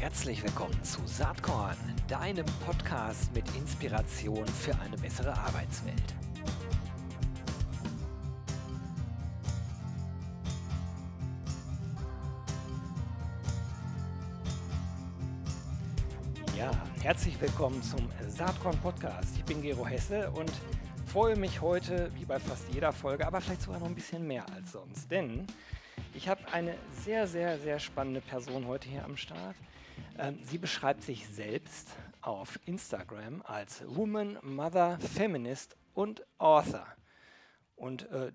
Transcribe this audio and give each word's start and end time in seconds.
Herzlich 0.00 0.40
willkommen 0.44 0.80
zu 0.84 1.04
Saatkorn, 1.06 1.76
deinem 2.06 2.46
Podcast 2.64 3.34
mit 3.34 3.44
Inspiration 3.56 4.46
für 4.46 4.72
eine 4.78 4.96
bessere 4.96 5.36
Arbeitswelt. 5.36 6.14
Ja, 16.56 16.70
herzlich 17.02 17.40
willkommen 17.40 17.82
zum 17.82 18.08
Saatkorn 18.28 18.78
Podcast. 18.78 19.36
Ich 19.36 19.44
bin 19.44 19.60
Gero 19.62 19.84
Hesse 19.84 20.30
und 20.30 20.52
freue 21.06 21.34
mich 21.34 21.60
heute, 21.60 22.12
wie 22.14 22.24
bei 22.24 22.38
fast 22.38 22.72
jeder 22.72 22.92
Folge, 22.92 23.26
aber 23.26 23.40
vielleicht 23.40 23.62
sogar 23.62 23.80
noch 23.80 23.88
ein 23.88 23.96
bisschen 23.96 24.24
mehr 24.24 24.46
als 24.54 24.70
sonst. 24.70 25.10
Denn 25.10 25.44
ich 26.14 26.28
habe 26.28 26.40
eine 26.52 26.76
sehr, 27.04 27.26
sehr, 27.26 27.58
sehr 27.58 27.80
spannende 27.80 28.20
Person 28.20 28.68
heute 28.68 28.88
hier 28.88 29.04
am 29.04 29.16
Start. 29.16 29.56
Ähm, 30.18 30.40
sie 30.42 30.58
beschreibt 30.58 31.02
sich 31.02 31.28
selbst 31.28 31.90
auf 32.20 32.58
Instagram 32.66 33.42
als 33.46 33.84
Woman, 33.86 34.38
Mother, 34.42 34.98
Feminist 34.98 35.76
und 35.94 36.26
Author. 36.38 36.86
Und 37.76 38.10
äh, 38.10 38.32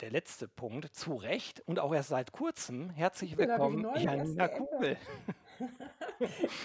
der 0.00 0.10
letzte 0.10 0.46
Punkt, 0.46 0.94
zu 0.94 1.14
Recht 1.14 1.60
und 1.66 1.80
auch 1.80 1.92
erst 1.92 2.10
seit 2.10 2.30
kurzem, 2.30 2.90
herzlich 2.90 3.36
willkommen, 3.36 3.84
Janina 3.96 4.46
Kugel. 4.46 4.96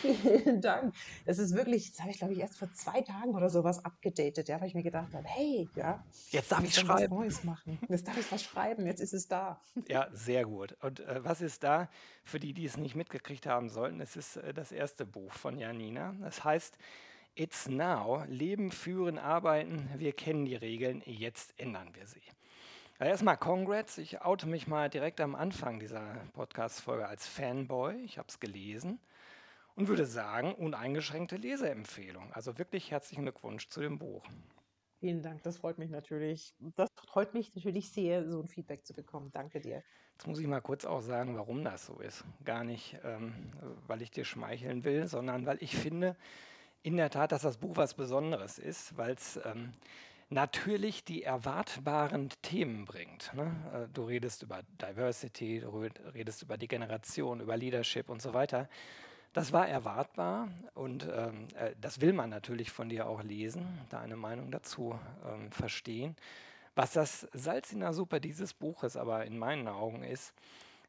Vielen 0.02 0.62
Dank. 0.62 0.94
Das 1.26 1.40
ist 1.40 1.56
wirklich, 1.56 1.92
das 1.92 2.02
habe 2.02 2.12
ich 2.12 2.18
glaube 2.18 2.34
ich 2.34 2.40
erst 2.40 2.58
vor 2.58 2.72
zwei 2.74 3.02
Tagen 3.02 3.36
oder 3.36 3.50
sowas 3.50 3.84
abgedatet, 3.84 4.48
ja, 4.50 4.60
weil 4.60 4.68
ich 4.68 4.76
mir 4.76 4.84
gedacht 4.84 5.14
habe, 5.14 5.28
hey, 5.28 5.70
ja, 5.76 6.04
jetzt 6.30 6.52
darf 6.52 6.64
ich 6.64 6.76
schreiben. 6.76 7.12
Was 7.12 7.20
Neues 7.20 7.44
machen. 7.44 7.80
Jetzt 7.90 8.08
darf 8.08 8.18
ich 8.18 8.32
was 8.32 8.44
schreiben, 8.44 8.86
jetzt 8.86 9.00
ist 9.00 9.14
es 9.14 9.28
da. 9.28 9.62
Ja, 9.88 10.08
sehr 10.12 10.46
gut. 10.46 10.76
Und 10.82 11.00
äh, 11.02 11.24
was 11.24 11.42
ist 11.42 11.64
da? 11.64 11.90
Für 12.24 12.40
die, 12.40 12.54
die 12.54 12.66
es 12.66 12.78
nicht 12.78 12.96
mitgekriegt 12.96 13.46
haben 13.46 13.70
sollten, 13.70 14.02
es 14.02 14.16
ist 14.16 14.38
äh, 14.38 14.54
das 14.54 14.72
erste 14.72 15.06
Buch 15.06 15.34
von 15.34 15.58
Janina. 15.58 16.16
Das 16.22 16.44
heißt, 16.44 16.78
It's 17.36 17.68
Now, 17.68 18.24
Leben, 18.28 18.72
Führen, 18.72 19.20
Arbeiten, 19.20 19.90
wir 19.98 20.14
kennen 20.14 20.46
die 20.46 20.56
Regeln, 20.56 21.02
jetzt 21.06 21.54
ändern 21.58 21.90
wir 21.94 22.08
sie. 22.08 22.22
Erstmal 22.98 23.36
Congrats, 23.36 23.98
ich 23.98 24.22
oute 24.22 24.48
mich 24.48 24.68
mal 24.68 24.90
direkt 24.90 25.20
am 25.20 25.36
Anfang 25.36 25.80
dieser 25.80 26.16
Podcast-Folge 26.32 27.06
als 27.06 27.28
Fanboy, 27.28 27.96
ich 28.06 28.18
habe 28.18 28.30
es 28.30 28.40
gelesen 28.40 29.00
und 29.76 29.88
würde 29.88 30.06
sagen, 30.06 30.54
uneingeschränkte 30.54 31.38
Leseempfehlung. 31.38 32.32
Also 32.34 32.58
wirklich 32.58 32.92
herzlichen 32.92 33.24
Glückwunsch 33.24 33.70
zu 33.70 33.82
dem 33.82 34.00
Buch. 34.00 34.26
Vielen 35.00 35.22
Dank, 35.22 35.44
das 35.44 35.58
freut 35.58 35.78
mich 35.78 35.90
natürlich. 35.90 36.54
Das 36.76 36.90
freut 37.08 37.34
mich 37.34 37.54
natürlich 37.54 37.90
sehr, 37.90 38.30
so 38.30 38.42
ein 38.42 38.48
Feedback 38.48 38.86
zu 38.86 38.94
bekommen. 38.94 39.30
Danke 39.32 39.60
dir. 39.60 39.84
Jetzt 40.14 40.28
muss 40.28 40.40
ich 40.40 40.48
mal 40.48 40.62
kurz 40.62 40.86
auch 40.86 41.02
sagen, 41.02 41.36
warum 41.36 41.64
das 41.64 41.86
so 41.86 42.00
ist. 42.00 42.24
Gar 42.46 42.64
nicht, 42.64 42.98
ähm, 43.04 43.34
weil 43.88 44.02
ich 44.02 44.12
dir 44.12 44.24
schmeicheln 44.24 44.86
will, 44.86 45.08
sondern 45.08 45.46
weil 45.46 45.58
ich 45.62 45.76
finde, 45.76 46.16
in 46.82 46.96
der 46.96 47.10
Tat, 47.10 47.34
dass 47.34 47.42
das 47.42 47.58
Buch 47.58 47.76
was 47.76 47.96
Besonderes 47.96 48.58
ist, 48.58 48.96
weil 48.96 49.16
es 49.16 49.40
ähm, 49.44 49.74
natürlich 50.30 51.04
die 51.04 51.24
erwartbaren 51.24 52.30
Themen 52.42 52.86
bringt. 52.86 53.34
Ne? 53.34 53.56
Äh, 53.74 53.94
du 53.94 54.06
redest 54.06 54.44
über 54.44 54.62
Diversity, 54.82 55.60
du 55.60 55.86
redest 56.14 56.44
über 56.44 56.58
die 56.58 56.70
Generation, 56.70 57.42
über 57.42 57.58
Leadership 57.58 58.10
und 58.10 58.22
so 58.22 58.34
weiter. 58.34 58.70
Das 59.36 59.52
war 59.52 59.68
erwartbar 59.68 60.48
und 60.76 61.10
ähm, 61.14 61.50
äh, 61.60 61.72
das 61.82 62.00
will 62.00 62.14
man 62.14 62.30
natürlich 62.30 62.72
von 62.72 62.88
dir 62.88 63.06
auch 63.06 63.22
lesen, 63.22 63.68
deine 63.90 64.16
Meinung 64.16 64.50
dazu 64.50 64.98
ähm, 65.28 65.52
verstehen. 65.52 66.16
Was 66.74 66.94
das 66.94 67.28
Salz 67.34 67.74
in 67.74 67.82
der 67.82 67.92
Suppe 67.92 68.22
dieses 68.22 68.54
Buches 68.54 68.96
aber 68.96 69.26
in 69.26 69.38
meinen 69.38 69.68
Augen 69.68 70.04
ist, 70.06 70.34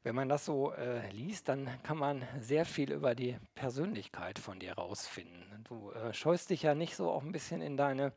wenn 0.04 0.14
man 0.14 0.28
das 0.28 0.44
so 0.44 0.72
äh, 0.74 1.10
liest, 1.10 1.48
dann 1.48 1.68
kann 1.82 1.98
man 1.98 2.22
sehr 2.38 2.66
viel 2.66 2.92
über 2.92 3.16
die 3.16 3.36
Persönlichkeit 3.56 4.38
von 4.38 4.60
dir 4.60 4.74
rausfinden. 4.74 5.64
Du 5.64 5.90
äh, 5.90 6.14
scheust 6.14 6.50
dich 6.50 6.62
ja 6.62 6.76
nicht 6.76 6.94
so 6.94 7.10
auch 7.10 7.24
ein 7.24 7.32
bisschen 7.32 7.60
in 7.60 7.76
deine 7.76 8.12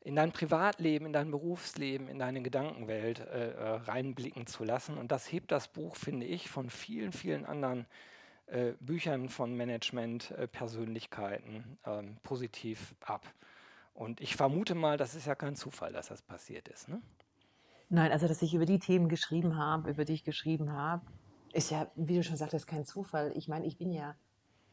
in 0.00 0.16
dein 0.16 0.32
Privatleben, 0.32 1.06
in 1.06 1.12
dein 1.12 1.30
Berufsleben, 1.30 2.08
in 2.08 2.18
deine 2.18 2.42
Gedankenwelt 2.42 3.20
äh, 3.20 3.52
äh 3.52 3.68
reinblicken 3.84 4.48
zu 4.48 4.64
lassen. 4.64 4.98
Und 4.98 5.12
das 5.12 5.30
hebt 5.30 5.52
das 5.52 5.68
Buch, 5.68 5.94
finde 5.94 6.26
ich, 6.26 6.50
von 6.50 6.68
vielen, 6.68 7.12
vielen 7.12 7.46
anderen 7.46 7.82
äh, 7.82 8.11
Büchern 8.80 9.28
von 9.28 9.56
Management-Persönlichkeiten 9.56 11.78
äh, 11.84 11.98
ähm, 11.98 12.16
positiv 12.22 12.94
ab. 13.00 13.26
Und 13.94 14.20
ich 14.20 14.36
vermute 14.36 14.74
mal, 14.74 14.96
das 14.96 15.14
ist 15.14 15.26
ja 15.26 15.34
kein 15.34 15.56
Zufall, 15.56 15.92
dass 15.92 16.08
das 16.08 16.22
passiert 16.22 16.68
ist. 16.68 16.88
Ne? 16.88 17.02
Nein, 17.88 18.10
also 18.10 18.26
dass 18.26 18.42
ich 18.42 18.54
über 18.54 18.66
die 18.66 18.78
Themen 18.78 19.08
geschrieben 19.08 19.58
habe, 19.58 19.90
über 19.90 20.04
die 20.04 20.14
ich 20.14 20.24
geschrieben 20.24 20.72
habe, 20.72 21.04
ist 21.52 21.70
ja, 21.70 21.90
wie 21.94 22.16
du 22.16 22.22
schon 22.22 22.36
sagtest, 22.36 22.66
kein 22.66 22.86
Zufall. 22.86 23.32
Ich 23.36 23.48
meine, 23.48 23.66
ich 23.66 23.76
bin 23.76 23.92
ja 23.92 24.14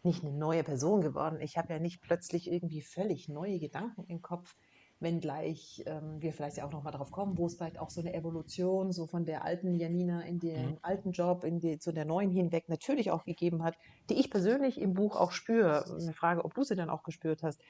nicht 0.04 0.24
eine 0.24 0.34
neue 0.34 0.64
Person 0.64 1.02
geworden. 1.02 1.42
Ich 1.42 1.58
habe 1.58 1.74
ja 1.74 1.80
nicht 1.80 2.02
plötzlich 2.02 2.50
irgendwie 2.50 2.82
völlig 2.82 3.28
neue 3.28 3.60
Gedanken 3.60 4.06
im 4.08 4.22
Kopf, 4.22 4.56
wenngleich 5.00 5.84
ähm, 5.86 6.22
wir 6.22 6.34
vielleicht 6.34 6.58
ja 6.58 6.66
auch 6.66 6.72
nochmal 6.72 6.92
darauf 6.92 7.12
kommen, 7.12 7.38
wo 7.38 7.46
es 7.46 7.56
vielleicht 7.56 7.80
auch 7.80 7.90
so 7.90 8.02
eine 8.02 8.14
Evolution 8.14 8.92
so 8.92 9.08
von 9.08 9.26
der 9.26 9.46
alten 9.46 9.76
Janina 9.76 10.22
in 10.22 10.40
den 10.40 10.72
mhm. 10.72 10.78
alten 10.82 11.12
Job, 11.12 11.44
in 11.44 11.60
die, 11.60 11.80
zu 11.80 11.92
der 11.92 12.06
neuen 12.06 12.32
hinweg 12.32 12.70
natürlich 12.70 13.12
auch 13.12 13.24
gegeben 13.24 13.64
hat, 13.64 13.76
die 14.10 14.16
ich 14.16 14.30
persönlich 14.30 14.80
im 14.80 14.94
Buch 14.94 15.16
auch 15.16 15.32
spüre. 15.32 15.86
Eine 16.00 16.14
Frage, 16.14 16.44
ob 16.44 16.54
du 16.54 16.64
sie 16.64 16.76
dann 16.76 16.90
auch 16.90 17.04
gespürt 17.04 17.44
hast. 17.44 17.62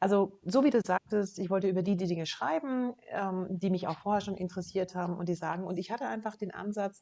Also, 0.00 0.38
so 0.44 0.64
wie 0.64 0.70
du 0.70 0.80
sagtest, 0.84 1.38
ich 1.38 1.50
wollte 1.50 1.68
über 1.68 1.82
die, 1.82 1.96
die 1.96 2.06
Dinge 2.06 2.26
schreiben, 2.26 2.94
ähm, 3.10 3.46
die 3.48 3.70
mich 3.70 3.86
auch 3.86 3.98
vorher 3.98 4.20
schon 4.20 4.36
interessiert 4.36 4.94
haben 4.94 5.16
und 5.16 5.28
die 5.28 5.34
sagen, 5.34 5.64
und 5.64 5.78
ich 5.78 5.90
hatte 5.90 6.06
einfach 6.06 6.36
den 6.36 6.50
Ansatz, 6.50 7.00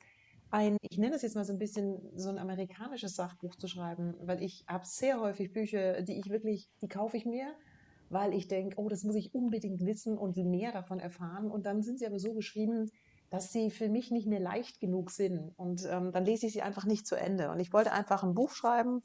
ein, 0.52 0.76
ich 0.82 0.98
nenne 0.98 1.16
es 1.16 1.22
jetzt 1.22 1.34
mal 1.34 1.44
so 1.44 1.52
ein 1.52 1.58
bisschen 1.58 1.98
so 2.14 2.28
ein 2.28 2.38
amerikanisches 2.38 3.16
Sachbuch 3.16 3.56
zu 3.56 3.66
schreiben, 3.68 4.14
weil 4.20 4.42
ich 4.42 4.64
habe 4.68 4.84
sehr 4.84 5.18
häufig 5.20 5.52
Bücher, 5.52 6.02
die 6.02 6.18
ich 6.18 6.28
wirklich, 6.28 6.70
die 6.82 6.88
kaufe 6.88 7.16
ich 7.16 7.24
mir, 7.24 7.54
weil 8.12 8.34
ich 8.34 8.46
denke, 8.46 8.78
oh, 8.78 8.88
das 8.88 9.04
muss 9.04 9.16
ich 9.16 9.34
unbedingt 9.34 9.80
wissen 9.86 10.18
und 10.18 10.36
mehr 10.36 10.70
davon 10.70 11.00
erfahren. 11.00 11.50
Und 11.50 11.64
dann 11.64 11.82
sind 11.82 11.98
sie 11.98 12.06
aber 12.06 12.18
so 12.18 12.34
geschrieben, 12.34 12.90
dass 13.30 13.52
sie 13.52 13.70
für 13.70 13.88
mich 13.88 14.10
nicht 14.10 14.26
mehr 14.26 14.40
leicht 14.40 14.80
genug 14.80 15.10
sind. 15.10 15.52
Und 15.56 15.86
ähm, 15.90 16.12
dann 16.12 16.26
lese 16.26 16.46
ich 16.46 16.52
sie 16.52 16.60
einfach 16.60 16.84
nicht 16.84 17.06
zu 17.06 17.16
Ende. 17.16 17.50
Und 17.50 17.58
ich 17.58 17.72
wollte 17.72 17.92
einfach 17.92 18.22
ein 18.22 18.34
Buch 18.34 18.50
schreiben, 18.50 19.00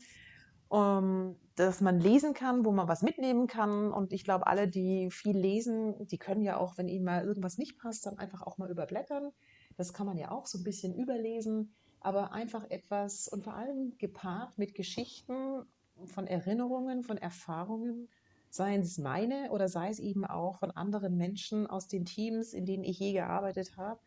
um, 0.67 1.37
dass 1.55 1.79
man 1.79 2.01
lesen 2.01 2.33
kann, 2.33 2.65
wo 2.65 2.73
man 2.73 2.89
was 2.89 3.01
mitnehmen 3.01 3.47
kann. 3.47 3.93
Und 3.93 4.11
ich 4.11 4.25
glaube, 4.25 4.45
alle, 4.47 4.67
die 4.67 5.09
viel 5.09 5.37
lesen, 5.37 5.95
die 6.07 6.17
können 6.17 6.41
ja 6.41 6.57
auch, 6.57 6.77
wenn 6.77 6.89
ihnen 6.89 7.05
mal 7.05 7.23
irgendwas 7.23 7.57
nicht 7.57 7.79
passt, 7.79 8.05
dann 8.05 8.17
einfach 8.17 8.41
auch 8.41 8.57
mal 8.57 8.69
überblättern. 8.69 9.31
Das 9.77 9.93
kann 9.93 10.05
man 10.05 10.17
ja 10.17 10.31
auch 10.31 10.47
so 10.47 10.57
ein 10.57 10.65
bisschen 10.65 10.93
überlesen, 10.93 11.73
aber 12.01 12.33
einfach 12.33 12.69
etwas 12.69 13.29
und 13.29 13.45
vor 13.45 13.53
allem 13.53 13.97
gepaart 13.97 14.57
mit 14.57 14.75
Geschichten 14.75 15.63
von 16.05 16.27
Erinnerungen, 16.27 17.03
von 17.03 17.17
Erfahrungen, 17.17 18.09
seien 18.57 18.81
es 18.81 18.97
meine 18.97 19.51
oder 19.51 19.69
sei 19.69 19.89
es 19.89 19.99
eben 19.99 20.25
auch 20.25 20.57
von 20.57 20.71
anderen 20.71 21.15
Menschen 21.15 21.67
aus 21.67 21.87
den 21.87 22.05
Teams, 22.05 22.53
in 22.53 22.65
denen 22.65 22.83
ich 22.83 22.99
je 22.99 23.13
gearbeitet 23.13 23.77
habe 23.77 23.99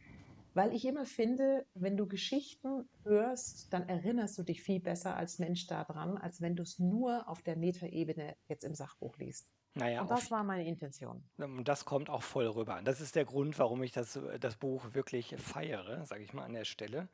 weil 0.54 0.74
ich 0.74 0.84
immer 0.84 1.06
finde, 1.06 1.66
wenn 1.74 1.96
du 1.96 2.06
Geschichten 2.06 2.88
hörst, 3.04 3.72
dann 3.72 3.88
erinnerst 3.88 4.36
du 4.38 4.42
dich 4.42 4.62
viel 4.62 4.80
besser 4.80 5.16
als 5.16 5.38
Mensch 5.38 5.66
daran, 5.66 6.18
als 6.18 6.40
wenn 6.40 6.56
du 6.56 6.62
es 6.62 6.78
nur 6.78 7.28
auf 7.28 7.42
der 7.42 7.56
Metaebene 7.56 8.36
jetzt 8.48 8.64
im 8.64 8.74
Sachbuch 8.74 9.16
liest. 9.18 9.48
Naja, 9.74 10.02
und 10.02 10.10
das 10.10 10.32
war 10.32 10.42
meine 10.42 10.66
Intention. 10.66 11.22
Und 11.36 11.68
das 11.68 11.84
kommt 11.84 12.10
auch 12.10 12.22
voll 12.22 12.48
rüber. 12.48 12.80
Das 12.82 13.00
ist 13.00 13.14
der 13.14 13.24
Grund, 13.24 13.56
warum 13.60 13.84
ich 13.84 13.92
das, 13.92 14.18
das 14.40 14.56
Buch 14.56 14.94
wirklich 14.94 15.36
feiere, 15.38 16.04
sage 16.06 16.24
ich 16.24 16.32
mal 16.32 16.44
an 16.44 16.54
der 16.54 16.64
Stelle. 16.64 17.08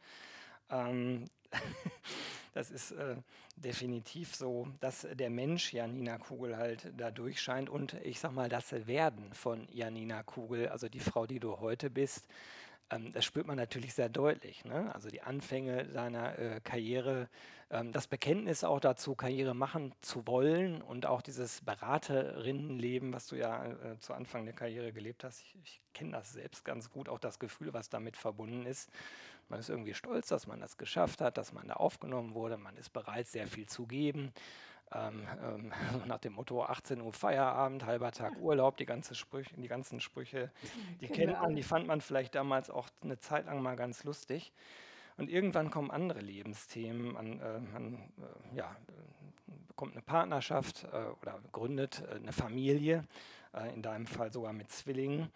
Ähm, 0.70 1.26
das 2.56 2.70
ist 2.70 2.92
äh, 2.92 3.16
definitiv 3.56 4.34
so, 4.34 4.66
dass 4.80 5.06
der 5.12 5.28
Mensch 5.28 5.74
Janina 5.74 6.16
Kugel 6.16 6.56
halt 6.56 6.90
da 6.96 7.10
durchscheint 7.10 7.68
und 7.68 7.92
ich 8.02 8.18
sag 8.18 8.32
mal, 8.32 8.48
das 8.48 8.72
Werden 8.86 9.34
von 9.34 9.68
Janina 9.70 10.22
Kugel, 10.22 10.68
also 10.68 10.88
die 10.88 11.00
Frau, 11.00 11.26
die 11.26 11.38
du 11.38 11.60
heute 11.60 11.90
bist, 11.90 12.26
ähm, 12.88 13.12
das 13.12 13.26
spürt 13.26 13.46
man 13.46 13.58
natürlich 13.58 13.92
sehr 13.92 14.08
deutlich. 14.08 14.64
Ne? 14.64 14.90
Also 14.94 15.10
die 15.10 15.20
Anfänge 15.20 15.90
seiner 15.90 16.38
äh, 16.38 16.60
Karriere, 16.64 17.28
ähm, 17.68 17.92
das 17.92 18.06
Bekenntnis 18.06 18.64
auch 18.64 18.80
dazu, 18.80 19.14
Karriere 19.14 19.54
machen 19.54 19.94
zu 20.00 20.26
wollen 20.26 20.80
und 20.80 21.04
auch 21.04 21.20
dieses 21.20 21.60
Beraterinnenleben, 21.60 23.12
was 23.12 23.26
du 23.26 23.36
ja 23.36 23.66
äh, 23.66 23.98
zu 23.98 24.14
Anfang 24.14 24.46
der 24.46 24.54
Karriere 24.54 24.94
gelebt 24.94 25.24
hast. 25.24 25.42
Ich, 25.42 25.56
ich 25.62 25.80
kenne 25.92 26.12
das 26.12 26.32
selbst 26.32 26.64
ganz 26.64 26.90
gut, 26.90 27.10
auch 27.10 27.18
das 27.18 27.38
Gefühl, 27.38 27.74
was 27.74 27.90
damit 27.90 28.16
verbunden 28.16 28.64
ist. 28.64 28.90
Man 29.48 29.60
ist 29.60 29.68
irgendwie 29.68 29.94
stolz, 29.94 30.28
dass 30.28 30.46
man 30.46 30.60
das 30.60 30.76
geschafft 30.76 31.20
hat, 31.20 31.38
dass 31.38 31.52
man 31.52 31.68
da 31.68 31.74
aufgenommen 31.74 32.34
wurde. 32.34 32.56
Man 32.56 32.76
ist 32.76 32.92
bereit, 32.92 33.28
sehr 33.28 33.46
viel 33.46 33.66
zu 33.66 33.86
geben. 33.86 34.32
Ähm, 34.92 35.26
ähm, 35.42 35.72
nach 36.06 36.18
dem 36.18 36.34
Motto 36.34 36.62
18 36.62 37.00
Uhr 37.00 37.12
Feierabend, 37.12 37.84
halber 37.86 38.12
Tag 38.12 38.36
Urlaub, 38.40 38.76
die, 38.76 38.86
ganze 38.86 39.14
Sprüche, 39.14 39.50
die 39.56 39.68
ganzen 39.68 40.00
Sprüche, 40.00 40.50
die 41.00 41.08
kennt 41.08 41.32
man, 41.40 41.56
die 41.56 41.64
fand 41.64 41.86
man 41.86 42.00
vielleicht 42.00 42.34
damals 42.34 42.70
auch 42.70 42.88
eine 43.02 43.18
Zeit 43.18 43.46
lang 43.46 43.62
mal 43.62 43.76
ganz 43.76 44.04
lustig. 44.04 44.52
Und 45.16 45.30
irgendwann 45.30 45.70
kommen 45.70 45.90
andere 45.90 46.20
Lebensthemen, 46.20 47.12
man, 47.12 47.40
äh, 47.40 47.58
man 47.58 47.94
äh, 47.94 48.56
ja, 48.56 48.76
bekommt 49.68 49.92
eine 49.92 50.02
Partnerschaft 50.02 50.84
äh, 50.84 51.06
oder 51.20 51.40
gründet 51.52 52.02
äh, 52.10 52.16
eine 52.16 52.32
Familie, 52.32 53.04
äh, 53.54 53.72
in 53.74 53.82
deinem 53.82 54.06
Fall 54.06 54.32
sogar 54.32 54.52
mit 54.52 54.70
Zwillingen. 54.70 55.30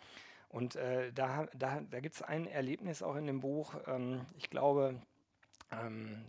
Und 0.51 0.77
äh, 0.77 1.13
da, 1.13 1.47
da, 1.55 1.81
da 1.81 2.01
gibt 2.01 2.17
es 2.17 2.23
ein 2.23 2.47
Erlebnis 2.47 3.03
auch 3.03 3.15
in 3.17 3.27
dem 3.27 3.41
Buch, 3.41 3.75
ähm, 3.87 4.27
ich 4.37 4.51
glaube, 4.51 5.01
ähm, 5.71 6.27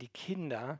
die 0.00 0.08
Kinder 0.08 0.78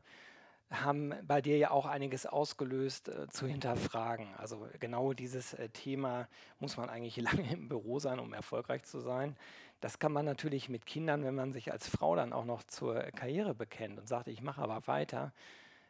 haben 0.70 1.14
bei 1.22 1.40
dir 1.40 1.56
ja 1.56 1.70
auch 1.70 1.86
einiges 1.86 2.26
ausgelöst, 2.26 3.08
äh, 3.08 3.28
zu 3.28 3.46
hinterfragen. 3.46 4.34
Also 4.36 4.68
genau 4.80 5.12
dieses 5.12 5.54
äh, 5.54 5.68
Thema, 5.70 6.28
muss 6.60 6.76
man 6.76 6.90
eigentlich 6.90 7.16
lange 7.20 7.50
im 7.52 7.68
Büro 7.68 7.98
sein, 7.98 8.18
um 8.18 8.32
erfolgreich 8.32 8.84
zu 8.84 9.00
sein? 9.00 9.36
Das 9.80 9.98
kann 9.98 10.12
man 10.12 10.24
natürlich 10.24 10.68
mit 10.68 10.86
Kindern, 10.86 11.24
wenn 11.24 11.34
man 11.34 11.52
sich 11.52 11.72
als 11.72 11.88
Frau 11.88 12.16
dann 12.16 12.32
auch 12.32 12.44
noch 12.44 12.64
zur 12.64 12.96
Karriere 13.12 13.54
bekennt 13.54 13.98
und 13.98 14.08
sagt, 14.08 14.28
ich 14.28 14.42
mache 14.42 14.60
aber 14.60 14.86
weiter. 14.86 15.32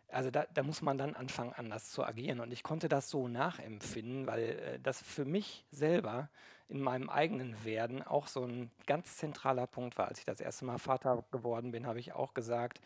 Also 0.08 0.30
da, 0.30 0.46
da 0.52 0.62
muss 0.62 0.82
man 0.82 0.98
dann 0.98 1.14
anfangen, 1.14 1.52
anders 1.54 1.90
zu 1.90 2.04
agieren. 2.04 2.40
Und 2.40 2.52
ich 2.52 2.62
konnte 2.62 2.88
das 2.88 3.08
so 3.10 3.28
nachempfinden, 3.28 4.26
weil 4.26 4.42
äh, 4.42 4.80
das 4.80 5.02
für 5.02 5.24
mich 5.24 5.64
selber 5.70 6.28
in 6.68 6.80
meinem 6.80 7.08
eigenen 7.08 7.64
Werden 7.64 8.02
auch 8.02 8.26
so 8.26 8.44
ein 8.44 8.70
ganz 8.86 9.16
zentraler 9.16 9.66
Punkt 9.66 9.96
war. 9.96 10.08
Als 10.08 10.18
ich 10.18 10.24
das 10.24 10.40
erste 10.40 10.64
Mal 10.64 10.78
Vater 10.78 11.24
geworden 11.30 11.70
bin, 11.70 11.86
habe 11.86 11.98
ich 11.98 12.12
auch 12.12 12.34
gesagt, 12.34 12.80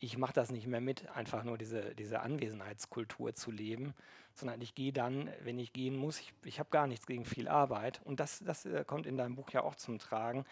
ich 0.00 0.16
mache 0.16 0.32
das 0.32 0.50
nicht 0.50 0.66
mehr 0.66 0.80
mit, 0.80 1.08
einfach 1.10 1.42
nur 1.44 1.58
diese, 1.58 1.94
diese 1.94 2.20
Anwesenheitskultur 2.20 3.34
zu 3.34 3.50
leben, 3.50 3.94
sondern 4.34 4.60
ich 4.60 4.74
gehe 4.74 4.92
dann, 4.92 5.30
wenn 5.42 5.58
ich 5.58 5.72
gehen 5.72 5.96
muss, 5.96 6.20
ich, 6.20 6.32
ich 6.44 6.58
habe 6.58 6.70
gar 6.70 6.86
nichts 6.86 7.06
gegen 7.06 7.24
viel 7.24 7.48
Arbeit. 7.48 8.00
Und 8.04 8.20
das, 8.20 8.38
das 8.44 8.64
äh, 8.64 8.84
kommt 8.84 9.06
in 9.06 9.16
deinem 9.16 9.34
Buch 9.34 9.50
ja 9.50 9.62
auch 9.62 9.74
zum 9.74 9.98
Tragen, 9.98 10.44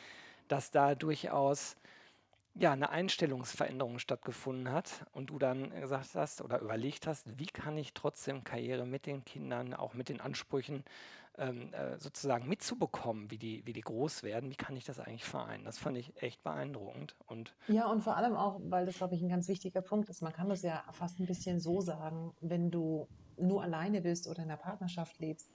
dass 0.48 0.70
da 0.70 0.94
durchaus 0.94 1.76
ja, 2.58 2.72
eine 2.72 2.90
Einstellungsveränderung 2.90 3.98
stattgefunden 3.98 4.72
hat 4.72 5.06
und 5.12 5.26
du 5.26 5.38
dann 5.38 5.70
gesagt 5.70 6.14
hast 6.14 6.40
oder 6.40 6.60
überlegt 6.60 7.06
hast, 7.06 7.38
wie 7.38 7.46
kann 7.46 7.76
ich 7.76 7.92
trotzdem 7.92 8.44
Karriere 8.44 8.86
mit 8.86 9.06
den 9.06 9.24
Kindern, 9.24 9.74
auch 9.74 9.94
mit 9.94 10.08
den 10.08 10.20
Ansprüchen 10.20 10.82
ähm, 11.38 11.72
äh, 11.72 11.98
sozusagen 11.98 12.48
mitzubekommen, 12.48 13.30
wie 13.30 13.38
die, 13.38 13.66
wie 13.66 13.72
die 13.72 13.80
groß 13.80 14.22
werden, 14.22 14.50
wie 14.50 14.56
kann 14.56 14.76
ich 14.76 14.84
das 14.84 14.98
eigentlich 14.98 15.24
vereinen? 15.24 15.64
Das 15.64 15.78
fand 15.78 15.96
ich 15.96 16.20
echt 16.22 16.42
beeindruckend. 16.42 17.14
Und 17.26 17.54
Ja, 17.68 17.86
und 17.86 18.02
vor 18.02 18.16
allem 18.16 18.34
auch, 18.36 18.60
weil 18.64 18.86
das, 18.86 18.96
glaube 18.96 19.14
ich, 19.14 19.22
ein 19.22 19.28
ganz 19.28 19.48
wichtiger 19.48 19.82
Punkt 19.82 20.08
ist. 20.08 20.22
Man 20.22 20.32
kann 20.32 20.48
das 20.48 20.62
ja 20.62 20.84
fast 20.92 21.20
ein 21.20 21.26
bisschen 21.26 21.60
so 21.60 21.80
sagen, 21.80 22.32
wenn 22.40 22.70
du 22.70 23.08
nur 23.38 23.62
alleine 23.62 24.00
bist 24.00 24.26
oder 24.28 24.38
in 24.38 24.50
einer 24.50 24.56
Partnerschaft 24.56 25.18
lebst, 25.18 25.50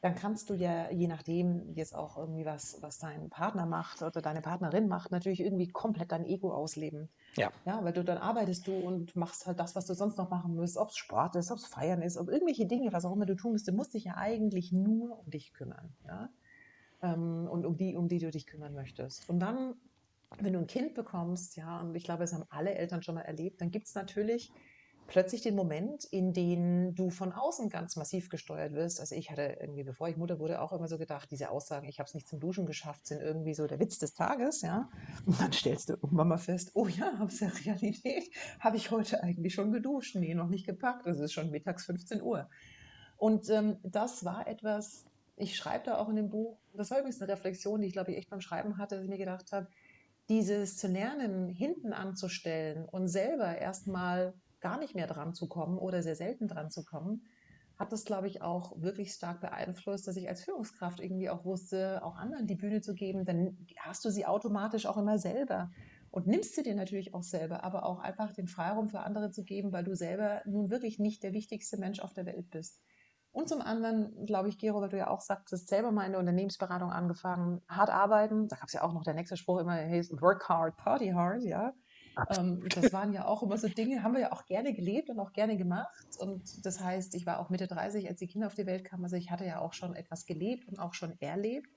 dann 0.00 0.14
kannst 0.14 0.50
du 0.50 0.54
ja, 0.54 0.90
je 0.90 1.08
nachdem, 1.08 1.72
jetzt 1.74 1.94
auch 1.94 2.16
irgendwie 2.16 2.44
was, 2.44 2.78
was 2.82 2.98
dein 2.98 3.30
Partner 3.30 3.66
macht 3.66 4.02
oder 4.02 4.20
deine 4.22 4.42
Partnerin 4.42 4.88
macht, 4.88 5.10
natürlich 5.10 5.40
irgendwie 5.40 5.68
komplett 5.68 6.12
dein 6.12 6.24
Ego 6.26 6.52
ausleben. 6.52 7.10
ja, 7.36 7.52
Ja, 7.64 7.82
weil 7.84 7.92
du 7.92 8.04
dann 8.04 8.18
arbeitest 8.18 8.66
du 8.68 8.74
und 8.78 9.16
machst 9.16 9.46
halt 9.46 9.58
das, 9.58 9.74
was 9.74 9.86
du 9.86 9.94
sonst 9.94 10.18
noch 10.18 10.30
machen 10.30 10.54
musst, 10.54 10.76
ob 10.76 10.90
es 10.90 10.96
Sport 10.96 11.36
ist, 11.36 11.50
ob 11.50 11.58
es 11.58 11.66
Feiern 11.66 12.02
ist, 12.02 12.16
ob 12.16 12.28
irgendwelche 12.28 12.66
Dinge, 12.66 12.92
was 12.92 13.04
auch 13.04 13.12
immer 13.12 13.26
du 13.26 13.34
tun 13.36 13.52
musst. 13.52 13.68
Du 13.68 13.72
musst 13.72 13.94
dich 13.94 14.04
ja 14.04 14.16
eigentlich 14.16 14.72
nur 14.72 15.20
um 15.20 15.30
dich 15.30 15.52
kümmern, 15.52 15.96
ja, 16.06 16.30
ähm, 17.02 17.48
und 17.50 17.66
um 17.66 17.76
die, 17.76 17.96
um 17.96 18.08
die 18.08 18.18
du 18.18 18.30
dich 18.30 18.46
kümmern 18.46 18.74
möchtest. 18.74 19.28
Und 19.28 19.40
dann, 19.40 19.74
wenn 20.38 20.52
du 20.52 20.58
ein 20.60 20.66
Kind 20.66 20.94
bekommst, 20.94 21.56
ja, 21.56 21.80
und 21.80 21.94
ich 21.94 22.04
glaube, 22.04 22.20
das 22.20 22.32
haben 22.32 22.44
alle 22.50 22.74
Eltern 22.74 23.02
schon 23.02 23.14
mal 23.16 23.22
erlebt, 23.22 23.60
dann 23.60 23.70
gibt 23.70 23.86
es 23.86 23.94
natürlich 23.94 24.52
plötzlich 25.06 25.42
den 25.42 25.54
Moment, 25.54 26.04
in 26.04 26.32
dem 26.32 26.94
du 26.94 27.10
von 27.10 27.32
außen 27.32 27.68
ganz 27.68 27.96
massiv 27.96 28.28
gesteuert 28.28 28.72
wirst. 28.72 29.00
Also 29.00 29.14
ich 29.14 29.30
hatte 29.30 29.56
irgendwie, 29.60 29.84
bevor 29.84 30.08
ich 30.08 30.16
Mutter 30.16 30.38
wurde, 30.38 30.60
auch 30.60 30.72
immer 30.72 30.88
so 30.88 30.98
gedacht, 30.98 31.30
diese 31.30 31.50
Aussagen, 31.50 31.88
ich 31.88 31.98
habe 31.98 32.08
es 32.08 32.14
nicht 32.14 32.28
zum 32.28 32.40
Duschen 32.40 32.66
geschafft, 32.66 33.06
sind 33.06 33.20
irgendwie 33.20 33.54
so 33.54 33.66
der 33.66 33.78
Witz 33.78 33.98
des 33.98 34.14
Tages, 34.14 34.62
ja. 34.62 34.88
Und 35.24 35.40
dann 35.40 35.52
stellst 35.52 35.88
du 35.88 35.94
irgendwann 35.94 36.28
mal 36.28 36.38
fest, 36.38 36.72
oh 36.74 36.88
ja, 36.88 37.12
hab's 37.18 37.40
ja 37.40 37.48
Realität, 37.48 38.30
habe 38.60 38.76
ich 38.76 38.90
heute 38.90 39.22
eigentlich 39.22 39.54
schon 39.54 39.72
geduscht? 39.72 40.16
Nee, 40.16 40.34
noch 40.34 40.48
nicht 40.48 40.66
gepackt, 40.66 41.06
es 41.06 41.20
ist 41.20 41.32
schon 41.32 41.50
mittags 41.50 41.86
15 41.86 42.20
Uhr. 42.22 42.48
Und 43.16 43.48
ähm, 43.50 43.78
das 43.82 44.24
war 44.24 44.46
etwas, 44.46 45.04
ich 45.36 45.56
schreibe 45.56 45.84
da 45.86 45.98
auch 45.98 46.08
in 46.08 46.16
dem 46.16 46.30
Buch, 46.30 46.58
das 46.74 46.90
war 46.90 46.98
übrigens 46.98 47.20
eine 47.20 47.32
Reflexion, 47.32 47.80
die 47.80 47.86
ich 47.86 47.92
glaube 47.92 48.12
ich 48.12 48.18
echt 48.18 48.30
beim 48.30 48.40
Schreiben 48.40 48.78
hatte, 48.78 48.96
dass 48.96 49.04
ich 49.04 49.10
mir 49.10 49.18
gedacht 49.18 49.52
habe, 49.52 49.68
dieses 50.28 50.76
zu 50.76 50.88
lernen, 50.88 51.48
hinten 51.48 51.92
anzustellen 51.92 52.84
und 52.84 53.08
selber 53.08 53.56
erstmal 53.58 54.34
gar 54.66 54.78
nicht 54.80 54.96
mehr 54.96 55.06
dran 55.06 55.32
zu 55.32 55.46
kommen 55.46 55.78
oder 55.78 56.02
sehr 56.02 56.16
selten 56.16 56.48
dran 56.48 56.70
zu 56.72 56.84
kommen, 56.84 57.22
hat 57.78 57.92
das, 57.92 58.04
glaube 58.04 58.26
ich, 58.26 58.42
auch 58.42 58.72
wirklich 58.82 59.12
stark 59.12 59.40
beeinflusst, 59.40 60.08
dass 60.08 60.16
ich 60.16 60.28
als 60.28 60.42
Führungskraft 60.42 60.98
irgendwie 60.98 61.30
auch 61.30 61.44
wusste, 61.44 62.02
auch 62.02 62.16
anderen 62.16 62.48
die 62.48 62.56
Bühne 62.56 62.80
zu 62.80 62.94
geben. 62.94 63.24
Dann 63.24 63.56
hast 63.78 64.04
du 64.04 64.10
sie 64.10 64.26
automatisch 64.26 64.86
auch 64.86 64.96
immer 64.96 65.18
selber 65.18 65.70
und 66.10 66.26
nimmst 66.26 66.56
sie 66.56 66.64
dir 66.64 66.74
natürlich 66.74 67.14
auch 67.14 67.22
selber, 67.22 67.62
aber 67.62 67.86
auch 67.86 68.00
einfach 68.00 68.32
den 68.32 68.48
Freiraum 68.48 68.88
für 68.88 69.00
andere 69.00 69.30
zu 69.30 69.44
geben, 69.44 69.70
weil 69.70 69.84
du 69.84 69.94
selber 69.94 70.42
nun 70.46 70.68
wirklich 70.68 70.98
nicht 70.98 71.22
der 71.22 71.32
wichtigste 71.32 71.76
Mensch 71.76 72.00
auf 72.00 72.12
der 72.12 72.26
Welt 72.26 72.50
bist. 72.50 72.82
Und 73.30 73.48
zum 73.48 73.60
anderen, 73.60 74.26
glaube 74.26 74.48
ich, 74.48 74.58
Gero, 74.58 74.80
weil 74.80 74.88
du 74.88 74.98
ja 74.98 75.10
auch 75.10 75.20
sagtest, 75.20 75.68
selber 75.68 75.92
mal 75.92 76.06
in 76.06 76.12
der 76.12 76.20
Unternehmensberatung 76.20 76.90
angefangen, 76.90 77.60
hart 77.68 77.90
arbeiten. 77.90 78.48
Da 78.48 78.56
gab 78.56 78.66
es 78.66 78.72
ja 78.72 78.82
auch 78.82 78.94
noch 78.94 79.04
der 79.04 79.14
nächste 79.14 79.36
Spruch 79.36 79.60
immer, 79.60 79.74
hey, 79.74 80.02
work 80.20 80.48
hard, 80.48 80.76
party 80.76 81.10
hard, 81.10 81.44
ja. 81.44 81.72
Ähm, 82.36 82.62
das 82.74 82.92
waren 82.92 83.12
ja 83.12 83.26
auch 83.26 83.42
immer 83.44 83.58
so 83.58 83.68
Dinge, 83.68 84.02
haben 84.02 84.14
wir 84.14 84.20
ja 84.20 84.32
auch 84.32 84.46
gerne 84.46 84.72
gelebt 84.72 85.10
und 85.10 85.18
auch 85.20 85.32
gerne 85.32 85.56
gemacht. 85.56 86.06
Und 86.18 86.64
das 86.64 86.80
heißt, 86.80 87.14
ich 87.14 87.26
war 87.26 87.38
auch 87.38 87.50
Mitte 87.50 87.66
30, 87.66 88.08
als 88.08 88.18
die 88.18 88.26
Kinder 88.26 88.46
auf 88.46 88.54
die 88.54 88.66
Welt 88.66 88.84
kamen. 88.84 89.04
Also 89.04 89.16
ich 89.16 89.30
hatte 89.30 89.44
ja 89.44 89.60
auch 89.60 89.72
schon 89.72 89.94
etwas 89.94 90.26
gelebt 90.26 90.68
und 90.68 90.78
auch 90.78 90.94
schon 90.94 91.20
erlebt. 91.20 91.70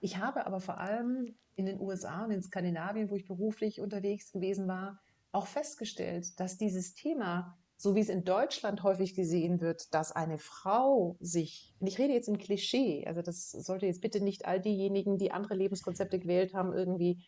Ich 0.00 0.18
habe 0.18 0.46
aber 0.46 0.60
vor 0.60 0.78
allem 0.78 1.34
in 1.56 1.66
den 1.66 1.80
USA 1.80 2.24
und 2.24 2.30
in 2.30 2.42
Skandinavien, 2.42 3.10
wo 3.10 3.16
ich 3.16 3.26
beruflich 3.26 3.80
unterwegs 3.80 4.32
gewesen 4.32 4.66
war, 4.68 5.00
auch 5.32 5.46
festgestellt, 5.46 6.38
dass 6.40 6.58
dieses 6.58 6.94
Thema, 6.94 7.56
so 7.76 7.94
wie 7.94 8.00
es 8.00 8.08
in 8.08 8.24
Deutschland 8.24 8.82
häufig 8.82 9.14
gesehen 9.14 9.60
wird, 9.60 9.94
dass 9.94 10.12
eine 10.12 10.38
Frau 10.38 11.16
sich, 11.20 11.74
und 11.80 11.86
ich 11.86 11.98
rede 11.98 12.12
jetzt 12.12 12.28
im 12.28 12.38
Klischee, 12.38 13.04
also 13.06 13.22
das 13.22 13.50
sollte 13.50 13.86
jetzt 13.86 14.00
bitte 14.00 14.20
nicht 14.20 14.46
all 14.46 14.60
diejenigen, 14.60 15.18
die 15.18 15.32
andere 15.32 15.54
Lebenskonzepte 15.54 16.18
gewählt 16.18 16.54
haben, 16.54 16.72
irgendwie 16.72 17.24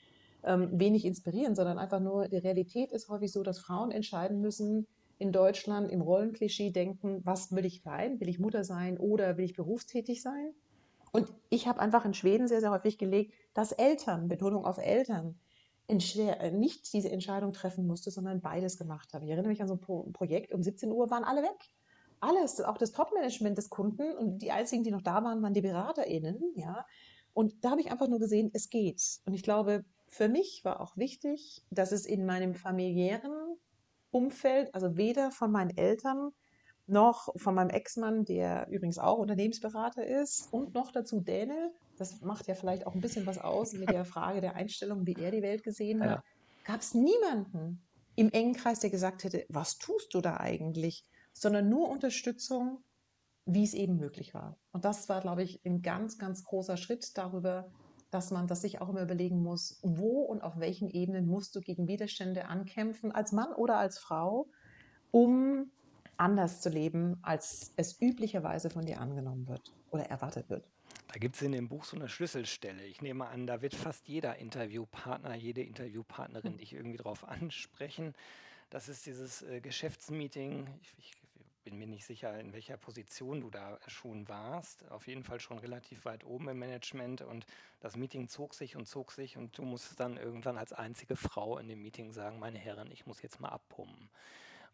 ähm, 0.47 0.71
wenig 0.73 1.05
inspirieren, 1.05 1.55
sondern 1.55 1.79
einfach 1.79 2.01
nur, 2.01 2.29
die 2.29 2.39
Realität 2.39 2.93
ist 2.93 3.09
häufig 3.09 3.33
so, 3.33 3.43
dass 3.43 3.59
Frauen 3.59 3.91
entscheiden 3.91 4.41
müssen, 4.41 4.87
in 5.19 5.33
Deutschland 5.33 5.91
im 5.91 6.03
Rollenklischee 6.03 6.71
denken, 6.71 7.21
was 7.25 7.53
will 7.53 7.65
ich 7.65 7.83
sein? 7.83 8.21
Will 8.21 8.29
ich 8.29 8.39
Mutter 8.39 8.65
sein 8.65 8.99
oder 8.99 9.37
will 9.37 9.45
ich 9.45 9.55
berufstätig 9.55 10.23
sein? 10.23 10.53
Und 11.13 11.33
ich 11.49 11.67
habe 11.67 11.81
einfach 11.81 12.05
in 12.05 12.15
Schweden 12.15 12.49
sehr, 12.49 12.61
sehr 12.61 12.71
häufig 12.71 12.99
gelegt, 12.99 13.33
dass 13.55 13.73
Eltern, 13.73 14.29
Betonung 14.29 14.67
auf 14.67 14.79
Eltern, 14.79 15.39
äh, 15.89 16.51
nicht 16.51 16.93
diese 16.93 17.11
Entscheidung 17.11 17.53
treffen 17.53 17.87
musste, 17.87 18.11
sondern 18.11 18.41
beides 18.41 18.77
gemacht 18.77 19.15
haben. 19.15 19.25
Ich 19.25 19.31
erinnere 19.31 19.49
mich 19.49 19.63
an 19.63 19.69
so 19.69 19.75
ein 19.75 20.13
Projekt, 20.13 20.53
um 20.53 20.63
17 20.63 20.93
Uhr 20.93 21.11
waren 21.11 21.25
alle 21.25 21.43
weg. 21.43 21.71
Alles, 22.21 22.61
auch 22.61 22.77
das 22.77 22.93
Top-Management 22.93 23.57
des 23.57 23.71
Kunden 23.71 24.17
und 24.17 24.39
die 24.43 24.51
einzigen, 24.51 24.83
die 24.83 24.91
noch 24.91 25.03
da 25.03 25.23
waren, 25.23 25.43
waren 25.43 25.55
die 25.55 25.61
BeraterInnen, 25.61 26.41
ja. 26.55 26.85
Und 27.35 27.65
da 27.65 27.71
habe 27.71 27.81
ich 27.81 27.91
einfach 27.91 28.09
nur 28.09 28.19
gesehen, 28.19 28.51
es 28.55 28.71
geht. 28.71 29.21
Und 29.27 29.35
ich 29.35 29.43
glaube, 29.43 29.85
für 30.09 30.29
mich 30.29 30.63
war 30.65 30.81
auch 30.81 30.97
wichtig, 30.97 31.65
dass 31.71 31.93
es 31.93 32.07
in 32.07 32.27
meinem 32.27 32.55
familiären 32.55 33.57
Umfeld, 34.11 34.75
also 34.75 34.97
weder 34.97 35.31
von 35.31 35.51
meinen 35.51 35.77
Eltern 35.77 36.31
noch 36.87 37.35
von 37.37 37.55
meinem 37.55 37.71
Ex-Mann, 37.71 38.25
der 38.25 38.69
übrigens 38.71 38.99
auch 38.99 39.19
Unternehmensberater 39.19 40.07
ist, 40.07 40.53
und 40.53 40.75
noch 40.75 40.93
dazu 40.93 41.21
Däne, 41.21 41.73
das 41.99 42.21
macht 42.21 42.47
ja 42.47 42.55
vielleicht 42.55 42.87
auch 42.87 42.95
ein 42.95 43.01
bisschen 43.01 43.27
was 43.27 43.39
aus 43.39 43.73
mit 43.73 43.91
der 43.91 44.05
Frage 44.05 44.41
der 44.41 44.55
Einstellung, 44.55 45.07
wie 45.07 45.15
er 45.15 45.33
die 45.33 45.43
Welt 45.43 45.65
gesehen 45.65 46.01
hat, 46.03 46.11
ja. 46.11 46.25
gab 46.65 46.81
es 46.81 46.95
niemanden 46.95 47.83
im 48.15 48.31
engen 48.31 48.55
Kreis, 48.55 48.81
der 48.81 48.91
gesagt 48.91 49.25
hätte, 49.25 49.45
was 49.49 49.79
tust 49.79 50.15
du 50.15 50.21
da 50.21 50.37
eigentlich, 50.39 51.05
sondern 51.33 51.69
nur 51.69 51.89
Unterstützung, 51.89 52.85
wie 53.45 53.65
es 53.65 53.75
eben 53.75 53.97
möglich 53.97 54.33
war. 54.35 54.57
Und 54.73 54.85
das 54.85 55.09
war, 55.09 55.21
glaube 55.21 55.43
ich, 55.43 55.65
ein 55.65 55.83
ganz, 55.83 56.19
ganz 56.19 56.45
großer 56.45 56.77
Schritt 56.77 57.17
darüber, 57.19 57.71
dass 58.17 58.31
man 58.31 58.47
das 58.47 58.63
sich 58.63 58.81
auch 58.81 58.89
immer 58.89 59.03
überlegen 59.03 59.43
muss, 59.43 59.79
wo 59.83 60.23
und 60.23 60.43
auf 60.43 60.59
welchen 60.59 60.89
Ebenen 60.89 61.27
musst 61.27 61.55
du 61.55 61.61
gegen 61.61 61.87
Widerstände 61.87 62.47
ankämpfen, 62.47 63.13
als 63.13 63.31
Mann 63.33 63.53
oder 63.53 63.77
als 63.77 63.99
Frau, 63.99 64.49
um 65.11 65.71
anders 66.17 66.63
zu 66.63 66.71
leben, 66.71 67.19
als 67.21 67.75
es 67.77 68.01
üblicherweise 68.01 68.71
von 68.71 68.87
dir 68.87 69.03
angenommen 69.03 69.47
wird 69.49 69.75
oder 69.91 70.05
erwartet 70.05 70.49
wird. 70.49 70.67
Da 71.09 71.19
gibt 71.19 71.37
es 71.37 71.43
in 71.43 71.53
dem 71.53 71.69
Buch 71.69 71.85
so 71.85 71.95
eine 71.95 72.09
Schlüsselstelle. 72.09 72.85
Ich 72.85 73.03
nehme 73.03 73.27
an, 73.27 73.47
da 73.47 73.61
wird 73.61 73.75
fast 73.75 74.09
jeder 74.09 74.39
Interviewpartner, 74.39 75.35
jede 75.35 75.63
Interviewpartnerin 75.63 76.53
hm. 76.53 76.59
dich 76.59 76.73
irgendwie 76.73 76.97
drauf 76.97 77.29
ansprechen. 77.29 78.15
Das 78.71 78.89
ist 78.89 79.05
dieses 79.05 79.43
äh, 79.43 79.61
Geschäftsmeeting. 79.61 80.67
Ich, 80.81 80.95
ich 80.97 81.13
bin 81.67 81.79
mir 81.79 81.89
nicht 81.89 82.07
sicher, 82.07 82.39
in 82.39 82.53
welcher 82.53 82.77
Position 82.77 83.41
du 83.41 83.51
da 83.51 83.81
schon 83.89 84.29
warst. 84.29 84.89
Auf 84.93 85.09
jeden 85.09 85.25
Fall 85.25 85.41
schon 85.41 85.59
relativ 85.59 86.05
weit 86.05 86.23
oben 86.25 86.49
im 86.49 86.61
Management 86.61 87.23
und 87.23 87.45
das 87.81 87.97
Meeting 87.97 88.29
zog 88.29 88.55
sich 88.55 88.77
und 88.77 88.87
zog 88.87 89.11
sich 89.11 89.37
und 89.37 89.59
du 89.59 89.63
musst 89.63 89.99
dann 89.99 90.17
irgendwann 90.17 90.59
als 90.59 90.73
einzige 90.73 91.17
Frau 91.17 91.59
in 91.59 91.67
dem 91.67 91.83
Meeting 91.83 92.13
sagen, 92.13 92.39
meine 92.39 92.59
Herren, 92.59 92.89
ich 92.93 93.05
muss 93.05 93.21
jetzt 93.21 93.41
mal 93.41 93.49
abpumpen. 93.49 94.09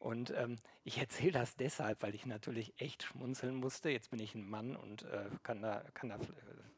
Und 0.00 0.34
ähm, 0.36 0.58
ich 0.84 0.98
erzähle 0.98 1.32
das 1.32 1.56
deshalb, 1.56 2.02
weil 2.02 2.14
ich 2.14 2.26
natürlich 2.26 2.74
echt 2.76 3.04
schmunzeln 3.04 3.54
musste. 3.54 3.88
Jetzt 3.88 4.10
bin 4.10 4.20
ich 4.20 4.34
ein 4.34 4.46
Mann 4.46 4.76
und 4.76 5.04
äh, 5.04 5.30
kann, 5.42 5.62
da, 5.62 5.82
kann, 5.94 6.10
da, 6.10 6.18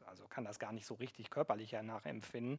also 0.05 0.25
kann 0.29 0.45
das 0.45 0.59
gar 0.59 0.71
nicht 0.71 0.85
so 0.85 0.93
richtig 0.93 1.29
körperlich 1.29 1.73
nachempfinden. 1.73 2.57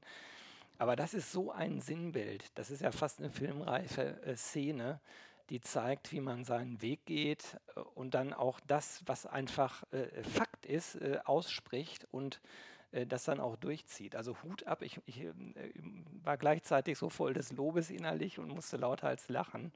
Aber 0.77 0.95
das 0.95 1.15
ist 1.15 1.33
so 1.33 1.53
ein 1.53 1.81
Sinnbild. 1.81 2.51
Das 2.59 2.71
ist 2.71 2.83
ja 2.83 2.93
fast 2.93 3.19
eine 3.19 3.31
filmreife 3.31 4.21
äh, 4.25 4.37
Szene, 4.37 5.01
die 5.51 5.61
zeigt, 5.61 6.13
wie 6.13 6.21
man 6.21 6.45
seinen 6.45 6.83
Weg 6.83 7.07
geht 7.07 7.57
äh, 7.77 7.81
und 7.81 8.15
dann 8.15 8.33
auch 8.33 8.61
das, 8.67 9.03
was 9.07 9.27
einfach 9.27 9.85
äh, 9.93 10.23
Fakt 10.25 10.67
ist, 10.67 10.97
äh, 10.97 11.19
ausspricht 11.25 12.07
und 12.11 12.41
äh, 12.93 13.07
das 13.07 13.25
dann 13.25 13.41
auch 13.41 13.57
durchzieht. 13.57 14.17
Also 14.17 14.37
Hut 14.43 14.67
ab, 14.67 14.83
ich, 14.83 15.01
ich 15.07 15.21
äh, 15.23 15.33
war 16.25 16.37
gleichzeitig 16.39 16.99
so 16.99 17.11
voll 17.11 17.35
des 17.35 17.53
Lobes 17.53 17.91
innerlich 17.91 18.39
und 18.39 18.49
musste 18.49 18.77
lauthals 18.77 19.29
lachen. 19.29 19.73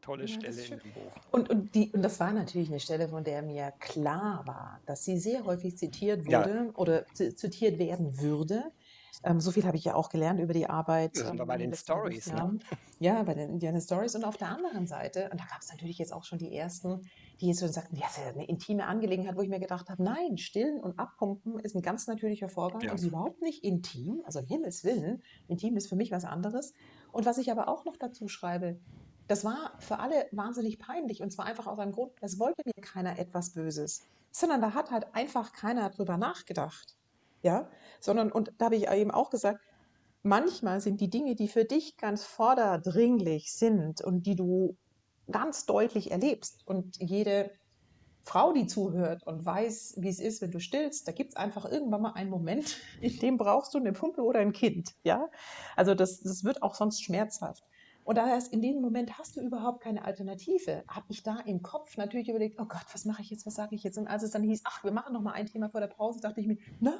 tolle 0.00 0.28
Ja, 0.28 0.28
Stelle 0.28 0.64
in 0.66 0.76
dem 0.78 0.92
Buch. 0.92 1.16
Und, 1.30 1.50
und, 1.50 1.74
die, 1.74 1.90
und 1.92 2.02
das 2.02 2.20
war 2.20 2.32
natürlich 2.32 2.68
eine 2.68 2.80
Stelle, 2.80 3.08
von 3.08 3.24
der 3.24 3.42
mir 3.42 3.72
klar 3.80 4.46
war, 4.46 4.80
dass 4.86 5.04
sie 5.04 5.18
sehr 5.18 5.44
häufig 5.44 5.76
zitiert 5.76 6.26
Ja, 6.26 6.48
wurde 6.48 6.70
oder 6.74 7.04
zi- 7.12 7.34
zitiert 7.34 7.78
werden 7.78 8.20
würde. 8.20 8.72
Ähm, 9.22 9.40
so 9.40 9.52
viel 9.52 9.64
habe 9.64 9.76
ich 9.76 9.84
ja 9.84 9.94
auch 9.94 10.08
gelernt 10.08 10.40
über 10.40 10.52
die 10.52 10.66
Arbeit 10.68 11.16
sind 11.16 11.34
wir 11.34 11.42
ähm, 11.42 11.46
bei 11.46 11.56
den 11.56 11.74
Stories, 11.74 12.32
ne? 12.32 12.58
Ja, 12.98 13.22
bei 13.22 13.34
den 13.34 13.50
Indiana 13.50 13.80
Stories. 13.80 14.14
Und 14.14 14.24
auf 14.24 14.36
der 14.36 14.48
anderen 14.48 14.86
Seite, 14.86 15.28
und 15.30 15.40
da 15.40 15.44
gab 15.44 15.60
es 15.60 15.70
natürlich 15.70 15.98
jetzt 15.98 16.12
auch 16.12 16.24
schon 16.24 16.38
die 16.38 16.54
ersten, 16.54 17.08
die 17.40 17.48
jetzt 17.48 17.60
so 17.60 17.68
sagten, 17.68 17.96
ja, 17.96 18.02
das 18.02 18.18
ist 18.18 18.24
ja 18.24 18.30
eine 18.30 18.46
intime 18.46 18.86
Angelegenheit, 18.86 19.36
wo 19.36 19.42
ich 19.42 19.48
mir 19.48 19.60
gedacht 19.60 19.88
habe, 19.88 20.02
nein, 20.02 20.38
stillen 20.38 20.80
und 20.80 20.98
abpumpen 20.98 21.58
ist 21.60 21.74
ein 21.76 21.82
ganz 21.82 22.06
natürlicher 22.06 22.48
Vorgang 22.48 22.82
Ja, 22.82 22.90
und 22.90 22.96
ist 22.96 23.04
überhaupt 23.04 23.42
nicht 23.42 23.62
intim. 23.64 24.22
Also 24.24 24.40
um 24.40 24.46
Himmels 24.46 24.84
Willen, 24.84 25.22
intim 25.48 25.76
ist 25.76 25.88
für 25.88 25.96
mich 25.96 26.10
was 26.10 26.24
anderes. 26.24 26.72
Und 27.12 27.26
was 27.26 27.38
ich 27.38 27.50
aber 27.50 27.68
auch 27.68 27.84
noch 27.84 27.96
dazu 27.96 28.28
schreibe, 28.28 28.80
das 29.26 29.44
war 29.44 29.74
für 29.78 29.98
alle 29.98 30.26
wahnsinnig 30.32 30.78
peinlich 30.78 31.22
und 31.22 31.30
zwar 31.30 31.46
einfach 31.46 31.66
aus 31.66 31.78
einem 31.78 31.92
Grund, 31.92 32.12
es 32.20 32.38
wollte 32.38 32.62
mir 32.64 32.82
keiner 32.82 33.18
etwas 33.18 33.52
Böses, 33.52 34.02
sondern 34.30 34.60
da 34.60 34.74
hat 34.74 34.90
halt 34.90 35.14
einfach 35.14 35.52
keiner 35.52 35.88
drüber 35.90 36.18
nachgedacht. 36.18 36.96
Ja, 37.44 37.68
sondern, 38.00 38.32
und 38.32 38.52
da 38.58 38.64
habe 38.64 38.76
ich 38.76 38.88
eben 38.88 39.10
auch 39.10 39.28
gesagt, 39.28 39.60
manchmal 40.22 40.80
sind 40.80 41.00
die 41.02 41.10
Dinge, 41.10 41.36
die 41.36 41.46
für 41.46 41.66
dich 41.66 41.98
ganz 41.98 42.24
vorderdringlich 42.24 43.52
sind 43.52 44.00
und 44.00 44.24
die 44.24 44.34
du 44.34 44.78
ganz 45.30 45.66
deutlich 45.66 46.10
erlebst 46.10 46.66
und 46.66 46.96
jede 46.98 47.50
Frau, 48.24 48.54
die 48.54 48.66
zuhört 48.66 49.26
und 49.26 49.44
weiß, 49.44 49.96
wie 49.98 50.08
es 50.08 50.20
ist, 50.20 50.40
wenn 50.40 50.50
du 50.50 50.58
stillst, 50.58 51.06
da 51.06 51.12
gibt 51.12 51.32
es 51.32 51.36
einfach 51.36 51.70
irgendwann 51.70 52.00
mal 52.00 52.12
einen 52.12 52.30
Moment, 52.30 52.78
in 53.02 53.18
dem 53.18 53.36
brauchst 53.36 53.74
du 53.74 53.78
eine 53.78 53.92
Pumpe 53.92 54.22
oder 54.22 54.40
ein 54.40 54.52
Kind. 54.52 54.92
Ja? 55.04 55.28
Also 55.76 55.94
das, 55.94 56.20
das 56.20 56.44
wird 56.44 56.62
auch 56.62 56.74
sonst 56.74 57.02
schmerzhaft. 57.04 57.64
Und 58.04 58.18
daher 58.18 58.36
ist 58.36 58.52
in 58.52 58.60
diesem 58.60 58.82
Moment 58.82 59.18
hast 59.18 59.36
du 59.36 59.40
überhaupt 59.40 59.82
keine 59.82 60.04
Alternative. 60.04 60.84
Habe 60.88 61.06
ich 61.08 61.22
da 61.22 61.38
im 61.40 61.62
Kopf 61.62 61.96
natürlich 61.96 62.28
überlegt, 62.28 62.60
oh 62.60 62.66
Gott, 62.66 62.84
was 62.92 63.04
mache 63.04 63.22
ich 63.22 63.30
jetzt, 63.30 63.46
was 63.46 63.54
sage 63.54 63.74
ich 63.74 63.82
jetzt? 63.82 63.98
Und 63.98 64.06
als 64.06 64.22
es 64.22 64.30
dann 64.30 64.42
hieß, 64.42 64.62
ach, 64.64 64.84
wir 64.84 64.92
machen 64.92 65.14
noch 65.14 65.22
mal 65.22 65.32
ein 65.32 65.46
Thema 65.46 65.70
vor 65.70 65.80
der 65.80 65.88
Pause, 65.88 66.20
dachte 66.20 66.40
ich 66.40 66.46
mir, 66.46 66.58
nein, 66.80 66.94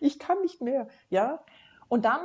ich 0.00 0.18
kann 0.18 0.40
nicht 0.40 0.62
mehr. 0.62 0.88
Ja? 1.10 1.44
Und 1.88 2.04
dann 2.04 2.20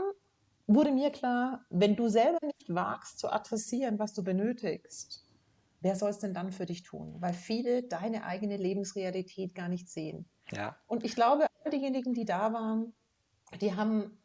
wurde 0.68 0.92
mir 0.92 1.12
klar, 1.12 1.66
wenn 1.70 1.96
du 1.96 2.08
selber 2.08 2.40
nicht 2.46 2.74
wagst 2.74 3.20
zu 3.20 3.32
adressieren, 3.32 4.00
was 4.00 4.14
du 4.14 4.24
benötigst, 4.24 5.26
wer 5.82 5.96
soll 5.96 6.10
es 6.10 6.20
denn 6.20 6.34
dann 6.34 6.52
für 6.52 6.66
dich 6.66 6.84
tun? 6.84 7.16
Weil 7.20 7.34
viele 7.34 7.84
deine 7.84 8.24
eigene 8.24 8.58
Lebensrealität 8.58 9.54
gar 9.54 9.68
nicht 9.68 9.90
sehen. 9.90 10.26
ja, 10.52 10.78
Und 10.88 11.04
ich 11.04 11.16
glaube, 11.16 11.48
all 11.64 11.72
diejenigen, 11.72 12.14
die 12.14 12.26
da 12.26 12.54
waren, 12.54 12.94
die 13.60 13.76
haben, 13.76 14.18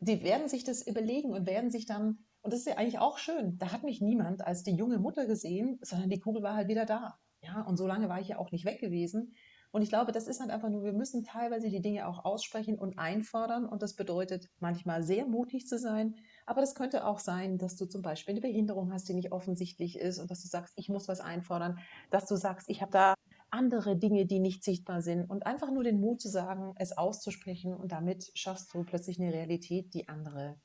die 0.00 0.22
werden 0.22 0.48
sich 0.48 0.64
das 0.64 0.86
überlegen 0.86 1.32
und 1.32 1.46
werden 1.46 1.70
sich 1.70 1.86
dann, 1.86 2.24
und 2.44 2.52
das 2.52 2.60
ist 2.60 2.66
ja 2.66 2.76
eigentlich 2.76 2.98
auch 2.98 3.16
schön, 3.16 3.56
da 3.56 3.72
hat 3.72 3.84
mich 3.84 4.02
niemand 4.02 4.46
als 4.46 4.62
die 4.62 4.76
junge 4.76 4.98
Mutter 4.98 5.26
gesehen, 5.26 5.78
sondern 5.80 6.10
die 6.10 6.20
Kugel 6.20 6.42
war 6.42 6.54
halt 6.54 6.68
wieder 6.68 6.84
da. 6.84 7.18
Ja, 7.40 7.62
und 7.62 7.78
so 7.78 7.86
lange 7.86 8.10
war 8.10 8.20
ich 8.20 8.28
ja 8.28 8.38
auch 8.38 8.52
nicht 8.52 8.66
weg 8.66 8.80
gewesen. 8.80 9.34
Und 9.70 9.80
ich 9.80 9.88
glaube, 9.88 10.12
das 10.12 10.28
ist 10.28 10.40
halt 10.40 10.50
einfach 10.50 10.68
nur, 10.68 10.84
wir 10.84 10.92
müssen 10.92 11.24
teilweise 11.24 11.70
die 11.70 11.80
Dinge 11.80 12.06
auch 12.06 12.26
aussprechen 12.26 12.78
und 12.78 12.98
einfordern. 12.98 13.64
Und 13.66 13.82
das 13.82 13.96
bedeutet 13.96 14.50
manchmal 14.60 15.02
sehr 15.02 15.26
mutig 15.26 15.66
zu 15.66 15.78
sein. 15.78 16.16
Aber 16.44 16.60
das 16.60 16.74
könnte 16.74 17.06
auch 17.06 17.18
sein, 17.18 17.56
dass 17.56 17.76
du 17.76 17.86
zum 17.86 18.02
Beispiel 18.02 18.32
eine 18.34 18.42
Behinderung 18.42 18.92
hast, 18.92 19.08
die 19.08 19.14
nicht 19.14 19.32
offensichtlich 19.32 19.98
ist 19.98 20.18
und 20.18 20.30
dass 20.30 20.42
du 20.42 20.48
sagst, 20.48 20.74
ich 20.76 20.90
muss 20.90 21.08
was 21.08 21.20
einfordern. 21.20 21.78
Dass 22.10 22.26
du 22.26 22.36
sagst, 22.36 22.68
ich 22.68 22.82
habe 22.82 22.92
da 22.92 23.14
andere 23.50 23.96
Dinge, 23.96 24.26
die 24.26 24.38
nicht 24.38 24.62
sichtbar 24.62 25.00
sind. 25.00 25.30
Und 25.30 25.46
einfach 25.46 25.70
nur 25.70 25.82
den 25.82 25.98
Mut 25.98 26.20
zu 26.20 26.28
sagen, 26.28 26.74
es 26.76 26.96
auszusprechen. 26.96 27.74
Und 27.74 27.90
damit 27.90 28.30
schaffst 28.34 28.72
du 28.74 28.84
plötzlich 28.84 29.18
eine 29.18 29.32
Realität, 29.32 29.94
die 29.94 30.08
andere 30.08 30.56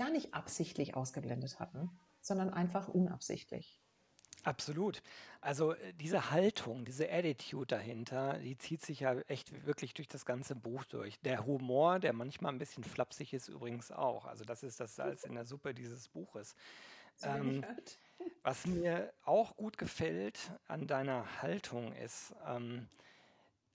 gar 0.00 0.10
nicht 0.10 0.32
absichtlich 0.32 0.96
ausgeblendet 0.96 1.60
hatten, 1.60 1.90
sondern 2.22 2.48
einfach 2.54 2.88
unabsichtlich. 2.88 3.82
absolut. 4.44 5.02
Also 5.42 5.74
äh, 5.74 5.92
diese 5.92 6.30
Haltung, 6.30 6.86
diese 6.86 7.12
Attitude 7.12 7.66
dahinter, 7.66 8.38
die 8.38 8.56
zieht 8.56 8.80
sich 8.80 9.00
ja 9.00 9.18
echt 9.28 9.66
wirklich 9.66 9.92
durch 9.92 10.08
das 10.08 10.24
ganze 10.24 10.56
Buch 10.56 10.84
durch. 10.84 11.20
Der 11.20 11.44
Humor, 11.44 11.98
der 11.98 12.14
manchmal 12.14 12.50
ein 12.50 12.58
bisschen 12.58 12.82
flapsig 12.82 13.34
ist, 13.34 13.48
übrigens 13.48 13.92
auch. 13.92 14.24
Also 14.24 14.42
das 14.44 14.62
ist 14.62 14.80
das 14.80 14.96
Salz 14.96 15.24
in 15.24 15.34
der 15.34 15.44
Suppe 15.44 15.74
dieses 15.74 16.08
Buches. 16.08 16.56
Ähm, 17.22 17.62
was 18.42 18.66
mir 18.66 19.12
auch 19.26 19.54
gut 19.54 19.76
gefällt 19.76 20.52
an 20.68 20.86
deiner 20.86 21.42
Haltung 21.42 21.92
ist, 21.92 22.34
ähm, 22.46 22.88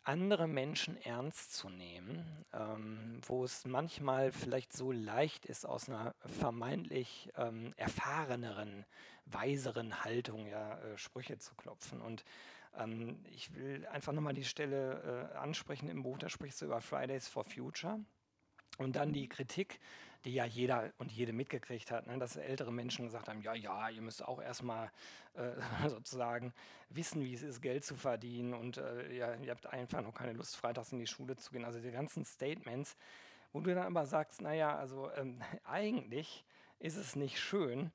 andere 0.05 0.47
Menschen 0.47 0.97
ernst 1.01 1.53
zu 1.55 1.69
nehmen, 1.69 2.45
ähm, 2.53 3.19
wo 3.25 3.43
es 3.43 3.65
manchmal 3.65 4.31
vielleicht 4.31 4.71
so 4.71 4.91
leicht 4.91 5.45
ist, 5.45 5.65
aus 5.65 5.89
einer 5.89 6.15
vermeintlich 6.39 7.29
ähm, 7.35 7.73
erfahreneren, 7.75 8.85
weiseren 9.25 10.03
Haltung 10.03 10.47
ja 10.47 10.77
äh, 10.79 10.97
Sprüche 10.97 11.37
zu 11.39 11.55
klopfen. 11.55 12.01
Und 12.01 12.23
ähm, 12.77 13.25
ich 13.31 13.53
will 13.55 13.85
einfach 13.87 14.13
nochmal 14.13 14.33
die 14.33 14.45
Stelle 14.45 15.31
äh, 15.33 15.37
ansprechen 15.37 15.89
im 15.89 16.03
Buch, 16.03 16.19
da 16.19 16.29
sprichst 16.29 16.61
du 16.61 16.65
über 16.65 16.81
Fridays 16.81 17.27
for 17.27 17.43
Future. 17.43 17.99
Und 18.77 18.97
dann 18.97 19.13
die 19.13 19.29
Kritik, 19.29 19.79
die 20.25 20.33
ja 20.33 20.45
jeder 20.45 20.91
und 20.97 21.11
jede 21.11 21.33
mitgekriegt 21.33 21.91
hat, 21.91 22.07
ne, 22.07 22.17
dass 22.17 22.35
ältere 22.35 22.73
Menschen 22.73 23.05
gesagt 23.05 23.29
haben, 23.29 23.41
ja, 23.41 23.53
ja, 23.53 23.89
ihr 23.89 24.01
müsst 24.01 24.23
auch 24.25 24.41
erstmal 24.41 24.91
äh, 25.35 25.51
sozusagen 25.87 26.53
wissen, 26.89 27.23
wie 27.23 27.33
es 27.33 27.43
ist, 27.43 27.61
Geld 27.61 27.85
zu 27.85 27.95
verdienen 27.95 28.53
und 28.53 28.77
äh, 28.77 29.13
ja, 29.13 29.35
ihr 29.35 29.51
habt 29.51 29.67
einfach 29.67 30.01
noch 30.01 30.13
keine 30.13 30.33
Lust, 30.33 30.57
freitags 30.57 30.91
in 30.91 30.99
die 30.99 31.07
Schule 31.07 31.35
zu 31.37 31.51
gehen. 31.51 31.63
Also 31.63 31.79
die 31.79 31.91
ganzen 31.91 32.25
Statements, 32.25 32.97
wo 33.53 33.59
du 33.59 33.73
dann 33.73 33.85
aber 33.85 34.05
sagst, 34.05 34.41
naja, 34.41 34.75
also 34.75 35.11
ähm, 35.13 35.41
eigentlich 35.63 36.43
ist 36.79 36.97
es 36.97 37.15
nicht 37.15 37.39
schön, 37.39 37.91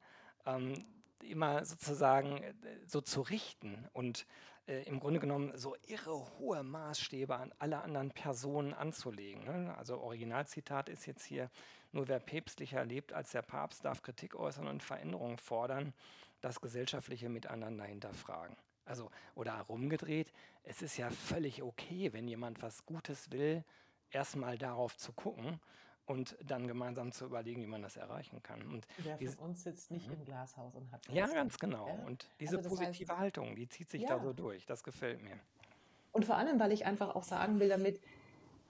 ähm, 0.46 0.84
immer 1.22 1.64
sozusagen 1.64 2.42
äh, 2.42 2.54
so 2.87 3.00
zu 3.00 3.22
richten 3.22 3.88
und 3.92 4.26
äh, 4.70 4.82
im 4.84 5.00
Grunde 5.00 5.20
genommen 5.20 5.52
so 5.56 5.74
irre 5.88 6.24
hohe 6.38 6.62
Maßstäbe 6.62 7.34
an 7.34 7.52
alle 7.58 7.82
anderen 7.82 8.10
Personen 8.12 8.72
anzulegen. 8.72 9.44
Ne? 9.44 9.74
Also 9.76 9.98
Originalzitat 9.98 10.88
ist 10.88 11.06
jetzt 11.06 11.24
hier, 11.24 11.50
nur 11.92 12.06
wer 12.06 12.20
päpstlicher 12.20 12.84
lebt 12.84 13.12
als 13.12 13.32
der 13.32 13.42
Papst, 13.42 13.84
darf 13.84 14.02
Kritik 14.02 14.36
äußern 14.36 14.68
und 14.68 14.82
Veränderungen 14.82 15.38
fordern, 15.38 15.92
das 16.40 16.60
gesellschaftliche 16.60 17.28
Miteinander 17.28 17.84
hinterfragen. 17.84 18.56
Also, 18.84 19.10
oder 19.34 19.54
rumgedreht, 19.62 20.32
es 20.62 20.82
ist 20.82 20.96
ja 20.96 21.10
völlig 21.10 21.62
okay, 21.62 22.12
wenn 22.12 22.28
jemand 22.28 22.62
was 22.62 22.86
Gutes 22.86 23.30
will, 23.30 23.64
erstmal 24.10 24.56
darauf 24.56 24.96
zu 24.96 25.12
gucken 25.12 25.60
und 26.10 26.36
dann 26.44 26.66
gemeinsam 26.66 27.12
zu 27.12 27.24
überlegen, 27.24 27.62
wie 27.62 27.68
man 27.68 27.82
das 27.82 27.96
erreichen 27.96 28.42
kann. 28.42 28.62
Und 28.66 28.86
Wer 28.98 29.16
von 29.30 29.50
uns 29.50 29.62
sitzt 29.62 29.92
nicht 29.92 30.10
im 30.10 30.24
Glashaus 30.24 30.74
und 30.74 30.90
hat 30.90 31.06
ja, 31.08 31.26
ganz 31.26 31.56
genau. 31.58 31.86
Ja? 31.86 32.04
Und 32.04 32.28
diese 32.40 32.56
Also 32.56 32.68
das 32.68 32.80
heißt, 32.80 32.88
positive 32.88 33.16
Haltung, 33.16 33.54
die 33.54 33.68
zieht 33.68 33.88
sich 33.90 34.04
da 34.04 34.18
so 34.18 34.28
ja. 34.28 34.32
durch. 34.32 34.66
Das 34.66 34.82
gefällt 34.82 35.22
mir. 35.22 35.38
Und 36.10 36.24
vor 36.24 36.36
allem, 36.36 36.58
weil 36.58 36.72
ich 36.72 36.84
einfach 36.84 37.14
auch 37.14 37.22
sagen 37.22 37.60
will 37.60 37.68
damit, 37.68 38.00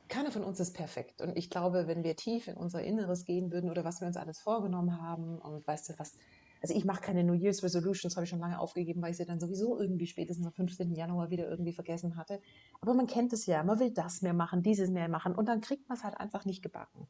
keiner 0.09 0.30
von 0.30 0.44
uns 0.44 0.61
ist 0.61 0.75
perfekt. 0.75 1.23
Und 1.23 1.35
ich 1.38 1.49
glaube, 1.49 1.87
wenn 1.87 2.04
wir 2.04 2.14
tief 2.14 2.47
in 2.47 2.56
unser 2.59 2.82
Inneres 2.82 3.25
gehen 3.25 3.50
würden 3.50 3.70
oder 3.70 3.85
was 3.85 4.00
wir 4.02 4.09
uns 4.09 4.18
alles 4.18 4.38
vorgenommen 4.38 5.00
haben 5.00 5.38
und 5.38 5.66
weißt 5.66 5.88
du 5.88 5.99
was, 5.99 6.18
also 6.62 6.75
ich 6.75 6.85
mache 6.85 7.00
keine 7.00 7.25
New 7.25 7.32
Year's 7.32 7.62
Resolutions, 7.62 8.16
habe 8.16 8.25
ich 8.25 8.30
schon 8.30 8.40
lange 8.40 8.59
aufgegeben, 8.61 9.00
weil 9.00 9.12
ich 9.12 9.16
sie 9.16 9.25
dann 9.25 9.40
sowieso 9.40 9.80
irgendwie 9.80 10.06
spätestens 10.06 10.47
am 10.47 10.52
15. 10.52 10.92
Januar 10.92 11.30
wieder 11.30 11.49
irgendwie 11.49 11.73
vergessen 11.73 12.16
hatte. 12.16 12.40
Aber 12.80 12.92
man 12.92 13.06
kennt 13.06 13.32
es 13.32 13.47
ja, 13.47 13.62
man 13.62 13.80
will 13.80 13.92
das 13.92 14.20
mehr 14.20 14.35
machen, 14.35 14.62
dieses 14.62 14.90
mehr 14.90 15.09
machen 15.09 15.35
und 15.35 15.47
dann 15.47 15.62
kriegt 15.62 15.88
man 15.88 15.97
es 15.97 16.04
halt 16.04 16.20
einfach 16.20 16.44
nicht 16.44 16.62
gebacken. 16.62 17.09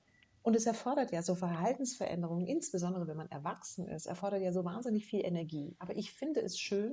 Und 0.50 0.56
es 0.56 0.66
erfordert 0.66 1.12
ja 1.12 1.22
so 1.22 1.36
Verhaltensveränderungen, 1.36 2.44
insbesondere 2.44 3.06
wenn 3.06 3.16
man 3.16 3.30
erwachsen 3.30 3.86
ist, 3.86 4.06
erfordert 4.06 4.42
ja 4.42 4.52
so 4.52 4.64
wahnsinnig 4.64 5.06
viel 5.06 5.24
Energie. 5.24 5.76
Aber 5.78 5.96
ich 5.96 6.10
finde 6.10 6.40
es 6.40 6.58
schön, 6.58 6.92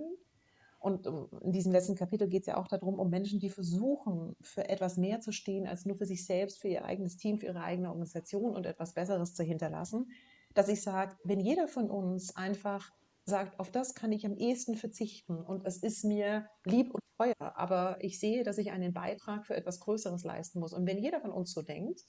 und 0.78 1.08
um, 1.08 1.28
in 1.42 1.54
diesem 1.54 1.72
letzten 1.72 1.96
Kapitel 1.96 2.28
geht 2.28 2.42
es 2.42 2.46
ja 2.46 2.58
auch 2.58 2.68
darum, 2.68 3.00
um 3.00 3.10
Menschen, 3.10 3.40
die 3.40 3.50
versuchen, 3.50 4.36
für 4.42 4.70
etwas 4.70 4.98
mehr 4.98 5.22
zu 5.22 5.32
stehen, 5.32 5.66
als 5.66 5.88
nur 5.88 5.98
für 5.98 6.06
sich 6.06 6.24
selbst, 6.24 6.60
für 6.60 6.68
ihr 6.68 6.86
eigenes 6.86 7.18
Team, 7.18 7.40
für 7.40 7.48
ihre 7.48 7.64
eigene 7.64 7.88
Organisation 7.88 8.56
und 8.56 8.68
etwas 8.68 8.94
Besseres 8.94 9.34
zu 9.34 9.42
hinterlassen, 9.42 10.12
dass 10.54 10.70
ich 10.70 10.84
sage, 10.84 11.18
wenn 11.24 11.40
jeder 11.40 11.68
von 11.68 11.90
uns 11.90 12.36
einfach 12.36 12.92
sagt, 13.26 13.60
auf 13.60 13.72
das 13.72 13.96
kann 13.96 14.12
ich 14.12 14.24
am 14.28 14.38
ehesten 14.38 14.76
verzichten 14.76 15.36
und 15.36 15.66
es 15.66 15.78
ist 15.78 16.06
mir 16.06 16.46
lieb 16.64 16.94
und 16.94 17.02
teuer, 17.18 17.34
aber 17.40 17.98
ich 18.02 18.20
sehe, 18.20 18.44
dass 18.44 18.60
ich 18.60 18.70
einen 18.70 18.94
Beitrag 18.94 19.48
für 19.48 19.56
etwas 19.56 19.80
Größeres 19.80 20.24
leisten 20.24 20.60
muss. 20.60 20.74
Und 20.74 20.86
wenn 20.86 21.00
jeder 21.00 21.22
von 21.22 21.32
uns 21.32 21.54
so 21.54 21.64
denkt, 21.64 22.04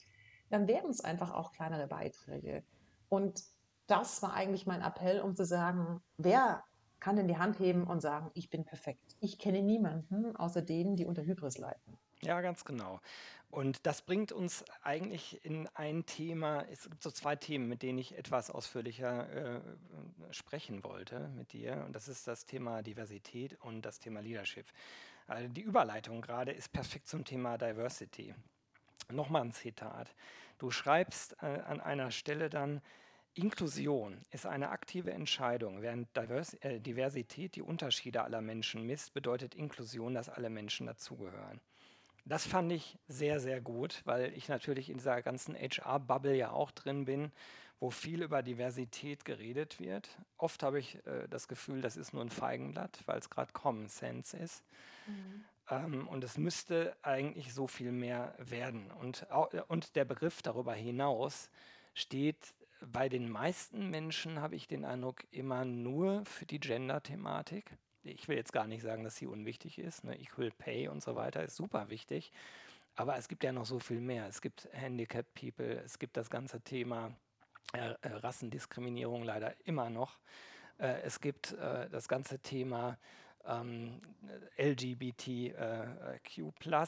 dann 0.49 0.67
werden 0.67 0.89
es 0.89 1.01
einfach 1.01 1.31
auch 1.31 1.51
kleinere 1.51 1.87
Beiträge. 1.87 2.63
Und 3.07 3.43
das 3.87 4.21
war 4.21 4.33
eigentlich 4.33 4.65
mein 4.67 4.81
Appell, 4.81 5.21
um 5.21 5.35
zu 5.35 5.45
sagen, 5.45 6.01
wer 6.17 6.63
kann 6.99 7.17
in 7.17 7.27
die 7.27 7.37
Hand 7.37 7.59
heben 7.59 7.85
und 7.85 8.01
sagen, 8.01 8.29
ich 8.33 8.49
bin 8.49 8.65
perfekt. 8.65 9.15
Ich 9.19 9.39
kenne 9.39 9.61
niemanden 9.61 10.35
außer 10.35 10.61
denen, 10.61 10.95
die 10.95 11.05
unter 11.05 11.23
Hybris 11.23 11.57
leiden. 11.57 11.97
Ja, 12.21 12.41
ganz 12.41 12.65
genau. 12.65 12.99
Und 13.49 13.85
das 13.87 14.01
bringt 14.01 14.31
uns 14.31 14.63
eigentlich 14.83 15.43
in 15.43 15.67
ein 15.73 16.05
Thema. 16.05 16.65
Es 16.69 16.83
gibt 16.83 17.01
so 17.01 17.09
zwei 17.09 17.35
Themen, 17.35 17.67
mit 17.67 17.81
denen 17.81 17.97
ich 17.97 18.15
etwas 18.17 18.51
ausführlicher 18.51 19.57
äh, 19.57 19.61
sprechen 20.31 20.83
wollte 20.83 21.29
mit 21.29 21.53
dir. 21.53 21.83
Und 21.85 21.93
das 21.93 22.07
ist 22.07 22.27
das 22.27 22.45
Thema 22.45 22.83
Diversität 22.83 23.59
und 23.61 23.81
das 23.81 23.99
Thema 23.99 24.19
Leadership. 24.19 24.67
Also 25.25 25.47
die 25.47 25.61
Überleitung 25.61 26.21
gerade 26.21 26.51
ist 26.51 26.71
perfekt 26.71 27.07
zum 27.07 27.25
Thema 27.25 27.57
Diversity. 27.57 28.35
Nochmal 29.11 29.43
ein 29.43 29.51
Zitat. 29.51 30.13
Du 30.57 30.71
schreibst 30.71 31.35
äh, 31.41 31.45
an 31.45 31.81
einer 31.81 32.11
Stelle 32.11 32.49
dann, 32.49 32.81
Inklusion 33.33 34.21
ist 34.31 34.45
eine 34.45 34.69
aktive 34.69 35.11
Entscheidung. 35.11 35.81
Während 35.81 36.15
Divers 36.15 36.55
äh, 36.55 36.79
Diversität 36.79 37.55
die 37.55 37.61
Unterschiede 37.61 38.23
aller 38.23 38.41
Menschen 38.41 38.85
misst, 38.85 39.13
bedeutet 39.13 39.55
Inklusion, 39.55 40.13
dass 40.13 40.29
alle 40.29 40.49
Menschen 40.49 40.87
dazugehören. 40.87 41.61
Das 42.25 42.45
fand 42.45 42.71
ich 42.71 42.97
sehr, 43.07 43.39
sehr 43.39 43.61
gut, 43.61 44.01
weil 44.05 44.33
ich 44.33 44.49
natürlich 44.49 44.89
in 44.89 44.97
dieser 44.97 45.21
ganzen 45.21 45.55
HR-Bubble 45.55 46.35
ja 46.35 46.51
auch 46.51 46.71
drin 46.71 47.05
bin, 47.05 47.31
wo 47.79 47.91
viel 47.91 48.21
über 48.23 48.43
Diversität 48.43 49.23
geredet 49.25 49.79
wird. 49.79 50.09
Oft 50.37 50.61
habe 50.61 50.79
ich 50.79 50.95
äh, 51.07 51.27
das 51.29 51.47
Gefühl, 51.47 51.81
das 51.81 51.97
ist 51.97 52.13
nur 52.13 52.23
ein 52.23 52.29
Feigenblatt, 52.29 53.01
weil 53.05 53.19
es 53.19 53.29
gerade 53.29 53.53
Common 53.53 53.87
Sense 53.87 54.35
ist. 54.37 54.63
Mhm. 55.07 55.45
Ähm, 55.69 56.07
und 56.07 56.23
es 56.23 56.37
müsste 56.37 56.95
eigentlich 57.01 57.53
so 57.53 57.67
viel 57.67 57.91
mehr 57.91 58.35
werden. 58.37 58.91
Und, 58.91 59.27
und 59.67 59.95
der 59.95 60.05
Begriff 60.05 60.41
darüber 60.41 60.73
hinaus 60.73 61.49
steht 61.93 62.53
bei 62.81 63.09
den 63.09 63.29
meisten 63.29 63.89
Menschen, 63.89 64.39
habe 64.41 64.55
ich 64.55 64.67
den 64.67 64.85
Eindruck, 64.85 65.25
immer 65.31 65.65
nur 65.65 66.25
für 66.25 66.45
die 66.45 66.59
Gender-Thematik. 66.59 67.77
Ich 68.03 68.27
will 68.27 68.37
jetzt 68.37 68.53
gar 68.53 68.67
nicht 68.67 68.81
sagen, 68.81 69.03
dass 69.03 69.17
sie 69.17 69.27
unwichtig 69.27 69.77
ist. 69.79 70.03
Ne? 70.03 70.17
Equal 70.19 70.51
Pay 70.51 70.87
und 70.87 71.03
so 71.03 71.15
weiter 71.15 71.43
ist 71.43 71.57
super 71.57 71.89
wichtig. 71.89 72.31
Aber 72.95 73.17
es 73.17 73.27
gibt 73.27 73.43
ja 73.43 73.51
noch 73.51 73.65
so 73.65 73.79
viel 73.79 73.99
mehr. 73.99 74.27
Es 74.27 74.41
gibt 74.41 74.69
Handicapped 74.71 75.33
People, 75.33 75.81
es 75.83 75.99
gibt 75.99 76.17
das 76.17 76.29
ganze 76.29 76.61
Thema 76.61 77.11
äh, 77.73 77.93
äh 78.01 78.13
Rassendiskriminierung 78.13 79.23
leider 79.23 79.53
immer 79.65 79.89
noch. 79.89 80.17
Äh, 80.79 81.01
es 81.01 81.19
gibt 81.19 81.53
äh, 81.53 81.89
das 81.89 82.07
ganze 82.07 82.39
Thema 82.39 82.97
ähm, 83.49 84.01
LGBTQ+. 84.57 85.53
Äh, 85.55 86.87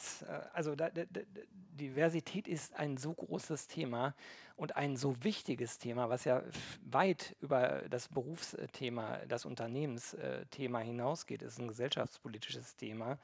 also 0.53 0.75
da, 0.75 0.89
da, 0.89 1.03
Diversität 1.73 2.47
ist 2.47 2.75
ein 2.75 2.97
so 2.97 3.13
großes 3.13 3.67
Thema 3.67 4.13
und 4.55 4.75
ein 4.75 4.95
so 4.95 5.23
wichtiges 5.23 5.79
Thema, 5.79 6.09
was 6.09 6.25
ja 6.25 6.43
weit 6.83 7.35
über 7.41 7.83
das 7.89 8.07
Berufsthema, 8.09 9.19
das 9.27 9.45
Unternehmensthema 9.45 10.79
hinausgeht, 10.79 11.41
ist 11.41 11.59
ein 11.59 11.69
gesellschaftspolitisches 11.69 12.75
Thema, 12.75 13.17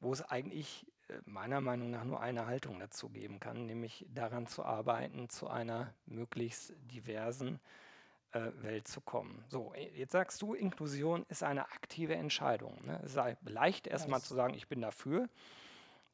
wo 0.00 0.12
es 0.12 0.22
eigentlich 0.22 0.86
äh, 1.08 1.14
meiner 1.26 1.60
Meinung 1.60 1.90
nach 1.90 2.04
nur 2.04 2.20
eine 2.20 2.46
Haltung 2.46 2.80
dazu 2.80 3.08
geben 3.08 3.38
kann, 3.38 3.66
nämlich 3.66 4.06
daran 4.12 4.46
zu 4.46 4.64
arbeiten, 4.64 5.28
zu 5.28 5.48
einer 5.48 5.94
möglichst 6.06 6.72
diversen 6.92 7.56
äh, 7.56 7.85
Welt 8.32 8.88
zu 8.88 9.00
kommen. 9.00 9.44
So, 9.48 9.72
jetzt 9.94 10.12
sagst 10.12 10.42
du, 10.42 10.54
Inklusion 10.54 11.24
ist 11.28 11.42
eine 11.42 11.64
aktive 11.64 12.14
Entscheidung. 12.14 12.84
Ne? 12.84 13.00
Es 13.04 13.14
sei 13.14 13.36
leicht 13.44 13.86
erstmal 13.86 14.20
zu 14.20 14.34
sagen, 14.34 14.54
ich 14.54 14.68
bin 14.68 14.80
dafür, 14.80 15.28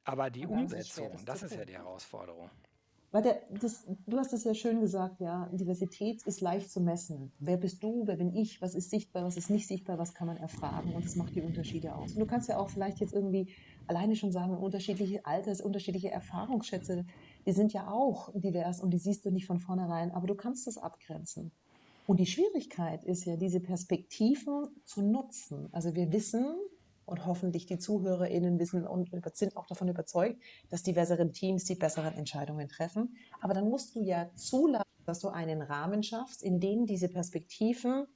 aber 0.05 0.31
die 0.31 0.47
Umsetzung, 0.47 1.11
das, 1.13 1.25
das 1.25 1.43
ist 1.45 1.57
ja 1.57 1.65
die 1.65 1.75
Herausforderung. 1.75 2.51
Weil 3.13 3.23
der, 3.23 3.43
das, 3.51 3.85
du 4.07 4.19
hast 4.19 4.33
es 4.33 4.45
ja 4.45 4.55
schön 4.55 4.81
gesagt, 4.81 5.21
ja, 5.21 5.47
Diversität 5.53 6.23
ist 6.23 6.41
leicht 6.41 6.71
zu 6.71 6.81
messen. 6.81 7.31
Wer 7.41 7.59
bist 7.59 7.83
du, 7.83 8.07
wer 8.07 8.17
bin 8.17 8.35
ich, 8.35 8.63
was 8.63 8.75
ist 8.75 8.89
sichtbar, 8.89 9.25
was 9.25 9.37
ist 9.37 9.51
nicht 9.51 9.67
sichtbar, 9.67 9.99
was 9.99 10.15
kann 10.15 10.27
man 10.27 10.39
erfragen 10.39 10.95
und 10.95 11.05
das 11.05 11.17
macht 11.17 11.35
die 11.35 11.43
Unterschiede 11.43 11.95
aus. 11.95 12.15
Und 12.15 12.21
du 12.21 12.27
kannst 12.27 12.49
ja 12.49 12.57
auch 12.57 12.71
vielleicht 12.71 13.01
jetzt 13.01 13.13
irgendwie 13.13 13.55
alleine 13.87 14.17
schon 14.17 14.33
sagen, 14.33 14.57
unterschiedliche 14.57 15.27
Alters, 15.27 15.61
unterschiedliche 15.61 16.11
Erfahrungsschätze, 16.11 17.05
die 17.45 17.53
sind 17.53 17.75
ja 17.75 17.89
auch 17.89 18.31
divers 18.35 18.81
und 18.81 18.91
die 18.93 18.99
siehst 18.99 19.27
du 19.27 19.31
nicht 19.31 19.47
von 19.47 19.59
vornherein, 19.59 20.11
aber 20.13 20.27
du 20.27 20.35
kannst 20.35 20.67
das 20.67 20.79
abgrenzen. 20.79 21.53
Und 22.07 22.19
die 22.19 22.27
Schwierigkeit 22.27 23.05
ist 23.05 23.25
ja, 23.25 23.37
diese 23.37 23.61
Perspektiven 23.61 24.69
zu 24.85 25.03
nutzen. 25.03 25.69
Also 25.73 25.95
wir 25.95 26.13
wissen 26.13 26.57
und 27.05 27.27
hoffentlich 27.27 27.67
die 27.67 27.79
ZuhörerInnen 27.79 28.59
wissen 28.59 28.87
und 28.87 29.11
sind 29.37 29.57
auch 29.57 29.67
davon 29.67 29.89
überzeugt, 29.89 30.41
dass 30.71 30.83
diversere 30.83 31.31
Teams 31.31 31.65
die 31.65 31.75
besseren 31.75 32.15
Entscheidungen 32.15 32.69
treffen. 32.69 33.17
Aber 33.41 33.55
dann 33.55 33.69
musst 33.69 33.95
du 33.95 34.03
ja 34.03 34.31
zulassen, 34.35 34.83
dass 35.07 35.21
du 35.21 35.29
einen 35.29 35.63
Rahmen 35.63 36.03
schaffst, 36.03 36.43
in 36.43 36.61
dem 36.61 36.87
diese 36.87 37.09
Perspektiven 37.09 38.07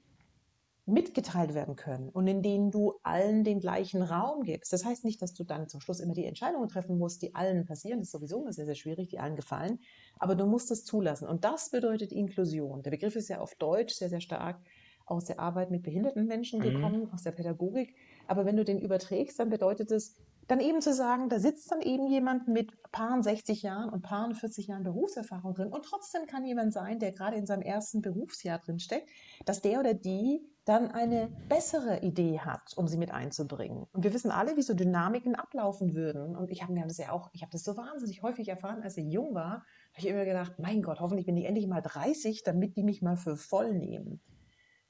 mitgeteilt 0.87 1.53
werden 1.53 1.75
können 1.75 2.09
und 2.09 2.29
in 2.29 2.43
denen 2.43 2.71
du 2.71 2.95
allen 3.03 3.43
den 3.43 3.59
gleichen 3.59 4.03
Raum 4.03 4.45
gibst. 4.45 4.73
Das 4.73 4.85
heißt 4.85 5.05
nicht, 5.05 5.21
dass 5.21 5.35
du 5.35 5.43
dann 5.43 5.69
zum 5.69 5.81
Schluss 5.81 5.99
immer 5.99 6.15
die 6.15 6.25
Entscheidungen 6.25 6.69
treffen 6.69 6.97
musst, 6.97 7.23
die 7.23 7.35
allen 7.35 7.67
passieren. 7.67 7.99
Das 7.99 8.09
ist 8.09 8.13
sowieso 8.13 8.49
sehr, 8.51 8.67
sehr 8.67 8.77
schwierig, 8.77 9.09
die 9.09 9.19
allen 9.19 9.35
gefallen. 9.35 9.81
Aber 10.21 10.37
du 10.37 10.47
musst 10.47 10.71
es 10.71 10.85
zulassen. 10.85 11.27
Und 11.27 11.45
das 11.45 11.71
bedeutet 11.71 12.13
Inklusion. 12.13 12.85
Der 12.85 12.93
Begriff 12.93 13.17
ist 13.17 13.29
ja 13.29 13.41
auf 13.41 13.57
Deutsch 13.57 13.95
sehr, 13.95 14.09
sehr 14.09 14.21
stark 14.21 14.61
aus 15.07 15.25
der 15.25 15.41
Arbeit 15.41 15.71
mit 15.71 15.83
behinderten 15.83 16.27
Menschen 16.27 16.61
gekommen, 16.61 17.03
mhm. 17.03 17.11
aus 17.13 17.23
der 17.23 17.33
Pädagogik. 17.33 17.95
Aber 18.29 18.45
wenn 18.45 18.57
du 18.57 18.65
den 18.65 18.81
überträgst, 18.81 19.39
dann 19.41 19.51
bedeutet 19.51 19.91
es, 19.91 20.17
dann 20.49 20.61
eben 20.61 20.81
zu 20.81 20.93
sagen, 20.93 21.29
da 21.29 21.39
sitzt 21.39 21.71
dann 21.73 21.81
eben 21.81 22.07
jemand 22.07 22.49
mit 22.49 22.71
paar 22.93 23.23
60 23.23 23.63
Jahren 23.63 23.91
und 23.91 24.03
paar 24.03 24.33
40 24.33 24.69
Jahren 24.69 24.85
Berufserfahrung 24.85 25.55
drin 25.55 25.73
und 25.73 25.85
trotzdem 25.85 26.27
kann 26.27 26.45
jemand 26.45 26.73
sein, 26.73 26.99
der 26.99 27.13
gerade 27.13 27.37
in 27.37 27.47
seinem 27.47 27.63
ersten 27.63 28.01
Berufsjahr 28.01 28.59
drin 28.59 28.79
steckt, 28.79 29.09
dass 29.45 29.61
der 29.61 29.81
oder 29.81 29.95
die 29.95 30.47
dann 30.67 30.91
eine 30.91 31.29
bessere 31.49 32.01
Idee 32.01 32.41
hat, 32.41 32.73
um 32.77 32.89
sie 32.89 32.97
mit 32.97 33.13
einzubringen. 33.13 33.87
Und 33.93 34.03
wir 34.03 34.13
wissen 34.13 34.33
alle, 34.33 34.57
wie 34.57 34.63
so 34.63 34.75
Dynamiken 34.75 35.37
ablaufen 35.37 35.95
würden. 35.95 36.35
Und 36.35 36.51
ich 36.51 36.63
habe 36.63 36.73
mir 36.73 36.85
das 36.85 36.99
ja 36.99 37.13
auch, 37.13 37.31
ich 37.33 37.43
habe 37.43 37.53
das 37.53 37.63
so 37.63 37.77
wahnsinnig 37.77 38.23
häufig 38.23 38.49
erfahren, 38.49 38.83
als 38.83 38.97
ich 38.97 39.07
jung 39.07 39.33
war, 39.33 39.65
habe 39.93 39.99
ich 39.99 40.07
immer 40.07 40.25
gedacht, 40.25 40.59
mein 40.59 40.83
Gott, 40.83 40.99
hoffentlich 40.99 41.27
bin 41.27 41.37
ich 41.37 41.45
endlich 41.45 41.69
mal 41.69 41.83
30, 41.83 42.43
damit 42.43 42.77
die 42.77 42.83
mich 42.83 43.01
mal 43.01 43.17
für 43.17 43.37
voll 43.37 43.75
nehmen. 43.75 44.21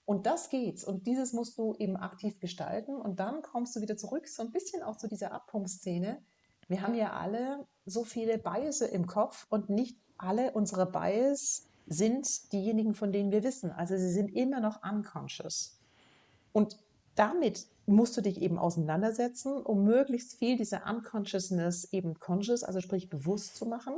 Und 0.06 0.24
das 0.24 0.48
geht's. 0.50 0.84
Und 0.84 1.06
dieses 1.06 1.32
musst 1.32 1.58
du 1.58 1.74
eben 1.74 1.96
aktiv 1.96 2.38
gestalten. 2.38 2.96
Und 2.96 3.20
dann 3.20 3.42
kommst 3.42 3.74
du 3.76 3.80
wieder 3.80 3.96
zurück, 3.96 4.28
so 4.28 4.42
ein 4.42 4.52
bisschen 4.52 4.82
auch 4.82 4.96
zu 4.96 5.08
dieser 5.08 5.32
Abpumpszene. 5.32 6.22
Wir 6.68 6.82
haben 6.82 6.94
ja 6.94 7.12
alle 7.12 7.66
so 7.84 8.04
viele 8.04 8.38
Bias 8.38 8.80
im 8.80 9.06
Kopf 9.06 9.46
und 9.50 9.68
nicht 9.68 9.98
alle 10.16 10.52
unsere 10.52 10.86
Bias 10.86 11.66
sind 11.86 12.52
diejenigen, 12.52 12.94
von 12.94 13.12
denen 13.12 13.30
wir 13.30 13.42
wissen. 13.42 13.70
Also 13.70 13.96
sie 13.96 14.10
sind 14.10 14.28
immer 14.34 14.60
noch 14.60 14.80
unconscious. 14.82 15.78
Und 16.52 16.78
damit 17.16 17.66
musst 17.86 18.16
du 18.16 18.20
dich 18.20 18.40
eben 18.42 18.58
auseinandersetzen, 18.58 19.62
um 19.62 19.84
möglichst 19.84 20.34
viel 20.34 20.56
dieser 20.56 20.88
Unconsciousness 20.88 21.92
eben 21.92 22.18
conscious, 22.18 22.62
also 22.62 22.80
sprich 22.80 23.08
bewusst 23.08 23.56
zu 23.56 23.66
machen. 23.66 23.94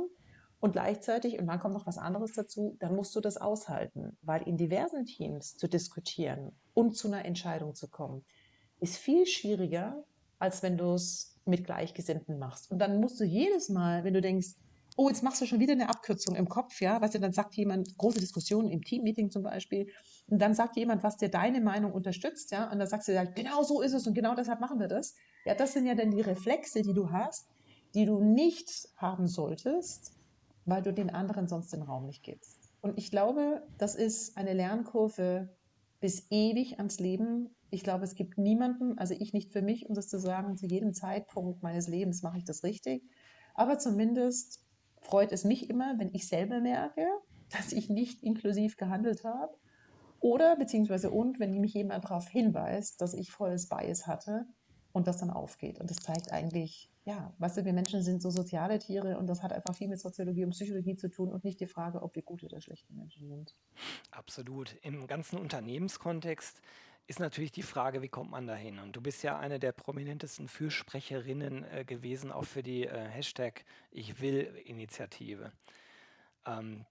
Und 0.61 0.73
gleichzeitig, 0.73 1.39
und 1.39 1.47
dann 1.47 1.59
kommt 1.59 1.73
noch 1.73 1.87
was 1.87 1.97
anderes 1.97 2.33
dazu, 2.33 2.75
dann 2.79 2.95
musst 2.95 3.15
du 3.15 3.21
das 3.21 3.37
aushalten, 3.37 4.17
weil 4.21 4.41
in 4.43 4.57
diversen 4.57 5.05
Teams 5.05 5.55
zu 5.55 5.67
diskutieren 5.67 6.51
und 6.73 6.97
zu 6.97 7.07
einer 7.07 7.23
Entscheidung 7.25 7.75
zu 7.75 7.87
kommen, 7.87 8.25
ist 8.81 8.97
viel 8.97 9.25
schwieriger, 9.25 10.03
als 10.37 10.61
wenn 10.61 10.77
du 10.77 10.93
es 10.93 11.37
mit 11.45 11.65
Gleichgesinnten 11.65 12.39
machst. 12.39 12.71
Und 12.71 12.79
dann 12.79 12.99
musst 12.99 13.19
du 13.19 13.23
jedes 13.23 13.69
Mal, 13.69 14.03
wenn 14.03 14.13
du 14.13 14.21
denkst, 14.21 14.55
oh, 14.97 15.07
jetzt 15.07 15.23
machst 15.23 15.41
du 15.41 15.45
schon 15.45 15.61
wieder 15.61 15.71
eine 15.71 15.87
Abkürzung 15.87 16.35
im 16.35 16.49
Kopf, 16.49 16.81
ja, 16.81 16.99
weißt 16.99 17.15
du, 17.15 17.19
dann 17.19 17.31
sagt 17.31 17.55
jemand, 17.55 17.97
große 17.97 18.19
Diskussionen 18.19 18.69
im 18.69 18.83
Teammeeting 18.83 19.31
zum 19.31 19.43
Beispiel, 19.43 19.87
und 20.27 20.41
dann 20.41 20.53
sagt 20.53 20.75
jemand, 20.75 21.03
was 21.03 21.15
dir 21.15 21.29
deine 21.29 21.61
Meinung 21.61 21.93
unterstützt, 21.93 22.51
ja, 22.51 22.69
und 22.69 22.79
dann 22.79 22.87
sagst 22.87 23.07
du, 23.07 23.13
ja, 23.13 23.23
genau 23.23 23.63
so 23.63 23.81
ist 23.81 23.93
es 23.93 24.05
und 24.07 24.13
genau 24.13 24.35
deshalb 24.35 24.59
machen 24.59 24.79
wir 24.79 24.89
das. 24.89 25.15
Ja, 25.45 25.55
das 25.55 25.71
sind 25.71 25.85
ja 25.85 25.95
dann 25.95 26.11
die 26.11 26.21
Reflexe, 26.21 26.81
die 26.81 26.93
du 26.93 27.11
hast, 27.11 27.47
die 27.95 28.05
du 28.05 28.19
nicht 28.19 28.89
haben 28.97 29.27
solltest, 29.27 30.18
weil 30.69 30.81
du 30.81 30.93
den 30.93 31.09
anderen 31.09 31.47
sonst 31.47 31.73
den 31.73 31.81
Raum 31.81 32.05
nicht 32.05 32.23
gibst. 32.23 32.71
Und 32.81 32.97
ich 32.97 33.11
glaube, 33.11 33.63
das 33.77 33.95
ist 33.95 34.37
eine 34.37 34.53
Lernkurve 34.53 35.49
bis 35.99 36.27
ewig 36.29 36.77
ans 36.77 36.99
Leben. 36.99 37.49
Ich 37.69 37.83
glaube, 37.83 38.05
es 38.05 38.15
gibt 38.15 38.37
niemanden, 38.37 38.97
also 38.97 39.13
ich 39.13 39.33
nicht 39.33 39.51
für 39.51 39.61
mich, 39.61 39.87
um 39.87 39.95
das 39.95 40.07
zu 40.07 40.19
sagen, 40.19 40.57
zu 40.57 40.65
jedem 40.65 40.93
Zeitpunkt 40.93 41.61
meines 41.61 41.87
Lebens 41.87 42.23
mache 42.23 42.37
ich 42.37 42.45
das 42.45 42.63
richtig. 42.63 43.03
Aber 43.53 43.77
zumindest 43.77 44.61
freut 45.01 45.31
es 45.31 45.43
mich 45.43 45.69
immer, 45.69 45.97
wenn 45.97 46.13
ich 46.13 46.27
selber 46.27 46.61
merke, 46.61 47.05
dass 47.49 47.73
ich 47.73 47.89
nicht 47.89 48.23
inklusiv 48.23 48.77
gehandelt 48.77 49.23
habe. 49.23 49.53
Oder 50.21 50.55
beziehungsweise 50.55 51.11
und, 51.11 51.39
wenn 51.39 51.59
mich 51.59 51.73
jemand 51.73 52.03
darauf 52.03 52.27
hinweist, 52.27 53.01
dass 53.01 53.13
ich 53.13 53.31
volles 53.31 53.67
Bias 53.69 54.05
hatte 54.05 54.45
und 54.91 55.07
das 55.07 55.17
dann 55.17 55.29
aufgeht. 55.29 55.79
Und 55.79 55.89
das 55.89 55.97
zeigt 55.97 56.31
eigentlich, 56.31 56.91
ja, 57.05 57.33
weißt 57.39 57.57
du, 57.57 57.65
wir 57.65 57.73
Menschen 57.73 58.03
sind 58.03 58.21
so 58.21 58.29
soziale 58.29 58.77
Tiere 58.79 59.17
und 59.17 59.27
das 59.27 59.41
hat 59.41 59.53
einfach 59.53 59.75
viel 59.75 59.87
mit 59.87 59.99
Soziologie 59.99 60.43
und 60.43 60.51
Psychologie 60.51 60.95
zu 60.95 61.09
tun 61.09 61.31
und 61.31 61.43
nicht 61.43 61.59
die 61.59 61.67
Frage, 61.67 62.01
ob 62.01 62.15
wir 62.15 62.21
gute 62.21 62.45
oder 62.45 62.61
schlechte 62.61 62.93
Menschen 62.93 63.27
sind. 63.27 63.55
Absolut. 64.11 64.75
Im 64.81 65.07
ganzen 65.07 65.37
Unternehmenskontext 65.37 66.61
ist 67.07 67.19
natürlich 67.19 67.51
die 67.51 67.63
Frage, 67.63 68.03
wie 68.03 68.09
kommt 68.09 68.29
man 68.29 68.45
dahin? 68.45 68.77
Und 68.77 68.95
du 68.95 69.01
bist 69.01 69.23
ja 69.23 69.39
eine 69.39 69.59
der 69.59 69.71
prominentesten 69.71 70.47
Fürsprecherinnen 70.47 71.63
äh, 71.63 71.83
gewesen, 71.83 72.31
auch 72.31 72.45
für 72.45 72.61
die 72.61 72.85
äh, 72.85 73.07
Hashtag 73.07 73.65
Ich 73.89 74.21
will-Initiative. 74.21 75.51
Ähm, 76.45 76.85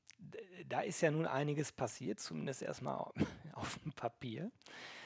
da 0.66 0.80
ist 0.80 1.00
ja 1.00 1.12
nun 1.12 1.26
einiges 1.26 1.70
passiert, 1.70 2.18
zumindest 2.18 2.62
erstmal 2.62 2.98
auf 3.52 3.78
dem 3.84 3.92
Papier. 3.92 4.50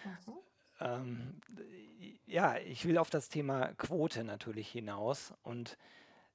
Mhm. 0.04 0.38
Ähm, 0.82 1.40
ja, 2.26 2.56
ich 2.56 2.86
will 2.86 2.98
auf 2.98 3.10
das 3.10 3.28
Thema 3.28 3.68
Quote 3.74 4.24
natürlich 4.24 4.68
hinaus 4.68 5.34
und 5.42 5.76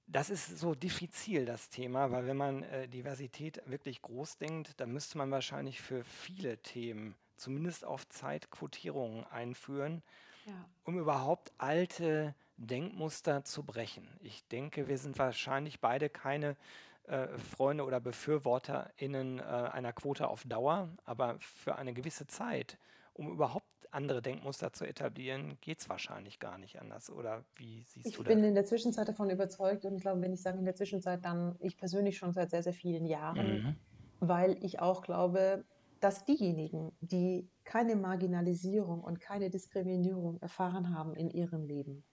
das 0.08 0.30
ist 0.30 0.58
so 0.58 0.74
diffizil, 0.74 1.46
das 1.46 1.70
Thema, 1.70 2.12
weil 2.12 2.28
wenn 2.28 2.38
man 2.38 2.64
äh, 2.64 2.88
Diversität 2.88 3.62
wirklich 3.66 4.02
groß 4.02 4.38
denkt, 4.38 4.80
dann 4.80 4.92
müsste 4.92 5.18
man 5.18 5.32
wahrscheinlich 5.32 5.82
für 5.82 6.04
viele 6.06 6.58
Themen 6.60 7.16
zumindest 7.36 7.84
auf 7.84 8.08
Zeit 8.08 8.50
Quotierungen 8.50 9.26
einführen, 9.26 10.02
ja. 10.46 10.54
um 10.86 10.98
überhaupt 10.98 11.52
alte 11.58 12.34
Denkmuster 12.56 13.44
zu 13.44 13.64
brechen. 13.64 14.08
Ich 14.22 14.48
denke, 14.48 14.88
wir 14.88 14.98
sind 14.98 15.20
wahrscheinlich 15.20 15.82
beide 15.82 16.10
keine 16.10 16.56
äh, 17.04 17.28
Freunde 17.38 17.84
oder 17.84 18.00
BefürworterInnen 18.00 19.40
äh, 19.40 19.44
einer 19.44 19.94
Quote 19.94 20.28
auf 20.28 20.44
Dauer, 20.46 20.90
aber 21.06 21.38
für 21.40 21.76
eine 21.76 21.94
gewisse 21.94 22.28
Zeit, 22.28 22.78
um 23.14 23.30
überhaupt 23.32 23.67
andere 23.92 24.22
Denkmuster 24.22 24.74
zu 24.74 24.86
etablieren, 24.86 25.58
geht 25.62 25.80
es 25.80 25.90
wahrscheinlich 25.90 26.40
gar 26.40 26.58
nicht 26.58 26.80
anders. 26.80 27.10
Oder 27.10 27.44
wie 27.56 27.84
siehst 27.84 28.08
ich 28.08 28.16
du 28.16 28.24
das? 28.24 28.32
Ich 28.32 28.36
bin 28.36 28.44
in 28.44 28.56
der 28.56 28.66
Zwischenzeit 28.66 29.08
davon 29.08 29.30
überzeugt 29.30 29.86
und 29.86 29.96
ich 29.96 30.02
glaube, 30.02 30.22
wenn 30.22 30.34
ich 30.34 30.42
sage 30.42 30.60
in 30.60 30.66
der 30.66 30.76
Zwischenzeit, 30.76 31.24
dann 31.26 31.56
ich 31.60 31.78
persönlich 31.78 32.18
schon 32.18 32.34
seit 32.34 32.50
sehr, 32.50 32.64
sehr 32.64 32.74
vielen 32.74 33.06
Jahren, 33.06 33.48
mhm. 33.48 33.76
weil 34.20 34.64
ich 34.64 34.80
auch 34.80 35.02
glaube, 35.02 35.66
dass 36.00 36.26
diejenigen, 36.26 36.92
die 37.02 37.50
keine 37.64 37.96
Marginalisierung 37.96 39.02
und 39.04 39.20
keine 39.20 39.50
Diskriminierung 39.50 40.40
erfahren 40.42 40.96
haben 40.96 41.16
in 41.16 41.30
ihrem 41.30 41.66
Leben, 41.66 42.04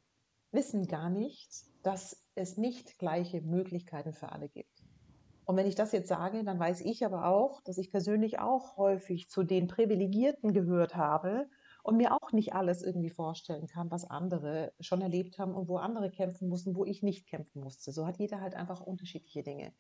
wissen 0.53 0.87
gar 0.87 1.11
nicht, 1.11 1.67
dass 1.83 2.25
es 2.35 2.57
nicht 2.57 2.99
gleiche 2.99 3.43
Möglichkeiten 3.43 4.13
für 4.13 4.33
alle 4.33 4.49
gibt. 4.49 4.85
Und 5.45 5.57
wenn 5.57 5.67
ich 5.67 5.75
das 5.75 5.93
jetzt 5.93 6.09
sage, 6.09 6.43
dann 6.43 6.59
weiß 6.59 6.81
ich 6.81 7.05
aber 7.05 7.27
auch, 7.27 7.61
dass 7.63 7.77
ich 7.77 7.91
persönlich 7.91 8.39
auch 8.39 8.77
häufig 8.77 9.29
zu 9.29 9.43
den 9.43 9.69
Privilegierten 9.69 10.53
gehört 10.55 10.97
habe 10.97 11.47
und 11.85 11.99
mir 11.99 12.13
auch 12.13 12.33
nicht 12.33 12.55
alles 12.55 12.83
irgendwie 12.83 13.11
vorstellen 13.11 13.67
kann, 13.67 13.91
was 13.91 14.09
andere 14.09 14.73
schon 14.81 15.03
erlebt 15.03 15.39
haben 15.39 15.55
und 15.55 15.69
wo 15.69 15.77
andere 15.77 16.11
kämpfen 16.11 16.49
mussten, 16.49 16.75
wo 16.75 16.87
ich 16.87 17.03
nicht 17.03 17.27
kämpfen 17.27 17.63
musste. 17.63 17.93
So 17.93 18.07
hat 18.07 18.19
jeder 18.19 18.41
halt 18.41 18.55
einfach 18.55 18.81
unterschiedliche 18.81 19.43
Dinge. 19.43 19.71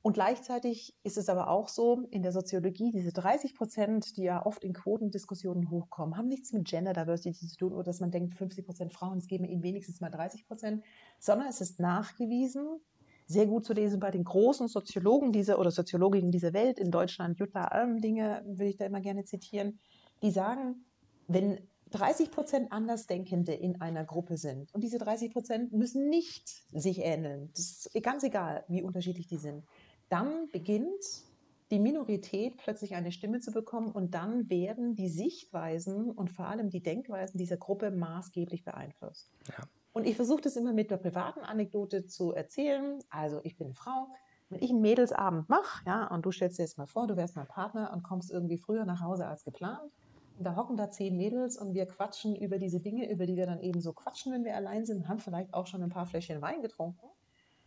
Und 0.00 0.12
gleichzeitig 0.12 0.94
ist 1.02 1.18
es 1.18 1.28
aber 1.28 1.50
auch 1.50 1.68
so 1.68 2.06
in 2.10 2.22
der 2.22 2.30
Soziologie, 2.30 2.92
diese 2.92 3.12
30 3.12 3.56
Prozent, 3.56 4.16
die 4.16 4.22
ja 4.22 4.46
oft 4.46 4.62
in 4.62 4.74
Quotendiskussionen 4.74 5.70
hochkommen, 5.70 6.16
haben 6.16 6.28
nichts 6.28 6.52
mit 6.52 6.68
Gender 6.68 6.92
Diversity 6.92 7.48
zu 7.48 7.56
tun 7.56 7.72
oder 7.72 7.82
dass 7.82 8.00
man 8.00 8.12
denkt, 8.12 8.34
50 8.34 8.64
Prozent 8.64 8.92
Frauen, 8.92 9.18
es 9.18 9.26
geben 9.26 9.44
ihnen 9.44 9.64
wenigstens 9.64 10.00
mal 10.00 10.10
30 10.10 10.46
Prozent, 10.46 10.84
sondern 11.18 11.48
es 11.48 11.60
ist 11.60 11.80
nachgewiesen, 11.80 12.78
sehr 13.26 13.46
gut 13.46 13.64
zu 13.64 13.72
lesen 13.72 13.98
bei 13.98 14.12
den 14.12 14.22
großen 14.22 14.68
Soziologen 14.68 15.32
dieser 15.32 15.58
oder 15.58 15.72
Soziologinnen 15.72 16.30
dieser 16.30 16.52
Welt 16.52 16.78
in 16.78 16.92
Deutschland, 16.92 17.38
Jutta 17.40 17.64
Almdinge 17.64 18.44
will 18.46 18.68
ich 18.68 18.76
da 18.76 18.84
immer 18.84 19.00
gerne 19.00 19.24
zitieren, 19.24 19.80
die 20.22 20.30
sagen, 20.30 20.84
wenn 21.28 21.60
30 21.90 22.30
Prozent 22.30 22.72
Andersdenkende 22.72 23.54
in 23.54 23.80
einer 23.80 24.04
Gruppe 24.04 24.36
sind 24.36 24.74
und 24.74 24.82
diese 24.82 24.98
30 24.98 25.32
Prozent 25.32 25.72
müssen 25.72 26.08
nicht 26.08 26.48
sich 26.72 26.98
ähneln, 26.98 27.50
das 27.54 27.86
ist 27.86 28.02
ganz 28.02 28.24
egal, 28.24 28.64
wie 28.68 28.82
unterschiedlich 28.82 29.28
die 29.28 29.36
sind, 29.36 29.64
dann 30.08 30.48
beginnt 30.50 31.24
die 31.70 31.78
Minorität 31.78 32.56
plötzlich 32.56 32.94
eine 32.94 33.12
Stimme 33.12 33.40
zu 33.40 33.52
bekommen 33.52 33.90
und 33.90 34.14
dann 34.14 34.50
werden 34.50 34.94
die 34.94 35.08
Sichtweisen 35.08 36.10
und 36.10 36.30
vor 36.30 36.46
allem 36.46 36.68
die 36.70 36.82
Denkweisen 36.82 37.38
dieser 37.38 37.56
Gruppe 37.56 37.90
maßgeblich 37.90 38.64
beeinflusst. 38.64 39.30
Ja. 39.48 39.64
Und 39.92 40.06
ich 40.06 40.16
versuche 40.16 40.42
das 40.42 40.56
immer 40.56 40.72
mit 40.72 40.90
einer 40.90 41.00
privaten 41.00 41.40
Anekdote 41.40 42.04
zu 42.06 42.32
erzählen. 42.32 42.98
Also 43.10 43.40
ich 43.44 43.56
bin 43.56 43.68
eine 43.68 43.74
Frau, 43.74 44.08
wenn 44.50 44.60
ich 44.62 44.70
einen 44.70 44.82
Mädelsabend 44.82 45.48
mache, 45.48 45.84
ja, 45.86 46.06
und 46.08 46.26
du 46.26 46.32
stellst 46.32 46.58
dir 46.58 46.64
jetzt 46.64 46.78
mal 46.78 46.86
vor, 46.86 47.06
du 47.06 47.16
wärst 47.16 47.36
mein 47.36 47.46
Partner 47.46 47.92
und 47.92 48.02
kommst 48.02 48.30
irgendwie 48.30 48.58
früher 48.58 48.84
nach 48.84 49.00
Hause 49.00 49.26
als 49.26 49.44
geplant. 49.44 49.92
Da 50.38 50.56
hocken 50.56 50.76
da 50.76 50.90
zehn 50.90 51.16
Mädels 51.16 51.56
und 51.56 51.74
wir 51.74 51.86
quatschen 51.86 52.34
über 52.34 52.58
diese 52.58 52.80
Dinge, 52.80 53.10
über 53.10 53.26
die 53.26 53.36
wir 53.36 53.46
dann 53.46 53.60
eben 53.60 53.80
so 53.80 53.92
quatschen, 53.92 54.32
wenn 54.32 54.44
wir 54.44 54.56
allein 54.56 54.84
sind, 54.84 55.08
haben 55.08 55.20
vielleicht 55.20 55.54
auch 55.54 55.66
schon 55.66 55.82
ein 55.82 55.90
paar 55.90 56.06
Fläschchen 56.06 56.42
Wein 56.42 56.60
getrunken. 56.60 57.06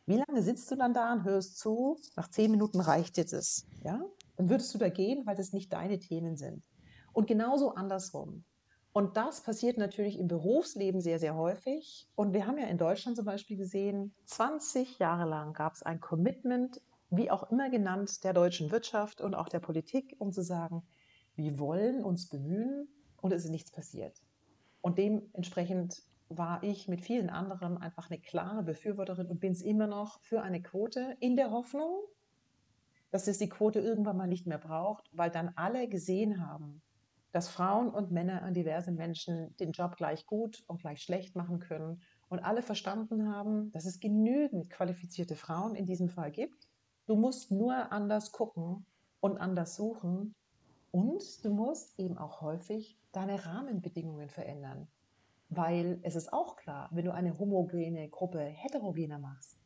Wie 0.06 0.18
lange 0.18 0.42
sitzt 0.42 0.70
du 0.72 0.76
dann 0.76 0.94
da 0.94 1.14
und 1.14 1.24
hörst 1.24 1.60
zu? 1.60 1.98
Nach 2.16 2.30
zehn 2.30 2.52
Minuten 2.52 2.80
reicht 2.80 3.18
dir 3.18 3.26
das. 3.26 3.66
Ja? 3.84 4.02
Dann 4.38 4.50
würdest 4.50 4.74
du 4.74 4.78
da 4.78 4.90
gehen, 4.90 5.26
weil 5.26 5.36
das 5.36 5.54
nicht 5.54 5.72
deine 5.74 6.00
Themen 6.00 6.38
sind. 6.38 6.64
Und 7.14 7.28
genauso 7.28 7.74
andersrum. 7.74 8.44
Und 8.94 9.16
das 9.16 9.42
passiert 9.42 9.78
natürlich 9.78 10.18
im 10.18 10.28
Berufsleben 10.28 11.02
sehr, 11.02 11.20
sehr 11.20 11.36
häufig. 11.36 12.08
Und 12.16 12.34
wir 12.34 12.48
haben 12.48 12.58
ja 12.58 12.68
in 12.68 12.78
Deutschland 12.78 13.16
zum 13.16 13.26
Beispiel 13.26 13.58
gesehen, 13.58 14.14
20 14.26 14.98
Jahre 14.98 15.30
lang 15.30 15.54
gab 15.54 15.74
es 15.74 15.84
ein 15.84 16.00
Commitment, 16.00 16.82
wie 17.10 17.30
auch 17.30 17.52
immer 17.52 17.70
genannt, 17.70 18.24
der 18.24 18.34
deutschen 18.34 18.72
Wirtschaft 18.72 19.22
und 19.22 19.36
auch 19.36 19.50
der 19.50 19.60
Politik, 19.60 20.16
um 20.20 20.32
zu 20.32 20.42
sagen, 20.42 20.84
wir 21.38 21.60
wollen 21.60 22.04
uns 22.04 22.28
bemühen 22.28 22.88
und 23.22 23.32
es 23.32 23.46
ist 23.46 23.52
nichts 23.52 23.72
passiert. 23.72 24.22
Und 24.82 24.98
dementsprechend 24.98 26.04
war 26.30 26.62
ich 26.64 26.88
mit 26.88 27.02
vielen 27.02 27.30
anderen 27.30 27.78
einfach 27.78 28.10
eine 28.10 28.20
klare 28.20 28.64
Befürworterin 28.64 29.28
und 29.28 29.40
bin 29.40 29.54
es 29.54 29.62
immer 29.62 29.88
noch 29.88 30.20
für 30.22 30.42
eine 30.42 30.62
Quote 30.62 31.16
in 31.20 31.36
der 31.36 31.52
Hoffnung, 31.52 32.02
dass 33.12 33.28
es 33.28 33.38
die 33.38 33.50
Quote 33.50 33.80
irgendwann 33.80 34.18
mal 34.18 34.28
nicht 34.28 34.48
mehr 34.48 34.58
braucht, 34.58 35.10
weil 35.14 35.32
dann 35.32 35.54
alle 35.56 35.88
gesehen 35.88 36.46
haben, 36.46 36.82
dass 37.32 37.48
Frauen 37.48 37.90
und 37.90 38.12
Männer 38.12 38.44
und 38.46 38.56
diverse 38.56 38.92
Menschen 38.92 39.56
den 39.58 39.72
Job 39.72 39.96
gleich 39.96 40.26
gut 40.26 40.64
und 40.68 40.82
gleich 40.82 41.02
schlecht 41.02 41.36
machen 41.36 41.60
können 41.60 42.02
und 42.30 42.40
alle 42.40 42.62
verstanden 42.62 43.34
haben, 43.34 43.72
dass 43.72 43.86
es 43.86 44.00
genügend 44.00 44.70
qualifizierte 44.70 45.36
Frauen 45.36 45.76
in 45.76 45.86
diesem 45.86 46.10
Fall 46.10 46.32
gibt. 46.32 46.68
Du 47.06 47.16
musst 47.16 47.52
nur 47.52 47.92
anders 47.92 48.32
gucken 48.32 48.86
und 49.22 49.38
anders 49.38 49.76
suchen 49.76 50.36
und 50.92 51.44
du 51.44 51.52
musst 51.52 52.00
eben 52.00 52.18
auch 52.18 52.42
häufig 52.42 53.00
deine 53.12 53.46
Rahmenbedingungen 53.46 54.30
verändern. 54.30 54.88
Weil 55.50 56.00
es 56.04 56.16
ist 56.16 56.34
auch 56.34 56.56
klar, 56.58 56.90
wenn 56.92 57.06
du 57.06 57.14
eine 57.14 57.38
homogene 57.40 58.10
Gruppe 58.10 58.40
heterogener 58.40 59.20
machst, 59.20 59.58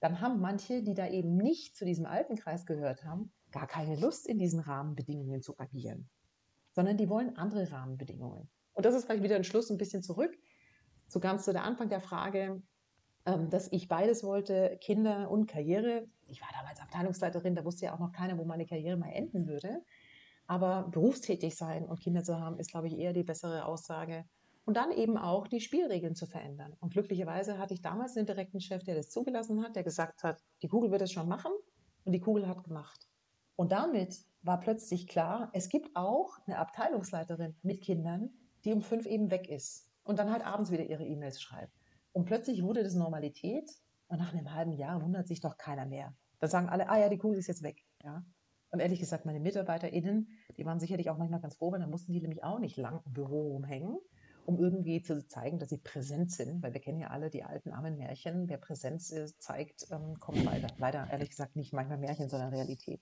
dann 0.00 0.20
haben 0.20 0.40
manche, 0.40 0.82
die 0.82 0.94
da 0.94 1.08
eben 1.08 1.36
nicht 1.36 1.76
zu 1.76 1.84
diesem 1.84 2.06
alten 2.06 2.36
Kreis 2.36 2.66
gehört 2.66 3.04
haben, 3.04 3.32
gar 3.52 3.66
keine 3.66 3.96
Lust, 3.96 4.26
in 4.26 4.38
diesen 4.38 4.60
Rahmenbedingungen 4.60 5.42
zu 5.42 5.58
agieren, 5.58 6.08
sondern 6.72 6.96
die 6.96 7.08
wollen 7.08 7.36
andere 7.36 7.70
Rahmenbedingungen. 7.70 8.48
Und 8.72 8.86
das 8.86 8.94
ist 8.94 9.04
vielleicht 9.04 9.22
wieder 9.22 9.36
ein 9.36 9.44
Schluss 9.44 9.70
ein 9.70 9.78
bisschen 9.78 10.02
zurück, 10.02 10.36
so 11.06 11.20
ganz 11.20 11.44
zu 11.44 11.52
der 11.52 11.64
Anfang 11.64 11.88
der 11.88 12.00
Frage, 12.00 12.62
ähm, 13.26 13.50
dass 13.50 13.70
ich 13.72 13.88
beides 13.88 14.24
wollte, 14.24 14.78
Kinder 14.80 15.30
und 15.30 15.46
Karriere. 15.46 16.06
Ich 16.26 16.40
war 16.40 16.48
damals 16.58 16.80
Abteilungsleiterin, 16.80 17.54
da 17.54 17.64
wusste 17.64 17.86
ja 17.86 17.94
auch 17.94 17.98
noch 17.98 18.12
keiner, 18.12 18.38
wo 18.38 18.44
meine 18.44 18.66
Karriere 18.66 18.96
mal 18.96 19.10
enden 19.10 19.46
würde. 19.46 19.82
Aber 20.50 20.88
berufstätig 20.90 21.54
sein 21.54 21.86
und 21.86 22.00
Kinder 22.00 22.24
zu 22.24 22.40
haben, 22.40 22.58
ist, 22.58 22.72
glaube 22.72 22.88
ich, 22.88 22.98
eher 22.98 23.12
die 23.12 23.22
bessere 23.22 23.66
Aussage 23.66 24.24
und 24.64 24.76
dann 24.76 24.90
eben 24.90 25.16
auch 25.16 25.46
die 25.46 25.60
Spielregeln 25.60 26.16
zu 26.16 26.26
verändern. 26.26 26.76
Und 26.80 26.92
glücklicherweise 26.92 27.56
hatte 27.56 27.72
ich 27.72 27.82
damals 27.82 28.16
einen 28.16 28.26
direkten 28.26 28.60
Chef, 28.60 28.82
der 28.82 28.96
das 28.96 29.10
zugelassen 29.10 29.62
hat, 29.62 29.76
der 29.76 29.84
gesagt 29.84 30.24
hat, 30.24 30.42
die 30.60 30.66
Kugel 30.66 30.90
wird 30.90 31.02
es 31.02 31.12
schon 31.12 31.28
machen 31.28 31.52
und 32.02 32.10
die 32.10 32.18
Kugel 32.18 32.48
hat 32.48 32.64
gemacht. 32.64 33.06
Und 33.54 33.70
damit 33.70 34.24
war 34.42 34.58
plötzlich 34.58 35.06
klar, 35.06 35.50
es 35.52 35.68
gibt 35.68 35.94
auch 35.94 36.36
eine 36.46 36.58
Abteilungsleiterin 36.58 37.54
mit 37.62 37.80
Kindern, 37.80 38.30
die 38.64 38.72
um 38.72 38.82
fünf 38.82 39.06
eben 39.06 39.30
weg 39.30 39.48
ist 39.48 39.88
und 40.02 40.18
dann 40.18 40.32
halt 40.32 40.44
abends 40.44 40.72
wieder 40.72 40.84
ihre 40.84 41.06
E-Mails 41.06 41.40
schreibt. 41.40 41.78
Und 42.10 42.24
plötzlich 42.24 42.64
wurde 42.64 42.82
das 42.82 42.94
Normalität 42.94 43.70
und 44.08 44.18
nach 44.18 44.32
einem 44.32 44.52
halben 44.52 44.72
Jahr 44.72 45.00
wundert 45.00 45.28
sich 45.28 45.40
doch 45.40 45.56
keiner 45.58 45.86
mehr. 45.86 46.12
Da 46.40 46.48
sagen 46.48 46.68
alle, 46.68 46.88
ah 46.88 46.98
ja, 46.98 47.08
die 47.08 47.18
Kugel 47.18 47.38
ist 47.38 47.46
jetzt 47.46 47.62
weg. 47.62 47.84
Ja? 48.02 48.24
Und 48.70 48.80
ehrlich 48.80 49.00
gesagt, 49.00 49.26
meine 49.26 49.40
MitarbeiterInnen, 49.40 50.28
die 50.56 50.64
waren 50.64 50.80
sicherlich 50.80 51.10
auch 51.10 51.18
manchmal 51.18 51.40
ganz 51.40 51.56
froh, 51.56 51.72
weil 51.72 51.80
dann 51.80 51.90
mussten 51.90 52.12
die 52.12 52.20
nämlich 52.20 52.44
auch 52.44 52.58
nicht 52.58 52.76
lang 52.76 53.00
im 53.04 53.12
Büro 53.12 53.52
rumhängen, 53.52 53.98
um 54.46 54.58
irgendwie 54.58 55.02
zu 55.02 55.26
zeigen, 55.26 55.58
dass 55.58 55.70
sie 55.70 55.78
präsent 55.78 56.30
sind, 56.30 56.62
weil 56.62 56.72
wir 56.72 56.80
kennen 56.80 57.00
ja 57.00 57.08
alle 57.08 57.30
die 57.30 57.42
alten 57.42 57.70
armen 57.70 57.96
Märchen. 57.96 58.48
Wer 58.48 58.58
Präsenz 58.58 59.12
zeigt, 59.38 59.88
ähm, 59.90 60.18
kommt 60.20 60.44
weiter. 60.46 60.68
Leider, 60.78 61.08
ehrlich 61.10 61.30
gesagt, 61.30 61.56
nicht 61.56 61.72
manchmal 61.72 61.98
Märchen, 61.98 62.28
sondern 62.28 62.50
Realität. 62.50 63.00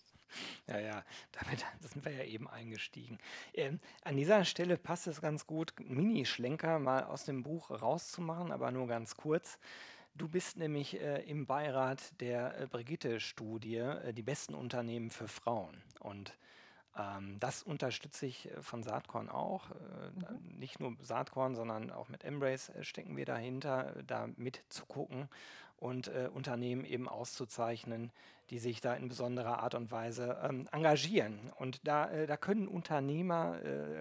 Ja, 0.67 0.79
ja, 0.79 1.05
damit 1.33 1.65
sind 1.81 2.05
wir 2.05 2.13
ja 2.13 2.25
eben 2.25 2.49
eingestiegen. 2.49 3.19
Ähm, 3.55 3.81
an 4.03 4.17
dieser 4.17 4.45
Stelle 4.45 4.77
passt 4.77 5.07
es 5.07 5.21
ganz 5.21 5.47
gut, 5.47 5.75
Mini-Schlenker 5.79 6.79
mal 6.79 7.05
aus 7.05 7.25
dem 7.25 7.43
Buch 7.43 7.71
rauszumachen, 7.71 8.53
aber 8.53 8.71
nur 8.71 8.87
ganz 8.87 9.17
kurz. 9.17 9.59
Du 10.19 10.27
bist 10.27 10.57
nämlich 10.57 11.01
äh, 11.01 11.23
im 11.31 11.47
Beirat 11.47 12.21
der 12.21 12.61
äh, 12.61 12.67
Brigitte-Studie, 12.67 13.77
äh, 13.77 14.13
die 14.13 14.23
besten 14.23 14.55
Unternehmen 14.55 15.11
für 15.11 15.29
Frauen. 15.29 15.81
Und 16.01 16.37
ähm, 16.99 17.37
das 17.39 17.63
unterstütze 17.63 18.27
ich 18.27 18.51
äh, 18.51 18.61
von 18.61 18.83
Saatkorn 18.83 19.29
auch. 19.29 19.71
Äh, 19.71 19.75
mhm. 19.75 20.59
Nicht 20.59 20.81
nur 20.81 20.97
Saatkorn, 21.01 21.55
sondern 21.55 21.93
auch 21.93 22.09
mit 22.09 22.25
Embrace 22.25 22.71
äh, 22.71 22.83
stecken 22.83 23.17
wir 23.17 23.27
dahinter, 23.27 23.95
da 24.09 24.29
mitzugucken 24.37 25.29
und 25.77 26.09
Unternehmen 26.35 26.85
eben 26.85 27.09
auszuzeichnen, 27.09 28.11
die 28.51 28.59
sich 28.59 28.81
da 28.81 28.95
in 28.95 29.07
besonderer 29.07 29.61
Art 29.61 29.77
und 29.77 29.93
Weise 29.93 30.37
ähm, 30.43 30.69
engagieren. 30.73 31.39
Und 31.55 31.87
da, 31.87 32.27
da 32.27 32.37
können 32.37 32.67
Unternehmer, 32.67 33.61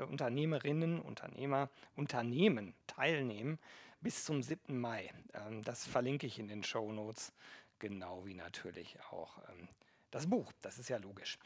Unternehmerinnen, 0.09 0.99
Unternehmer, 0.99 1.69
Unternehmen 1.95 2.73
teilnehmen 2.87 3.59
bis 4.07 4.23
zum 4.23 4.41
7. 4.41 4.79
Mai. 4.79 5.09
Ähm, 5.33 5.65
das 5.65 5.85
verlinke 5.85 6.27
ich 6.27 6.39
in 6.39 6.47
den 6.47 6.63
Show 6.63 6.93
Notes, 6.93 7.33
genau 7.77 8.25
wie 8.25 8.35
natürlich 8.35 8.97
auch 9.11 9.37
ähm, 9.49 9.67
das 10.11 10.27
Buch. 10.27 10.49
Das 10.61 10.79
ist 10.79 10.87
ja 10.87 10.95
logisch. 10.95 11.37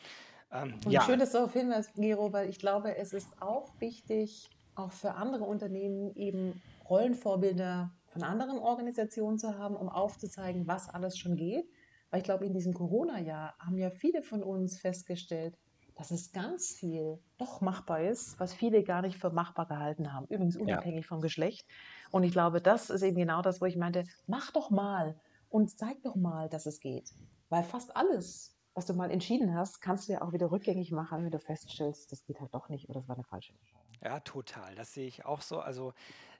Ähm, 0.52 0.76
und 0.86 0.91
ja. 0.91 1.02
schön, 1.02 1.17
dass 1.17 1.32
du 1.32 1.39
darauf 1.39 1.54
hinweist, 1.54 1.95
Gero, 1.95 2.32
weil 2.34 2.52
ich 2.52 2.60
glaube, 2.60 2.95
es 2.95 3.13
ist 3.13 3.41
auch 3.41 3.71
wichtig, 3.80 4.47
auch 4.76 4.91
für 4.91 5.15
andere 5.15 5.45
Unternehmen 5.45 6.15
eben 6.15 6.62
Rollenvorbilder 6.88 7.91
von 8.06 8.21
anderen 8.21 8.60
Organisationen 8.60 9.39
zu 9.39 9.58
haben, 9.58 9.76
um 9.76 9.89
aufzuzeigen, 9.89 10.67
was 10.67 10.88
alles 10.88 11.17
schon 11.17 11.38
geht. 11.38 11.67
Weil 12.12 12.19
ich 12.19 12.26
glaube, 12.26 12.45
in 12.45 12.54
diesem 12.54 12.76
Corona-Jahr 12.76 13.56
haben 13.58 13.80
ja 13.80 13.89
viele 13.89 14.21
von 14.21 14.43
uns 14.43 14.80
festgestellt, 14.80 15.58
dass 15.95 16.12
es 16.12 16.32
ganz 16.32 16.71
viel 16.71 17.19
doch 17.38 17.62
machbar 17.62 18.02
ist, 18.02 18.39
was 18.39 18.54
viele 18.54 18.84
gar 18.84 19.02
nicht 19.02 19.17
für 19.17 19.32
machbar 19.32 19.67
gehalten 19.67 20.13
haben. 20.13 20.28
Übrigens 20.28 20.58
unabhängig 20.58 21.06
ja. 21.06 21.08
vom 21.08 21.21
Geschlecht. 21.21 21.65
Und 22.12 22.24
ich 22.24 22.32
glaube, 22.32 22.62
das 22.62 22.89
ist 22.89 23.02
eben 23.02 23.17
genau 23.17 23.41
das, 23.41 23.62
wo 23.62 23.65
ich 23.65 23.78
meinte, 23.78 24.04
mach 24.28 24.52
doch 24.52 24.69
mal 24.69 25.15
und 25.50 25.69
zeig 25.78 26.02
doch 26.04 26.15
mal, 26.15 26.50
dass 26.50 26.65
es 26.65 26.80
geht. 26.80 27.13
Weil 27.50 27.63
fast 27.63 27.95
alles, 27.95 28.58
was 28.74 28.86
du 28.86 28.93
mal 28.93 29.12
entschieden 29.12 29.56
hast, 29.56 29.82
kannst 29.82 30.08
du 30.08 30.13
ja 30.13 30.21
auch 30.21 30.34
wieder 30.34 30.52
rückgängig 30.52 30.91
machen, 30.91 31.24
wenn 31.24 31.32
du 31.32 31.39
feststellst, 31.39 32.12
das 32.12 32.24
geht 32.24 32.39
halt 32.39 32.54
doch 32.54 32.69
nicht 32.69 32.89
oder 32.89 33.00
das 33.00 33.10
war 33.10 33.15
eine 33.15 33.26
falsche 33.26 33.54
Entscheidung. 33.54 33.82
Ja, 34.04 34.19
total. 34.21 34.76
Das 34.76 34.93
sehe 34.93 35.08
ich 35.08 35.26
auch 35.26 35.41
so. 35.41 35.60
Also 35.60 35.93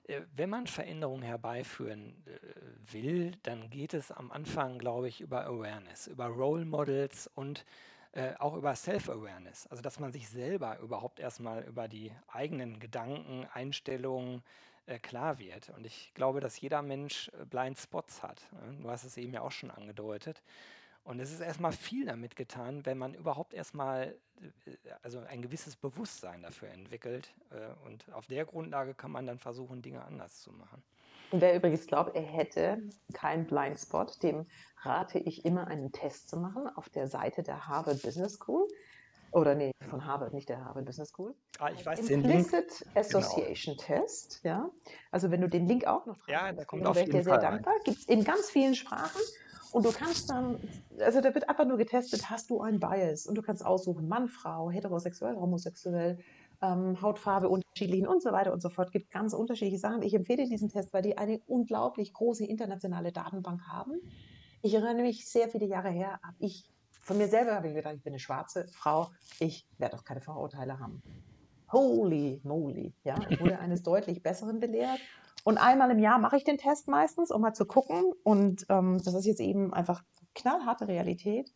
äh, 0.04 0.22
wenn 0.34 0.50
man 0.50 0.66
Veränderungen 0.66 1.22
herbeiführen 1.22 2.24
äh, 2.26 2.92
will, 2.92 3.32
dann 3.42 3.70
geht 3.70 3.94
es 3.94 4.10
am 4.10 4.30
Anfang, 4.32 4.78
glaube 4.78 5.08
ich, 5.08 5.20
über 5.20 5.46
Awareness, 5.46 6.06
über 6.06 6.26
Role 6.26 6.64
Models 6.64 7.30
und 7.34 7.64
äh, 8.12 8.34
auch 8.38 8.54
über 8.56 8.74
Self-Awareness. 8.74 9.68
Also 9.68 9.82
dass 9.82 10.00
man 10.00 10.12
sich 10.12 10.28
selber 10.28 10.78
überhaupt 10.80 11.20
erstmal 11.20 11.62
über 11.64 11.88
die 11.88 12.12
eigenen 12.28 12.80
Gedanken, 12.80 13.46
Einstellungen 13.52 14.42
äh, 14.86 14.98
klar 14.98 15.38
wird. 15.38 15.70
Und 15.76 15.86
ich 15.86 16.12
glaube, 16.14 16.40
dass 16.40 16.60
jeder 16.60 16.82
Mensch 16.82 17.30
äh, 17.40 17.44
Blind 17.44 17.78
Spots 17.78 18.22
hat. 18.22 18.42
Ne? 18.52 18.78
Du 18.82 18.90
hast 18.90 19.04
es 19.04 19.16
eben 19.16 19.32
ja 19.32 19.42
auch 19.42 19.52
schon 19.52 19.70
angedeutet. 19.70 20.42
Und 21.04 21.20
es 21.20 21.32
ist 21.32 21.40
erstmal 21.40 21.72
viel 21.72 22.06
damit 22.06 22.36
getan, 22.36 22.86
wenn 22.86 22.98
man 22.98 23.14
überhaupt 23.14 23.54
erstmal 23.54 24.16
äh, 24.40 24.76
also 25.02 25.20
ein 25.20 25.42
gewisses 25.42 25.76
Bewusstsein 25.76 26.42
dafür 26.42 26.68
entwickelt. 26.70 27.32
Und 27.84 28.12
auf 28.12 28.26
der 28.26 28.44
Grundlage 28.44 28.94
kann 28.94 29.10
man 29.10 29.26
dann 29.26 29.38
versuchen, 29.38 29.82
Dinge 29.82 30.04
anders 30.04 30.40
zu 30.40 30.52
machen. 30.52 30.82
Und 31.30 31.40
wer 31.40 31.56
übrigens 31.56 31.86
glaubt, 31.86 32.14
er 32.14 32.22
hätte 32.22 32.82
keinen 33.14 33.46
Blindspot, 33.46 34.22
dem 34.22 34.46
rate 34.82 35.18
ich 35.18 35.44
immer 35.44 35.66
einen 35.66 35.90
Test 35.90 36.28
zu 36.28 36.36
machen 36.36 36.68
auf 36.76 36.88
der 36.90 37.08
Seite 37.08 37.42
der 37.42 37.66
Harvard 37.66 38.02
Business 38.02 38.34
School. 38.34 38.68
Oder 39.32 39.54
nee, 39.54 39.72
von 39.88 40.04
Harvard, 40.04 40.34
nicht 40.34 40.48
der 40.48 40.62
Harvard 40.62 40.84
Business 40.84 41.08
School. 41.08 41.34
Ah, 41.58 41.70
ich 41.74 41.84
weiß 41.84 42.10
Implicit 42.10 42.52
den. 42.52 42.92
Genau. 42.94 43.00
Association 43.00 43.76
genau. 43.76 43.86
Test, 43.86 44.40
ja. 44.44 44.70
Also 45.10 45.30
wenn 45.30 45.40
du 45.40 45.48
den 45.48 45.66
Link 45.66 45.86
auch 45.86 46.04
noch 46.04 46.18
dran 46.18 46.28
Ja, 46.28 46.52
da 46.52 46.64
kommt 46.64 46.86
auf 46.86 46.96
jeden 46.96 47.12
Fall 47.12 47.24
sehr 47.24 47.38
dankbar. 47.38 47.74
Gibt 47.84 47.98
es 47.98 48.04
in 48.04 48.24
ganz 48.24 48.50
vielen 48.50 48.74
Sprachen. 48.74 49.20
Und 49.72 49.86
du 49.86 49.92
kannst 49.92 50.28
dann, 50.28 50.58
also 51.00 51.22
da 51.22 51.34
wird 51.34 51.48
einfach 51.48 51.64
nur 51.64 51.78
getestet, 51.78 52.28
hast 52.28 52.50
du 52.50 52.60
einen 52.60 52.78
Bias? 52.78 53.26
Und 53.26 53.36
du 53.36 53.42
kannst 53.42 53.64
aussuchen, 53.64 54.06
Mann, 54.06 54.28
Frau, 54.28 54.70
heterosexuell, 54.70 55.34
homosexuell, 55.34 56.18
ähm, 56.60 57.00
Hautfarbe 57.00 57.48
unterschiedlichen 57.48 58.06
und 58.06 58.22
so 58.22 58.32
weiter 58.32 58.52
und 58.52 58.60
so 58.60 58.68
fort. 58.68 58.92
Gibt 58.92 59.10
ganz 59.10 59.32
unterschiedliche 59.32 59.78
Sachen. 59.78 60.02
Ich 60.02 60.12
empfehle 60.12 60.46
diesen 60.46 60.68
Test, 60.68 60.92
weil 60.92 61.00
die 61.00 61.16
eine 61.16 61.40
unglaublich 61.46 62.12
große 62.12 62.44
internationale 62.44 63.12
Datenbank 63.12 63.62
haben. 63.66 63.94
Ich 64.60 64.74
erinnere 64.74 65.02
mich 65.02 65.26
sehr 65.26 65.48
viele 65.48 65.66
Jahre 65.66 65.88
her, 65.88 66.20
habe 66.22 66.36
ich 66.38 66.71
von 67.02 67.18
mir 67.18 67.28
selber 67.28 67.54
habe 67.54 67.68
ich 67.68 67.74
gedacht, 67.74 67.94
ich 67.96 68.02
bin 68.02 68.12
eine 68.12 68.20
schwarze 68.20 68.66
Frau, 68.68 69.10
ich 69.40 69.68
werde 69.78 69.96
auch 69.96 70.04
keine 70.04 70.20
Vorurteile 70.20 70.78
haben. 70.78 71.02
Holy 71.70 72.40
moly, 72.44 72.94
ja, 73.02 73.16
ich 73.28 73.40
wurde 73.40 73.58
eines 73.60 73.82
deutlich 73.82 74.22
Besseren 74.22 74.60
belehrt. 74.60 75.00
Und 75.44 75.58
einmal 75.58 75.90
im 75.90 75.98
Jahr 75.98 76.18
mache 76.18 76.36
ich 76.36 76.44
den 76.44 76.58
Test 76.58 76.86
meistens, 76.86 77.32
um 77.32 77.40
mal 77.40 77.54
zu 77.54 77.66
gucken. 77.66 78.12
Und 78.22 78.64
ähm, 78.68 79.00
das 79.04 79.14
ist 79.14 79.26
jetzt 79.26 79.40
eben 79.40 79.74
einfach 79.74 80.04
knallharte 80.34 80.86
Realität. 80.86 81.52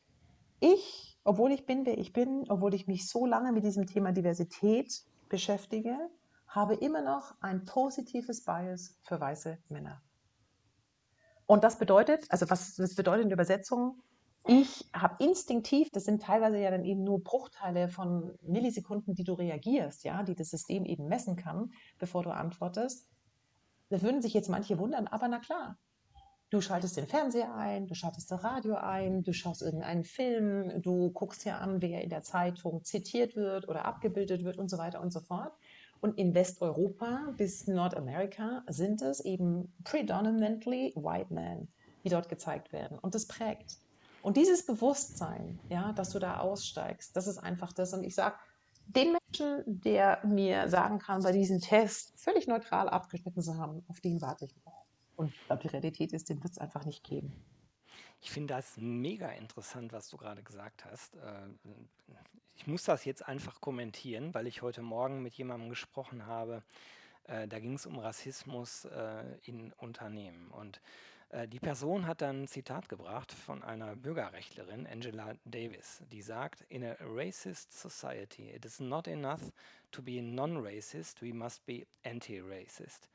Ich, 0.59 1.17
obwohl 1.23 1.53
ich 1.53 1.67
bin, 1.67 1.87
wer 1.87 1.97
ich 1.97 2.13
bin, 2.13 2.45
obwohl 2.49 2.75
ich 2.75 2.89
mich 2.89 3.09
so 3.09 3.27
lange 3.27 3.53
mit 3.53 3.65
diesem 3.65 3.87
Thema 3.87 4.11
Diversität 4.11 5.05
beschäftige, 5.29 5.97
habe 6.49 6.75
immer 6.75 7.03
noch 7.03 7.35
ein 7.41 7.65
positives 7.65 8.45
Bias 8.45 8.97
für 9.03 9.21
weiße 9.21 9.59
Männer. 9.69 10.03
Und 11.47 11.63
das 11.63 11.79
bedeutet, 11.79 12.27
also 12.31 12.51
was 12.51 12.75
das 12.75 12.97
bedeutet 12.97 13.27
in 13.27 13.31
Übersetzung, 13.31 14.03
ich 14.49 14.85
habe 14.93 15.25
instinktiv, 15.25 15.91
das 15.91 16.05
sind 16.05 16.23
teilweise 16.23 16.59
ja 16.59 16.71
dann 16.71 16.85
eben 16.85 17.03
nur 17.03 17.23
Bruchteile 17.23 17.89
von 17.89 18.33
Millisekunden, 18.43 19.15
die 19.15 19.25
du 19.25 19.35
reagierst, 19.35 20.05
ja, 20.05 20.23
die 20.23 20.35
das 20.35 20.51
System 20.51 20.85
eben 20.85 21.09
messen 21.09 21.37
kann, 21.37 21.73
bevor 21.99 22.23
du 22.23 22.31
antwortest. 22.31 23.09
Da 23.89 24.03
würden 24.03 24.23
sich 24.23 24.35
jetzt 24.35 24.49
manche 24.49 24.79
wundern, 24.79 25.07
aber 25.09 25.29
na 25.29 25.39
klar. 25.39 25.79
Du 26.51 26.61
schaltest 26.61 26.97
den 26.97 27.09
Fernseher 27.09 27.57
ein, 27.57 27.89
du 27.89 27.95
schaltest 27.95 28.31
das 28.31 28.45
Radio 28.45 28.77
ein, 28.77 29.25
du 29.25 29.33
schaust 29.33 29.63
irgendeinen 29.63 30.05
Film, 30.05 30.81
du 30.81 31.11
guckst 31.11 31.45
dir 31.45 31.59
an, 31.59 31.83
wer 31.83 32.03
in 32.03 32.11
der 32.11 32.23
Zeitung 32.23 32.85
zitiert 32.85 33.35
wird 33.35 33.69
oder 33.69 33.85
abgebildet 33.85 34.45
wird 34.45 34.57
und 34.57 34.71
so 34.71 34.79
weiter 34.79 35.01
und 35.01 35.13
so 35.13 35.19
fort. 35.19 35.53
Und 36.01 36.19
in 36.19 36.35
Westeuropa 36.35 37.33
bis 37.37 37.67
Nordamerika 37.67 38.63
sind 38.69 39.03
es 39.03 39.19
eben 39.19 39.73
predominantly 39.83 40.93
white 40.95 41.35
men, 41.35 41.67
die 42.05 42.11
dort 42.11 42.29
gezeigt 42.29 42.73
werden. 42.73 42.97
Und 42.97 43.17
das 43.17 43.27
prägt. 43.27 43.79
Und 44.27 44.37
dieses 44.37 44.67
Bewusstsein, 44.67 45.61
ja, 45.69 45.93
dass 45.93 46.11
du 46.11 46.19
da 46.19 46.39
aussteigst, 46.39 47.15
das 47.15 47.29
ist 47.29 47.39
einfach 47.39 47.73
das. 47.73 47.95
Und 47.95 48.03
ich 48.03 48.17
sage, 48.17 48.35
den 48.87 49.13
Menschen, 49.13 49.63
der 49.67 50.19
mir 50.27 50.69
sagen 50.69 50.99
kann, 50.99 51.23
bei 51.23 51.31
diesem 51.31 51.61
Test 51.61 52.13
völlig 52.19 52.49
neutral 52.49 52.89
abgeschnitten 52.89 53.41
zu 53.41 53.57
haben, 53.57 53.85
auf 53.87 54.01
den 54.01 54.21
warte 54.21 54.47
ich 54.47 54.57
noch. 54.65 54.85
Und 55.15 55.29
ich 55.29 55.47
glaube, 55.47 55.63
die 55.63 55.69
Realität 55.69 56.13
ist, 56.13 56.29
den 56.29 56.43
wird 56.43 56.55
es 56.55 56.59
einfach 56.59 56.85
nicht 56.85 57.05
geben. 57.05 57.33
Ich 58.21 58.33
finde 58.33 58.55
das 58.55 58.77
mega 58.79 59.29
interessant, 59.29 59.93
was 59.93 60.09
du 60.09 60.17
gerade 60.17 60.43
gesagt 60.43 60.85
hast. 60.87 61.15
Äh, 61.19 61.47
ich 62.57 62.67
muss 62.67 62.83
das 62.83 63.05
jetzt 63.05 63.25
einfach 63.29 63.61
kommentieren, 63.61 64.35
weil 64.35 64.49
ich 64.49 64.61
heute 64.61 64.83
Morgen 64.83 65.23
mit 65.23 65.35
jemandem 65.35 65.69
gesprochen 65.69 66.27
habe. 66.27 66.65
Äh, 67.29 67.47
da 67.47 67.61
ging 67.61 67.75
es 67.75 67.87
um 67.87 67.97
Rassismus 67.97 68.87
äh, 68.87 69.23
in 69.45 69.73
Unternehmen. 69.75 70.49
Und 70.49 70.81
die 71.49 71.59
Person 71.59 72.07
hat 72.07 72.23
dann 72.23 72.43
ein 72.43 72.49
Zitat 72.49 72.89
gebracht 72.89 73.33
von 73.33 73.63
einer 73.63 73.97
Bürgerrechtlerin, 73.97 74.87
Angela 74.87 75.35
Davis, 75.45 76.03
die 76.13 76.23
sagt, 76.23 76.63
in 76.69 76.85
a 76.85 76.97
racist 77.01 77.73
society, 77.73 78.51
it 78.51 78.65
is 78.65 78.79
not 78.79 79.09
enough 79.09 79.43
to 79.91 80.03
be 80.03 80.23
non-racist, 80.23 81.23
we 81.23 81.33
must 81.33 81.67
be 81.67 81.87
anti-racist. 82.05 83.09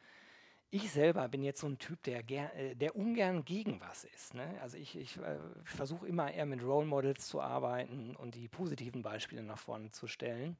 Ich 0.73 0.89
selber 0.89 1.27
bin 1.27 1.43
jetzt 1.43 1.59
so 1.59 1.67
ein 1.67 1.77
Typ, 1.79 2.01
der, 2.03 2.23
äh, 2.29 2.75
der 2.75 2.95
ungern 2.95 3.43
gegen 3.43 3.81
was 3.81 4.05
ist. 4.05 4.33
Ne? 4.33 4.57
Also 4.61 4.77
ich, 4.77 4.95
ich 4.97 5.17
äh, 5.17 5.37
versuche 5.65 6.07
immer 6.07 6.31
eher 6.31 6.45
mit 6.45 6.63
Role 6.63 6.85
Models 6.85 7.27
zu 7.27 7.41
arbeiten 7.41 8.15
und 8.15 8.35
die 8.35 8.47
positiven 8.47 9.01
Beispiele 9.01 9.43
nach 9.43 9.59
vorne 9.59 9.91
zu 9.91 10.07
stellen. 10.07 10.55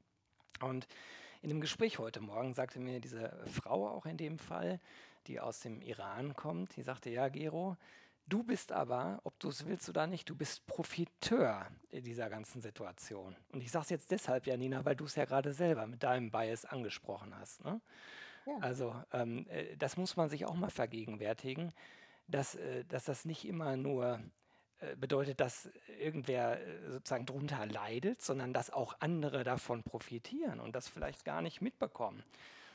Und 0.60 0.86
in 1.42 1.48
dem 1.48 1.62
Gespräch 1.62 1.98
heute 1.98 2.20
Morgen 2.20 2.54
sagte 2.54 2.80
mir 2.82 3.00
diese 3.00 3.32
Frau 3.48 3.88
auch 3.88 4.06
in 4.06 4.18
dem 4.18 4.38
Fall, 4.38 4.82
die 5.28 5.40
aus 5.40 5.60
dem 5.60 5.82
Iran 5.82 6.36
kommt, 6.36 6.76
die 6.76 6.84
sagte, 6.84 7.10
ja, 7.10 7.30
Gero, 7.30 7.78
du 8.28 8.44
bist 8.44 8.72
aber, 8.72 9.20
ob 9.24 9.40
du 9.40 9.50
es 9.50 9.66
willst 9.66 9.90
oder 9.90 10.08
nicht, 10.08 10.30
du 10.30 10.36
bist 10.36 10.66
Profiteur 10.66 11.68
in 11.90 12.04
dieser 12.04 12.30
ganzen 12.30 12.62
Situation. 12.62 13.36
Und 13.52 13.62
ich 13.62 13.72
sage 13.72 13.84
es 13.84 13.90
jetzt 13.90 14.12
deshalb, 14.12 14.48
Janina, 14.48 14.86
weil 14.86 14.96
du 14.96 15.06
es 15.06 15.16
ja 15.16 15.26
gerade 15.26 15.54
selber 15.54 15.88
mit 15.88 16.04
deinem 16.04 16.32
Bias 16.32 16.66
angesprochen 16.66 17.36
hast. 17.38 17.64
Ne? 17.64 17.82
Ja. 18.46 18.58
Also 18.60 18.96
ähm, 19.12 19.48
äh, 19.50 19.76
das 19.78 19.98
muss 19.98 20.16
man 20.16 20.30
sich 20.30 20.46
auch 20.46 20.56
mal 20.56 20.70
vergegenwärtigen, 20.70 21.74
dass, 22.28 22.56
äh, 22.56 22.86
dass 22.86 23.06
das 23.06 23.26
nicht 23.26 23.46
immer 23.46 23.76
nur 23.76 24.20
äh, 24.80 24.96
bedeutet, 24.96 25.40
dass 25.40 25.70
irgendwer 26.00 26.60
sozusagen 26.90 27.26
drunter 27.26 27.66
leidet, 27.66 28.22
sondern 28.22 28.54
dass 28.54 28.70
auch 28.70 28.96
andere 29.00 29.44
davon 29.44 29.84
profitieren 29.84 30.60
und 30.60 30.76
das 30.76 30.88
vielleicht 30.88 31.26
gar 31.26 31.42
nicht 31.42 31.62
mitbekommen. 31.62 32.24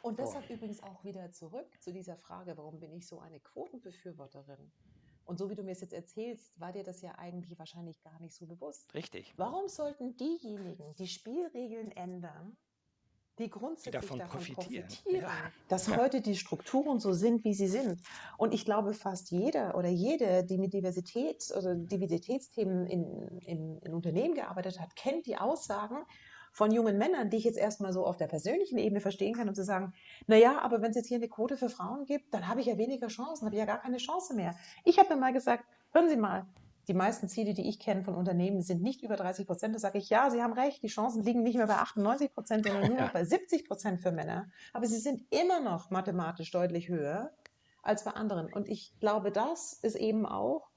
Und 0.07 0.21
deshalb 0.21 0.45
oh. 0.49 0.55
übrigens 0.55 0.83
auch 0.85 1.03
wieder 1.03 1.33
zurück 1.33 1.67
zu 1.81 1.93
dieser 1.93 2.17
Frage, 2.17 2.57
warum 2.57 2.79
bin 2.79 2.93
ich 2.93 3.09
so 3.09 3.19
eine 3.19 3.41
Quotenbefürworterin? 3.41 4.71
Und 5.25 5.39
so 5.39 5.51
wie 5.51 5.57
du 5.57 5.65
mir 5.65 5.73
es 5.73 5.81
jetzt 5.81 5.93
erzählst, 5.93 6.59
war 6.61 6.73
dir 6.73 6.85
das 6.85 7.03
ja 7.03 7.17
eigentlich 7.19 7.59
wahrscheinlich 7.59 8.01
gar 8.03 8.21
nicht 8.21 8.33
so 8.33 8.47
bewusst. 8.47 8.95
Richtig. 8.95 9.35
Warum 9.37 9.69
sollten 9.69 10.17
diejenigen 10.17 10.95
die 10.95 11.09
Spielregeln 11.09 11.91
ändern, 11.91 12.57
die 13.41 13.51
grundsätzlich 13.51 14.01
die 14.01 14.07
davon, 14.07 14.19
davon 14.21 14.39
profitieren, 14.39 14.87
profitieren 14.87 15.23
ja. 15.23 15.53
dass 15.69 15.89
ja. 15.89 15.97
heute 15.97 16.21
die 16.21 16.37
Strukturen 16.37 17.01
so 17.01 17.13
sind, 17.13 17.45
wie 17.45 17.53
sie 17.53 17.67
sind. 17.67 18.01
Und 18.39 18.55
ich 18.55 18.65
glaube, 18.65 18.95
fast 18.95 19.33
jeder 19.33 19.77
oder 19.77 19.89
jede, 19.89 20.45
die 20.45 20.57
mit 20.57 20.73
Diversität 20.73 21.53
oder 21.55 21.75
Diversitätsthemen 21.75 22.87
in, 22.87 23.39
in, 23.41 23.79
in 23.81 23.93
Unternehmen 23.93 24.35
gearbeitet 24.35 24.81
hat, 24.81 24.95
kennt 24.95 25.27
die 25.27 25.37
Aussagen, 25.37 26.07
von 26.57 26.73
jungen 26.73 26.97
Männern, 26.97 27.29
die 27.29 27.37
ich 27.37 27.45
jetzt 27.45 27.59
erstmal 27.59 27.93
so 27.93 28.07
auf 28.07 28.17
der 28.17 28.29
persönlichen 28.29 28.79
Ebene 28.79 29.03
verstehen 29.03 29.35
kann, 29.35 29.47
um 29.47 29.55
zu 29.55 29.63
sagen, 29.63 29.93
naja, 30.27 30.59
aber 30.63 30.81
wenn 30.81 30.89
es 30.89 30.97
jetzt 30.97 31.09
hier 31.09 31.19
eine 31.19 31.29
Quote 31.29 31.59
für 31.59 31.69
Frauen 31.69 32.07
gibt, 32.07 32.33
dann 32.33 32.49
habe 32.49 32.61
ich 32.61 32.67
ja 32.67 32.79
weniger 32.79 33.09
Chancen, 33.09 33.45
habe 33.45 33.55
ich 33.55 33.59
ja 33.59 33.67
gar 33.67 33.83
keine 33.83 33.99
Chance 33.99 34.33
mehr. 34.33 34.57
Ich 34.83 34.99
habe 34.99 35.15
mir 35.15 35.21
mal 35.21 35.35
gesagt, 35.35 35.67
hören 35.93 36.09
Sie 36.09 36.17
mal, 36.17 36.47
die 36.89 36.95
meisten 36.95 37.29
Ziele, 37.29 37.53
die 37.53 37.69
ich 37.69 37.79
kenne 37.79 38.05
von 38.05 38.15
Unternehmen, 38.15 38.63
sind 38.63 38.81
nicht 38.81 39.03
über 39.03 39.17
30 39.17 39.47
Prozent. 39.47 39.75
Da 39.75 39.79
sage 39.79 39.99
ich, 39.99 40.09
ja, 40.09 40.31
Sie 40.31 40.43
haben 40.43 40.55
recht, 40.55 40.83
die 40.83 40.89
Chancen 40.89 41.23
liegen 41.23 41.43
nicht 41.43 41.59
mehr 41.59 41.67
bei 41.67 41.77
98 41.77 42.33
Prozent, 42.33 42.67
sondern 42.67 42.87
nur 42.91 43.01
noch 43.03 43.13
bei 43.13 43.27
70 43.27 43.69
Prozent 43.69 44.01
für 44.01 44.11
Männer. 44.11 44.49
Aber 44.73 44.87
sie 44.87 44.99
sind 44.99 45.27
immer 45.29 45.61
noch 45.61 45.91
mathematisch 45.91 46.51
deutlich 46.53 46.89
höher 46.89 47.35
als 47.83 48.05
bei 48.05 48.13
anderen. 48.13 48.51
Und 48.51 48.71
ich 48.71 48.99
glaube, 48.99 49.31
das 49.31 49.75
ist 49.75 49.97
eben 49.97 50.25
auch 50.25 50.71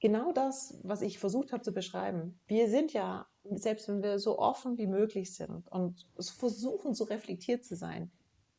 genau 0.00 0.32
das, 0.32 0.80
was 0.82 1.02
ich 1.02 1.20
versucht 1.20 1.52
habe 1.52 1.62
zu 1.62 1.72
beschreiben. 1.72 2.40
Wir 2.48 2.68
sind 2.68 2.92
ja 2.92 3.28
selbst 3.44 3.88
wenn 3.88 4.02
wir 4.02 4.18
so 4.18 4.38
offen 4.38 4.78
wie 4.78 4.86
möglich 4.86 5.34
sind 5.34 5.66
und 5.68 6.06
versuchen, 6.18 6.94
so 6.94 7.04
reflektiert 7.04 7.64
zu 7.64 7.76
sein, 7.76 8.10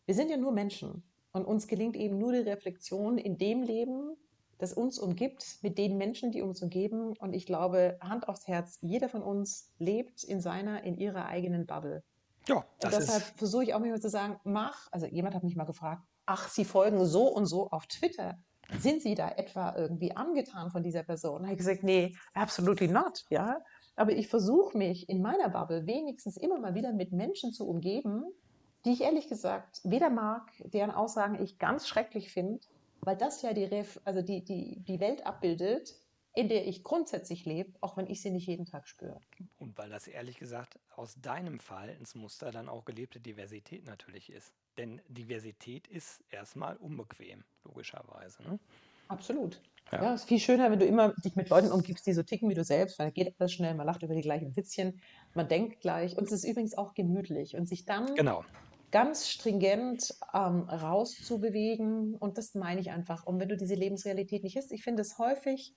wir 0.05 0.15
sind 0.15 0.29
ja 0.29 0.37
nur 0.37 0.51
Menschen 0.51 1.03
und 1.31 1.45
uns 1.45 1.67
gelingt 1.67 1.95
eben 1.95 2.17
nur 2.17 2.31
die 2.31 2.39
Reflexion 2.39 3.17
in 3.17 3.37
dem 3.37 3.63
Leben, 3.63 4.15
das 4.57 4.73
uns 4.73 4.99
umgibt, 4.99 5.57
mit 5.61 5.77
den 5.77 5.97
Menschen, 5.97 6.31
die 6.31 6.41
uns 6.41 6.61
umgeben. 6.61 7.17
Und 7.17 7.33
ich 7.33 7.45
glaube, 7.45 7.97
Hand 8.01 8.27
aufs 8.27 8.47
Herz, 8.47 8.77
jeder 8.81 9.09
von 9.09 9.23
uns 9.23 9.73
lebt 9.79 10.23
in 10.23 10.39
seiner, 10.39 10.83
in 10.83 10.97
ihrer 10.97 11.25
eigenen 11.25 11.65
Bubble. 11.65 12.03
Ja, 12.47 12.65
das 12.79 12.93
und 12.93 13.01
deshalb 13.01 13.23
versuche 13.37 13.63
ich 13.63 13.73
auch 13.73 13.79
manchmal 13.79 14.01
zu 14.01 14.09
sagen, 14.09 14.39
mach, 14.43 14.87
also 14.91 15.05
jemand 15.07 15.35
hat 15.35 15.43
mich 15.43 15.55
mal 15.55 15.65
gefragt, 15.65 16.03
ach, 16.25 16.47
Sie 16.49 16.65
folgen 16.65 17.05
so 17.05 17.27
und 17.27 17.45
so 17.45 17.69
auf 17.69 17.87
Twitter. 17.87 18.37
Sind 18.77 19.01
Sie 19.01 19.15
da 19.15 19.29
etwa 19.29 19.75
irgendwie 19.75 20.15
angetan 20.15 20.71
von 20.71 20.83
dieser 20.83 21.03
Person? 21.03 21.41
Da 21.41 21.47
habe 21.47 21.53
ich 21.53 21.57
gesagt, 21.57 21.83
nee, 21.83 22.15
absolutely 22.33 22.87
not, 22.87 23.25
ja. 23.29 23.59
Aber 23.95 24.13
ich 24.13 24.27
versuche 24.27 24.77
mich 24.77 25.09
in 25.09 25.21
meiner 25.21 25.49
Bubble 25.49 25.85
wenigstens 25.85 26.37
immer 26.37 26.59
mal 26.59 26.75
wieder 26.75 26.93
mit 26.93 27.11
Menschen 27.11 27.51
zu 27.51 27.67
umgeben, 27.67 28.23
die 28.85 28.91
ich 28.91 29.01
ehrlich 29.01 29.27
gesagt 29.27 29.81
weder 29.83 30.09
mag, 30.09 30.51
deren 30.63 30.91
Aussagen 30.91 31.41
ich 31.41 31.59
ganz 31.59 31.87
schrecklich 31.87 32.31
finde, 32.31 32.59
weil 33.01 33.17
das 33.17 33.41
ja 33.41 33.53
die, 33.53 33.65
Ref 33.65 33.99
also 34.05 34.21
die, 34.21 34.43
die, 34.43 34.79
die 34.79 34.99
Welt 34.99 35.25
abbildet, 35.25 35.95
in 36.33 36.47
der 36.47 36.65
ich 36.67 36.83
grundsätzlich 36.83 37.45
lebe, 37.45 37.73
auch 37.81 37.97
wenn 37.97 38.07
ich 38.07 38.21
sie 38.21 38.31
nicht 38.31 38.47
jeden 38.47 38.65
Tag 38.65 38.87
spüre. 38.87 39.19
Und 39.59 39.77
weil 39.77 39.89
das 39.89 40.07
ehrlich 40.07 40.37
gesagt 40.37 40.79
aus 40.95 41.19
deinem 41.21 41.59
Verhaltensmuster 41.59 42.51
dann 42.51 42.69
auch 42.69 42.85
gelebte 42.85 43.19
Diversität 43.19 43.85
natürlich 43.85 44.31
ist. 44.31 44.53
Denn 44.77 45.01
Diversität 45.09 45.87
ist 45.87 46.23
erstmal 46.29 46.77
unbequem, 46.77 47.43
logischerweise. 47.65 48.43
Ne? 48.43 48.59
Absolut. 49.11 49.61
Ja. 49.91 50.03
ja, 50.03 50.13
ist 50.13 50.27
viel 50.27 50.39
schöner, 50.39 50.71
wenn 50.71 50.79
du 50.79 50.85
immer 50.85 51.13
dich 51.25 51.35
mit 51.35 51.49
Leuten 51.49 51.69
umgibst, 51.69 52.07
die 52.07 52.13
so 52.13 52.23
ticken 52.23 52.49
wie 52.49 52.53
du 52.53 52.63
selbst, 52.63 52.97
weil 52.97 53.07
da 53.07 53.11
geht 53.11 53.35
alles 53.37 53.51
schnell, 53.51 53.75
man 53.75 53.85
lacht 53.85 54.03
über 54.03 54.15
die 54.15 54.21
gleichen 54.21 54.55
Witzchen, 54.55 55.01
man 55.33 55.49
denkt 55.49 55.81
gleich 55.81 56.17
und 56.17 56.23
es 56.23 56.31
ist 56.31 56.45
übrigens 56.45 56.77
auch 56.77 56.93
gemütlich 56.93 57.57
und 57.57 57.67
sich 57.67 57.83
dann 57.85 58.15
genau. 58.15 58.45
ganz 58.91 59.27
stringent 59.27 60.15
ähm, 60.33 60.61
rauszubewegen 60.61 62.15
und 62.15 62.37
das 62.37 62.55
meine 62.55 62.79
ich 62.79 62.91
einfach. 62.91 63.25
Und 63.25 63.41
wenn 63.41 63.49
du 63.49 63.57
diese 63.57 63.75
Lebensrealität 63.75 64.43
nicht 64.43 64.55
hast, 64.55 64.71
ich 64.71 64.81
finde 64.81 65.01
es 65.01 65.17
häufig, 65.17 65.75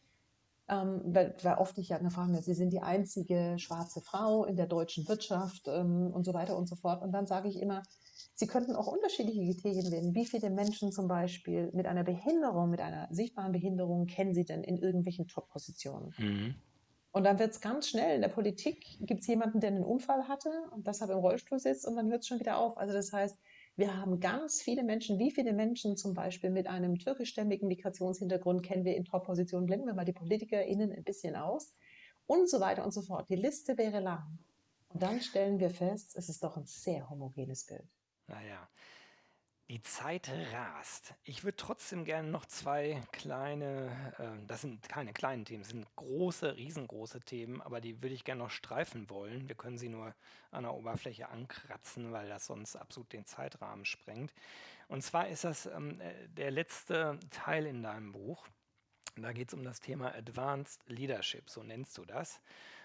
ähm, 0.68 1.02
weil, 1.06 1.34
weil, 1.42 1.56
oft 1.56 1.76
ich 1.78 1.88
ja 1.88 1.96
eine 1.96 2.12
Frage, 2.12 2.40
Sie 2.40 2.54
sind 2.54 2.72
die 2.72 2.80
einzige 2.80 3.58
schwarze 3.58 4.00
Frau 4.00 4.44
in 4.44 4.56
der 4.56 4.66
deutschen 4.66 5.08
Wirtschaft 5.08 5.66
ähm, 5.66 6.12
und 6.12 6.24
so 6.24 6.32
weiter 6.34 6.56
und 6.56 6.68
so 6.68 6.76
fort. 6.76 7.02
Und 7.02 7.10
dann 7.10 7.26
sage 7.26 7.48
ich 7.48 7.60
immer, 7.60 7.82
Sie 8.34 8.46
könnten 8.46 8.74
auch 8.74 8.86
unterschiedliche 8.86 9.44
Kriterien 9.44 9.92
wählen. 9.92 10.14
Wie 10.14 10.26
viele 10.26 10.50
Menschen 10.50 10.92
zum 10.92 11.08
Beispiel 11.08 11.70
mit 11.72 11.86
einer 11.86 12.04
Behinderung, 12.04 12.70
mit 12.70 12.80
einer 12.80 13.08
sichtbaren 13.10 13.52
Behinderung 13.52 14.06
kennen 14.06 14.34
Sie 14.34 14.44
denn 14.44 14.64
in 14.64 14.78
irgendwelchen 14.78 15.28
Top-Positionen? 15.28 16.14
Mhm. 16.18 16.54
Und 17.12 17.22
dann 17.22 17.38
wird 17.38 17.52
es 17.52 17.60
ganz 17.60 17.88
schnell. 17.88 18.16
In 18.16 18.22
der 18.22 18.28
Politik 18.28 18.98
gibt 19.00 19.20
es 19.20 19.28
jemanden, 19.28 19.60
der 19.60 19.70
einen 19.70 19.84
Unfall 19.84 20.26
hatte 20.26 20.50
und 20.72 20.88
deshalb 20.88 21.12
im 21.12 21.18
Rollstuhl 21.18 21.60
sitzt 21.60 21.86
und 21.86 21.94
dann 21.94 22.10
hört 22.10 22.22
es 22.22 22.26
schon 22.26 22.40
wieder 22.40 22.58
auf. 22.58 22.76
Also 22.76 22.92
das 22.92 23.12
heißt, 23.12 23.38
wir 23.76 23.96
haben 23.96 24.18
ganz 24.18 24.60
viele 24.60 24.82
Menschen. 24.82 25.20
Wie 25.20 25.30
viele 25.30 25.52
Menschen 25.52 25.96
zum 25.96 26.14
Beispiel 26.14 26.50
mit 26.50 26.66
einem 26.66 26.98
türkischstämmigen 26.98 27.68
Migrationshintergrund 27.68 28.64
kennen 28.64 28.84
wir 28.84 28.96
in 28.96 29.04
Top-Positionen? 29.04 29.66
Blenden 29.66 29.86
wir 29.86 29.94
mal 29.94 30.04
die 30.04 30.12
PolitikerInnen 30.12 30.90
ein 30.90 31.04
bisschen 31.04 31.36
aus 31.36 31.72
und 32.26 32.50
so 32.50 32.58
weiter 32.58 32.84
und 32.84 32.92
so 32.92 33.02
fort. 33.02 33.28
Die 33.28 33.36
Liste 33.36 33.78
wäre 33.78 34.00
lang. 34.00 34.38
Und 34.88 35.02
dann 35.02 35.20
stellen 35.20 35.60
wir 35.60 35.70
fest, 35.70 36.16
es 36.16 36.28
ist 36.28 36.42
doch 36.42 36.56
ein 36.56 36.66
sehr 36.66 37.08
homogenes 37.10 37.64
Bild. 37.66 37.88
Naja, 38.26 38.68
die 39.68 39.80
Zeit 39.80 40.30
rast. 40.52 41.14
Ich 41.24 41.42
würde 41.42 41.56
trotzdem 41.56 42.04
gerne 42.04 42.28
noch 42.28 42.44
zwei 42.44 43.02
kleine, 43.12 44.14
äh, 44.18 44.46
das 44.46 44.60
sind 44.60 44.86
keine 44.88 45.12
kleinen 45.12 45.44
Themen, 45.44 45.62
das 45.62 45.70
sind 45.70 45.86
große, 45.96 46.56
riesengroße 46.56 47.20
Themen, 47.20 47.62
aber 47.62 47.80
die 47.80 48.02
würde 48.02 48.14
ich 48.14 48.24
gerne 48.24 48.42
noch 48.42 48.50
streifen 48.50 49.08
wollen. 49.08 49.48
Wir 49.48 49.56
können 49.56 49.78
sie 49.78 49.88
nur 49.88 50.14
an 50.50 50.64
der 50.64 50.74
Oberfläche 50.74 51.30
ankratzen, 51.30 52.12
weil 52.12 52.28
das 52.28 52.46
sonst 52.46 52.76
absolut 52.76 53.12
den 53.12 53.24
Zeitrahmen 53.24 53.86
sprengt. 53.86 54.34
Und 54.88 55.02
zwar 55.02 55.28
ist 55.28 55.44
das 55.44 55.66
ähm, 55.66 55.98
äh, 56.00 56.28
der 56.28 56.50
letzte 56.50 57.18
Teil 57.30 57.66
in 57.66 57.82
deinem 57.82 58.12
Buch. 58.12 58.46
Da 59.16 59.32
geht 59.32 59.48
es 59.48 59.54
um 59.54 59.62
das 59.62 59.80
Thema 59.80 60.14
Advanced 60.14 60.82
Leadership, 60.88 61.48
so 61.48 61.62
nennst 61.62 61.96
du 61.96 62.04
das. 62.04 62.40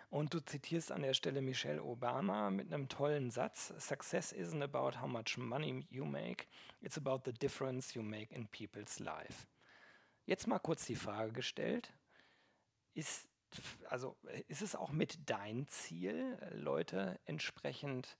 Und 0.09 0.33
du 0.33 0.39
zitierst 0.39 0.91
an 0.91 1.03
der 1.03 1.13
Stelle 1.13 1.41
Michelle 1.41 1.83
Obama 1.83 2.49
mit 2.49 2.73
einem 2.73 2.89
tollen 2.89 3.29
Satz: 3.29 3.73
Success 3.77 4.33
isn't 4.33 4.63
about 4.63 4.99
how 4.99 5.07
much 5.07 5.37
money 5.37 5.85
you 5.89 6.03
make, 6.03 6.47
it's 6.81 6.97
about 6.97 7.21
the 7.25 7.33
difference 7.33 7.93
you 7.93 8.01
make 8.01 8.33
in 8.33 8.47
people's 8.47 8.99
life. 8.99 9.47
Jetzt 10.25 10.47
mal 10.47 10.59
kurz 10.59 10.85
die 10.85 10.95
Frage 10.95 11.31
gestellt: 11.31 11.93
Ist, 12.95 13.29
also, 13.87 14.17
ist 14.47 14.63
es 14.63 14.75
auch 14.75 14.91
mit 14.91 15.29
dein 15.29 15.67
Ziel, 15.67 16.39
Leute 16.53 17.19
entsprechend 17.25 18.17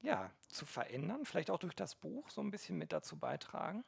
ja, 0.00 0.30
zu 0.48 0.66
verändern, 0.66 1.24
vielleicht 1.24 1.50
auch 1.50 1.58
durch 1.58 1.74
das 1.74 1.94
Buch 1.94 2.28
so 2.30 2.40
ein 2.40 2.50
bisschen 2.50 2.76
mit 2.76 2.92
dazu 2.92 3.18
beitragen? 3.18 3.84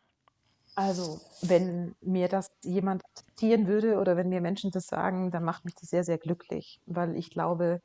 Also, 0.77 1.21
wenn 1.41 1.95
mir 2.01 2.29
das 2.29 2.49
jemand 2.65 3.03
zitieren 3.15 3.69
würde 3.69 3.99
oder 3.99 4.17
wenn 4.17 4.29
mir 4.29 4.41
Menschen 4.41 4.73
das 4.73 4.87
sagen, 4.87 5.31
dann 5.31 5.45
macht 5.45 5.65
mich 5.65 5.75
das 5.75 5.89
sehr, 5.89 6.03
sehr 6.03 6.19
glücklich, 6.19 6.81
weil 6.87 7.17
ich 7.17 7.31
glaube, 7.31 7.81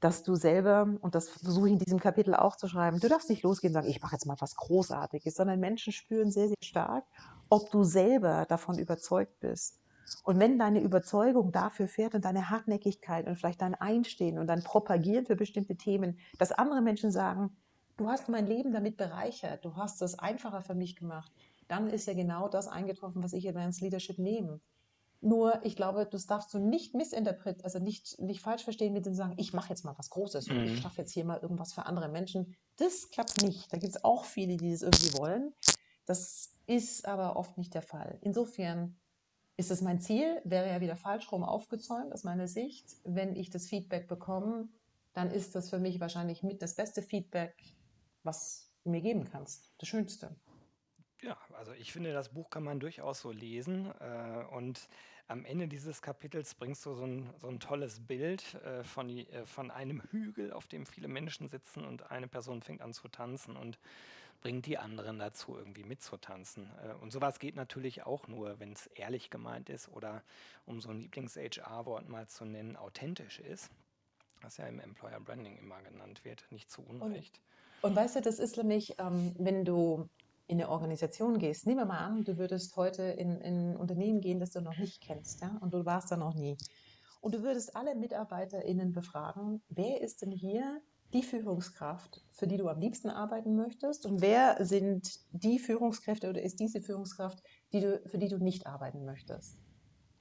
dass 0.00 0.22
du 0.22 0.34
selber, 0.34 0.88
und 1.02 1.14
das 1.14 1.28
versuche 1.28 1.66
ich 1.66 1.74
in 1.74 1.78
diesem 1.78 2.00
Kapitel 2.00 2.34
auch 2.34 2.56
zu 2.56 2.66
schreiben, 2.66 3.00
du 3.00 3.08
darfst 3.08 3.28
nicht 3.28 3.42
losgehen 3.42 3.72
und 3.72 3.74
sagen, 3.74 3.88
ich 3.88 4.00
mache 4.00 4.14
jetzt 4.14 4.24
mal 4.24 4.36
was 4.38 4.56
Großartiges, 4.56 5.34
sondern 5.34 5.60
Menschen 5.60 5.92
spüren 5.92 6.30
sehr, 6.30 6.48
sehr 6.48 6.56
stark, 6.64 7.04
ob 7.50 7.70
du 7.70 7.84
selber 7.84 8.46
davon 8.48 8.78
überzeugt 8.78 9.38
bist. 9.40 9.78
Und 10.24 10.40
wenn 10.40 10.58
deine 10.58 10.80
Überzeugung 10.80 11.52
dafür 11.52 11.88
fährt 11.88 12.14
und 12.14 12.24
deine 12.24 12.48
Hartnäckigkeit 12.48 13.26
und 13.26 13.36
vielleicht 13.36 13.60
dein 13.60 13.74
Einstehen 13.74 14.38
und 14.38 14.46
dein 14.46 14.64
Propagieren 14.64 15.26
für 15.26 15.36
bestimmte 15.36 15.76
Themen, 15.76 16.18
dass 16.38 16.52
andere 16.52 16.80
Menschen 16.80 17.10
sagen, 17.12 17.56
du 17.98 18.08
hast 18.08 18.30
mein 18.30 18.46
Leben 18.46 18.72
damit 18.72 18.96
bereichert, 18.96 19.64
du 19.64 19.76
hast 19.76 20.00
es 20.00 20.18
einfacher 20.18 20.62
für 20.62 20.74
mich 20.74 20.96
gemacht, 20.96 21.30
dann 21.70 21.88
ist 21.88 22.06
ja 22.06 22.14
genau 22.14 22.48
das 22.48 22.66
eingetroffen, 22.66 23.22
was 23.22 23.32
ich 23.32 23.48
Advanced 23.48 23.80
Leadership 23.80 24.18
nehme. 24.18 24.60
Nur, 25.20 25.64
ich 25.64 25.76
glaube, 25.76 26.08
das 26.10 26.26
darfst 26.26 26.52
du 26.52 26.58
nicht 26.58 26.94
missinterpretieren, 26.94 27.64
also 27.64 27.78
nicht, 27.78 28.18
nicht 28.18 28.40
falsch 28.40 28.64
verstehen 28.64 28.92
mit 28.94 29.06
dem 29.06 29.14
sagen, 29.14 29.34
ich 29.36 29.52
mache 29.52 29.68
jetzt 29.68 29.84
mal 29.84 29.96
was 29.96 30.10
Großes 30.10 30.48
mhm. 30.48 30.56
und 30.56 30.64
ich 30.64 30.80
schaffe 30.80 31.02
jetzt 31.02 31.12
hier 31.12 31.24
mal 31.24 31.38
irgendwas 31.38 31.72
für 31.72 31.86
andere 31.86 32.08
Menschen. 32.08 32.56
Das 32.76 33.10
klappt 33.10 33.42
nicht. 33.42 33.72
Da 33.72 33.76
gibt 33.76 33.94
es 33.94 34.02
auch 34.02 34.24
viele, 34.24 34.56
die 34.56 34.72
das 34.72 34.82
irgendwie 34.82 35.18
wollen. 35.18 35.52
Das 36.06 36.54
ist 36.66 37.06
aber 37.06 37.36
oft 37.36 37.58
nicht 37.58 37.74
der 37.74 37.82
Fall. 37.82 38.18
Insofern 38.22 38.96
ist 39.56 39.70
es 39.70 39.82
mein 39.82 40.00
Ziel, 40.00 40.40
wäre 40.44 40.68
ja 40.68 40.80
wieder 40.80 40.96
falsch 40.96 41.30
rum 41.30 41.44
aufgezäumt 41.44 42.12
aus 42.12 42.24
meiner 42.24 42.48
Sicht. 42.48 42.96
Wenn 43.04 43.36
ich 43.36 43.50
das 43.50 43.66
Feedback 43.66 44.08
bekomme, 44.08 44.68
dann 45.12 45.30
ist 45.30 45.54
das 45.54 45.68
für 45.68 45.78
mich 45.78 46.00
wahrscheinlich 46.00 46.42
mit 46.42 46.62
das 46.62 46.74
beste 46.74 47.02
Feedback, 47.02 47.54
was 48.22 48.72
du 48.82 48.90
mir 48.90 49.02
geben 49.02 49.24
kannst. 49.30 49.70
Das 49.78 49.88
Schönste. 49.88 50.34
Ja, 51.22 51.36
also 51.58 51.72
ich 51.72 51.92
finde, 51.92 52.12
das 52.12 52.30
Buch 52.30 52.50
kann 52.50 52.64
man 52.64 52.80
durchaus 52.80 53.20
so 53.20 53.30
lesen. 53.30 53.92
Äh, 54.00 54.44
und 54.52 54.88
am 55.28 55.44
Ende 55.44 55.68
dieses 55.68 56.02
Kapitels 56.02 56.54
bringst 56.54 56.84
du 56.86 56.94
so 56.94 57.04
ein, 57.04 57.30
so 57.38 57.48
ein 57.48 57.60
tolles 57.60 58.00
Bild 58.00 58.54
äh, 58.64 58.82
von, 58.82 59.08
äh, 59.08 59.44
von 59.46 59.70
einem 59.70 60.02
Hügel, 60.10 60.52
auf 60.52 60.66
dem 60.66 60.86
viele 60.86 61.08
Menschen 61.08 61.48
sitzen 61.48 61.84
und 61.84 62.10
eine 62.10 62.26
Person 62.26 62.62
fängt 62.62 62.80
an 62.80 62.92
zu 62.92 63.08
tanzen 63.08 63.56
und 63.56 63.78
bringt 64.40 64.66
die 64.66 64.78
anderen 64.78 65.18
dazu, 65.18 65.56
irgendwie 65.56 65.84
mitzutanzen. 65.84 66.70
Äh, 66.84 66.94
und 66.94 67.12
sowas 67.12 67.38
geht 67.38 67.54
natürlich 67.54 68.04
auch 68.04 68.26
nur, 68.26 68.58
wenn 68.58 68.72
es 68.72 68.86
ehrlich 68.88 69.30
gemeint 69.30 69.68
ist 69.68 69.88
oder, 69.88 70.22
um 70.66 70.80
so 70.80 70.90
ein 70.90 71.00
Lieblings-HR-Wort 71.00 72.08
mal 72.08 72.26
zu 72.26 72.44
nennen, 72.44 72.76
authentisch 72.76 73.38
ist. 73.40 73.70
Was 74.40 74.56
ja 74.56 74.66
im 74.66 74.80
Employer 74.80 75.20
Branding 75.20 75.58
immer 75.58 75.82
genannt 75.82 76.24
wird, 76.24 76.46
nicht 76.50 76.70
zu 76.70 76.82
Unrecht. 76.82 77.40
Und, 77.82 77.90
und 77.90 77.96
weißt 77.96 78.16
du, 78.16 78.20
das 78.22 78.38
ist 78.38 78.56
nämlich, 78.56 78.94
ähm, 78.98 79.34
wenn 79.38 79.66
du 79.66 80.08
in 80.50 80.60
eine 80.60 80.68
Organisation 80.68 81.38
gehst, 81.38 81.66
nehmen 81.66 81.78
wir 81.78 81.86
mal 81.86 81.98
an, 81.98 82.24
du 82.24 82.36
würdest 82.36 82.76
heute 82.76 83.04
in, 83.04 83.40
in 83.40 83.70
ein 83.70 83.76
Unternehmen 83.76 84.20
gehen, 84.20 84.40
das 84.40 84.50
du 84.50 84.60
noch 84.60 84.76
nicht 84.76 85.00
kennst, 85.00 85.42
ja, 85.42 85.56
und 85.60 85.72
du 85.72 85.86
warst 85.86 86.10
da 86.10 86.16
noch 86.16 86.34
nie. 86.34 86.56
Und 87.20 87.34
du 87.34 87.42
würdest 87.42 87.76
alle 87.76 87.94
MitarbeiterInnen 87.94 88.92
befragen, 88.92 89.62
wer 89.68 90.00
ist 90.00 90.22
denn 90.22 90.32
hier 90.32 90.80
die 91.12 91.22
Führungskraft, 91.22 92.24
für 92.32 92.48
die 92.48 92.56
du 92.56 92.68
am 92.68 92.80
liebsten 92.80 93.10
arbeiten 93.10 93.54
möchtest? 93.54 94.06
Und 94.06 94.20
wer 94.20 94.64
sind 94.64 95.20
die 95.32 95.58
Führungskräfte 95.58 96.28
oder 96.28 96.42
ist 96.42 96.58
diese 96.58 96.80
Führungskraft, 96.80 97.42
die 97.72 97.80
du, 97.80 98.00
für 98.06 98.18
die 98.18 98.28
du 98.28 98.38
nicht 98.38 98.66
arbeiten 98.66 99.04
möchtest? 99.04 99.56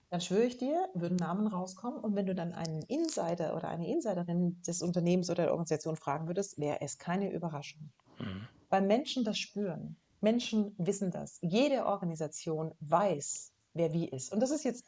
Dann 0.09 0.21
schwöre 0.21 0.45
ich 0.45 0.57
dir, 0.57 0.89
würden 0.93 1.17
Namen 1.17 1.47
rauskommen. 1.47 1.99
Und 1.99 2.15
wenn 2.15 2.25
du 2.25 2.33
dann 2.33 2.53
einen 2.53 2.81
Insider 2.83 3.55
oder 3.55 3.69
eine 3.69 3.87
Insiderin 3.87 4.59
des 4.63 4.81
Unternehmens 4.81 5.29
oder 5.29 5.43
der 5.43 5.51
Organisation 5.51 5.95
fragen 5.95 6.27
würdest, 6.27 6.59
wäre 6.59 6.81
es 6.81 6.97
keine 6.97 7.31
Überraschung. 7.31 7.91
Mhm. 8.19 8.47
Weil 8.69 8.81
Menschen 8.81 9.23
das 9.23 9.37
spüren. 9.37 9.97
Menschen 10.21 10.75
wissen 10.77 11.12
das. 11.12 11.39
Jede 11.41 11.86
Organisation 11.86 12.73
weiß, 12.82 13.53
wer 13.73 13.93
wie 13.93 14.10
ist. 14.10 14.34
Und 14.34 14.41
das 14.41 14.51
ist 14.51 14.63
jetzt, 14.63 14.86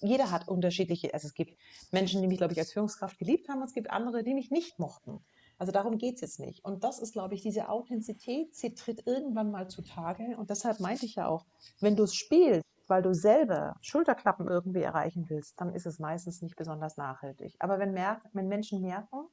jeder 0.00 0.30
hat 0.30 0.48
unterschiedliche, 0.48 1.14
also 1.14 1.28
es 1.28 1.34
gibt 1.34 1.56
Menschen, 1.92 2.20
die 2.20 2.28
mich, 2.28 2.38
glaube 2.38 2.52
ich, 2.52 2.58
als 2.58 2.72
Führungskraft 2.72 3.18
geliebt 3.18 3.48
haben, 3.48 3.60
und 3.60 3.68
es 3.68 3.74
gibt 3.74 3.90
andere, 3.90 4.22
die 4.22 4.34
mich 4.34 4.50
nicht 4.50 4.78
mochten. 4.78 5.20
Also 5.58 5.70
darum 5.70 5.98
geht 5.98 6.16
es 6.16 6.20
jetzt 6.22 6.40
nicht. 6.40 6.64
Und 6.64 6.82
das 6.82 6.98
ist, 6.98 7.12
glaube 7.12 7.34
ich, 7.34 7.42
diese 7.42 7.68
Authentizität, 7.68 8.54
sie 8.54 8.74
tritt 8.74 9.06
irgendwann 9.06 9.52
mal 9.52 9.68
zutage. 9.68 10.36
Und 10.36 10.50
deshalb 10.50 10.80
meinte 10.80 11.06
ich 11.06 11.14
ja 11.14 11.28
auch, 11.28 11.46
wenn 11.80 11.94
du 11.94 12.02
es 12.02 12.14
spielst, 12.16 12.64
weil 12.88 13.02
du 13.02 13.14
selber 13.14 13.76
Schulterklappen 13.80 14.48
irgendwie 14.48 14.82
erreichen 14.82 15.26
willst, 15.28 15.60
dann 15.60 15.72
ist 15.72 15.86
es 15.86 16.00
meistens 16.00 16.42
nicht 16.42 16.56
besonders 16.56 16.96
nachhaltig. 16.96 17.54
Aber 17.60 17.78
wenn, 17.78 17.92
merk, 17.92 18.22
wenn 18.32 18.48
Menschen 18.48 18.80
merken, 18.80 19.28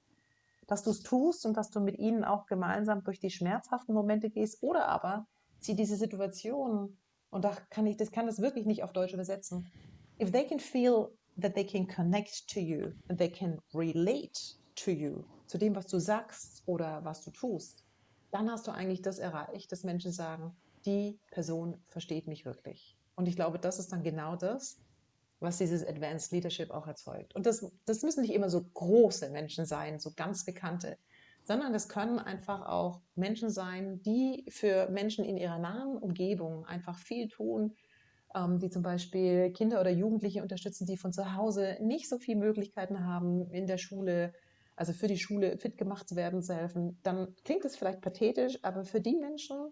dass 0.68 0.84
du 0.84 0.92
es 0.92 1.02
tust 1.02 1.48
und 1.48 1.58
dass 1.58 1.72
du 1.72 1.80
mit 1.80 1.98
ihnen 1.98 2.24
auch 2.24 2.46
gemeinsam 2.46 3.04
durch 3.04 3.20
die 3.20 3.32
schmerzhaften 3.32 3.96
Momente 3.96 4.30
gehst 4.30 4.62
oder 4.62 4.88
aber 4.88 5.26
sie 5.60 5.76
diese 5.76 5.96
Situation, 5.96 6.98
und 7.30 7.46
da 7.46 7.56
kann 7.70 7.86
ich 7.86 7.98
das 7.98 8.12
kann 8.12 8.26
das 8.26 8.42
wirklich 8.42 8.66
nicht 8.66 8.84
auf 8.84 8.94
Deutsch 8.94 9.14
übersetzen. 9.14 9.68
If 10.22 10.32
they 10.32 10.46
can 10.46 10.60
feel 10.60 11.10
that 11.42 11.56
they 11.56 11.66
can 11.66 11.88
connect 11.88 12.48
to 12.50 12.60
you 12.60 12.92
and 13.08 13.18
they 13.18 13.30
can 13.30 13.60
relate 13.74 14.58
to 14.76 14.92
you, 14.92 15.24
zu 15.48 15.58
dem, 15.58 15.76
was 15.76 15.88
du 15.88 16.00
sagst 16.00 16.64
oder 16.66 17.04
was 17.04 17.24
du 17.24 17.32
tust, 17.32 17.84
dann 18.32 18.50
hast 18.50 18.68
du 18.68 18.72
eigentlich 18.72 19.02
das 19.02 19.20
erreicht, 19.20 19.72
dass 19.72 19.84
Menschen 19.84 20.12
sagen, 20.12 20.56
die 20.86 21.20
Person 21.32 21.82
versteht 21.88 22.28
mich 22.28 22.46
wirklich. 22.46 22.98
Und 23.16 23.28
ich 23.28 23.36
glaube, 23.36 23.60
das 23.60 23.80
ist 23.80 23.92
dann 23.92 24.04
genau 24.04 24.36
das, 24.36 24.80
was 25.40 25.58
dieses 25.58 25.86
Advanced 25.86 26.32
Leadership 26.32 26.72
auch 26.72 26.88
erzeugt. 26.88 27.36
Und 27.36 27.46
das, 27.46 27.66
das 27.86 28.04
müssen 28.04 28.22
nicht 28.22 28.34
immer 28.34 28.50
so 28.50 28.64
große 28.64 29.30
Menschen 29.30 29.66
sein, 29.66 30.00
so 30.00 30.12
ganz 30.16 30.46
bekannte, 30.46 30.98
sondern 31.50 31.74
das 31.74 31.90
können 31.90 32.20
einfach 32.20 32.68
auch 32.68 33.02
Menschen 33.16 33.50
sein, 33.50 34.04
die 34.04 34.46
für 34.50 34.88
Menschen 34.92 35.26
in 35.26 35.36
ihrer 35.36 35.58
nahen 35.58 35.98
Umgebung 35.98 36.64
einfach 36.68 37.00
viel 37.00 37.28
tun, 37.28 37.74
ähm, 38.36 38.60
die 38.60 38.70
zum 38.70 38.84
Beispiel 38.84 39.52
Kinder 39.52 39.82
oder 39.82 39.90
Jugendliche 39.90 40.44
unterstützen, 40.44 40.86
die 40.86 40.96
von 40.96 41.12
zu 41.12 41.34
Hause 41.34 41.78
nicht 41.82 42.08
so 42.08 42.20
viele 42.20 42.38
Möglichkeiten 42.38 43.04
haben, 43.04 43.50
in 43.50 43.66
der 43.66 43.80
Schule, 43.80 44.32
also 44.76 44.94
für 44.94 45.08
die 45.08 45.18
Schule 45.18 45.58
fit 45.58 45.76
gemacht 45.76 46.08
zu 46.08 46.16
werden, 46.16 46.44
zu 46.44 46.54
helfen, 46.54 47.00
dann 47.02 47.34
klingt 47.44 47.66
es 47.66 47.76
vielleicht 47.76 48.02
pathetisch, 48.02 48.60
aber 48.62 48.84
für 48.84 49.02
die 49.02 49.16
Menschen 49.16 49.72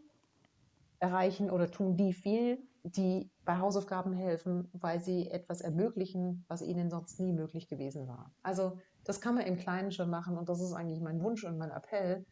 erreichen 1.00 1.52
oder 1.52 1.70
tun 1.70 1.96
die 1.96 2.12
viel, 2.12 2.58
die 2.82 3.30
bei 3.46 3.60
Hausaufgaben 3.60 4.14
helfen, 4.14 4.68
weil 4.74 5.00
sie 5.00 5.30
etwas 5.30 5.62
ermöglichen, 5.62 6.44
was 6.48 6.64
ihnen 6.64 6.90
sonst 6.90 7.20
nie 7.20 7.34
möglich 7.34 7.68
gewesen 7.68 8.08
war. 8.08 8.34
Also 8.42 8.80
das 9.08 9.22
kann 9.22 9.36
man 9.36 9.46
im 9.46 9.58
Kleinen 9.58 9.92
schon 9.92 10.10
machen 10.10 10.38
und 10.38 10.50
das 10.50 10.62
ist 10.62 10.74
eigentlich 10.74 11.02
mein 11.02 11.22
Wunsch 11.22 11.44
und 11.44 11.58
mein 11.58 11.72
Appell, 11.72 12.26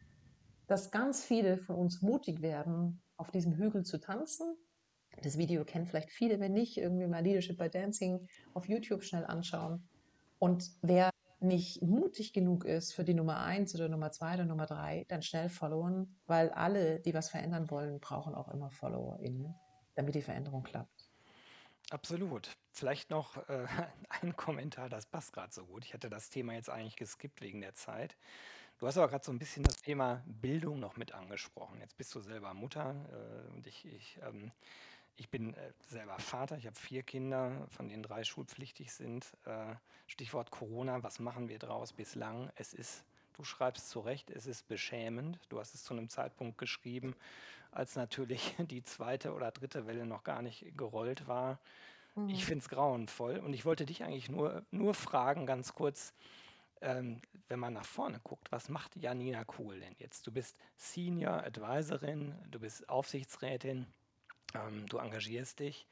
dass 0.66 0.90
ganz 0.90 1.24
viele 1.24 1.58
von 1.58 1.76
uns 1.76 2.02
mutig 2.02 2.42
werden, 2.42 3.02
auf 3.16 3.30
diesem 3.30 3.54
Hügel 3.54 3.84
zu 3.84 3.98
tanzen 3.98 4.56
das 5.22 5.38
Video 5.38 5.64
kennen 5.64 5.86
vielleicht 5.86 6.10
viele, 6.10 6.40
wenn 6.40 6.52
nicht, 6.52 6.76
irgendwie 6.76 7.06
mal 7.06 7.22
Leadership 7.22 7.58
by 7.58 7.68
Dancing 7.68 8.26
auf 8.54 8.68
YouTube 8.68 9.02
schnell 9.02 9.24
anschauen. 9.24 9.88
Und 10.38 10.70
wer 10.82 11.10
nicht 11.40 11.82
mutig 11.82 12.32
genug 12.32 12.64
ist 12.64 12.94
für 12.94 13.04
die 13.04 13.14
Nummer 13.14 13.38
eins 13.40 13.74
oder 13.74 13.88
Nummer 13.88 14.10
zwei 14.10 14.34
oder 14.34 14.44
Nummer 14.44 14.66
drei, 14.66 15.04
dann 15.08 15.22
schnell 15.22 15.48
followen, 15.48 16.18
weil 16.26 16.50
alle, 16.50 17.00
die 17.00 17.14
was 17.14 17.30
verändern 17.30 17.70
wollen, 17.70 18.00
brauchen 18.00 18.34
auch 18.34 18.48
immer 18.48 18.70
FollowerInnen, 18.70 19.54
damit 19.94 20.14
die 20.14 20.22
Veränderung 20.22 20.62
klappt. 20.62 20.95
Absolut. 21.90 22.56
Vielleicht 22.72 23.10
noch 23.10 23.36
äh, 23.48 23.66
ein 24.20 24.36
Kommentar, 24.36 24.88
das 24.88 25.06
passt 25.06 25.32
gerade 25.32 25.52
so 25.52 25.64
gut. 25.66 25.84
Ich 25.84 25.94
hatte 25.94 26.10
das 26.10 26.30
Thema 26.30 26.54
jetzt 26.54 26.70
eigentlich 26.70 26.96
geskippt 26.96 27.40
wegen 27.40 27.60
der 27.60 27.74
Zeit. 27.74 28.16
Du 28.78 28.86
hast 28.86 28.98
aber 28.98 29.08
gerade 29.08 29.24
so 29.24 29.32
ein 29.32 29.38
bisschen 29.38 29.62
das 29.62 29.76
Thema 29.78 30.22
Bildung 30.26 30.80
noch 30.80 30.96
mit 30.96 31.12
angesprochen. 31.12 31.80
Jetzt 31.80 31.96
bist 31.96 32.14
du 32.14 32.20
selber 32.20 32.52
Mutter 32.54 32.94
äh, 33.10 33.54
und 33.54 33.66
ich, 33.66 33.86
ich 33.86 34.18
ähm, 34.22 34.52
ich 35.16 35.30
bin 35.30 35.54
äh, 35.54 35.72
selber 35.88 36.18
Vater, 36.18 36.58
ich 36.58 36.66
habe 36.66 36.76
vier 36.76 37.02
Kinder, 37.02 37.66
von 37.70 37.88
denen 37.88 38.02
drei 38.02 38.22
schulpflichtig 38.22 38.92
sind. 38.92 39.26
Äh, 39.44 39.74
Stichwort 40.06 40.50
Corona, 40.50 41.02
was 41.02 41.18
machen 41.18 41.48
wir 41.48 41.58
draus 41.58 41.92
bislang? 41.92 42.50
Es 42.56 42.74
ist, 42.74 43.04
du 43.32 43.42
schreibst 43.42 43.88
zu 43.88 44.00
Recht, 44.00 44.30
es 44.30 44.46
ist 44.46 44.68
beschämend. 44.68 45.40
Du 45.48 45.58
hast 45.58 45.74
es 45.74 45.84
zu 45.84 45.94
einem 45.94 46.10
Zeitpunkt 46.10 46.58
geschrieben, 46.58 47.16
als 47.76 47.96
natürlich 47.96 48.56
die 48.58 48.82
zweite 48.82 49.32
oder 49.32 49.50
dritte 49.50 49.86
Welle 49.86 50.06
noch 50.06 50.24
gar 50.24 50.42
nicht 50.42 50.76
gerollt 50.76 51.26
war. 51.26 51.58
Mhm. 52.14 52.28
Ich 52.30 52.44
finde 52.44 52.62
es 52.62 52.68
grauenvoll 52.68 53.38
und 53.38 53.52
ich 53.52 53.64
wollte 53.64 53.86
dich 53.86 54.02
eigentlich 54.04 54.28
nur, 54.28 54.64
nur 54.70 54.94
fragen, 54.94 55.46
ganz 55.46 55.74
kurz, 55.74 56.14
ähm, 56.80 57.20
wenn 57.48 57.58
man 57.58 57.72
nach 57.72 57.86
vorne 57.86 58.20
guckt, 58.22 58.50
was 58.50 58.68
macht 58.68 58.96
Janina 58.96 59.44
Kuhl 59.44 59.80
denn 59.80 59.94
jetzt? 59.98 60.26
Du 60.26 60.32
bist 60.32 60.56
Senior 60.76 61.44
Advisorin, 61.44 62.34
du 62.50 62.58
bist 62.58 62.88
Aufsichtsrätin 62.88 63.86
ähm, 64.56 64.86
du 64.88 64.98
engagierst 64.98 65.58
dich. 65.58 65.86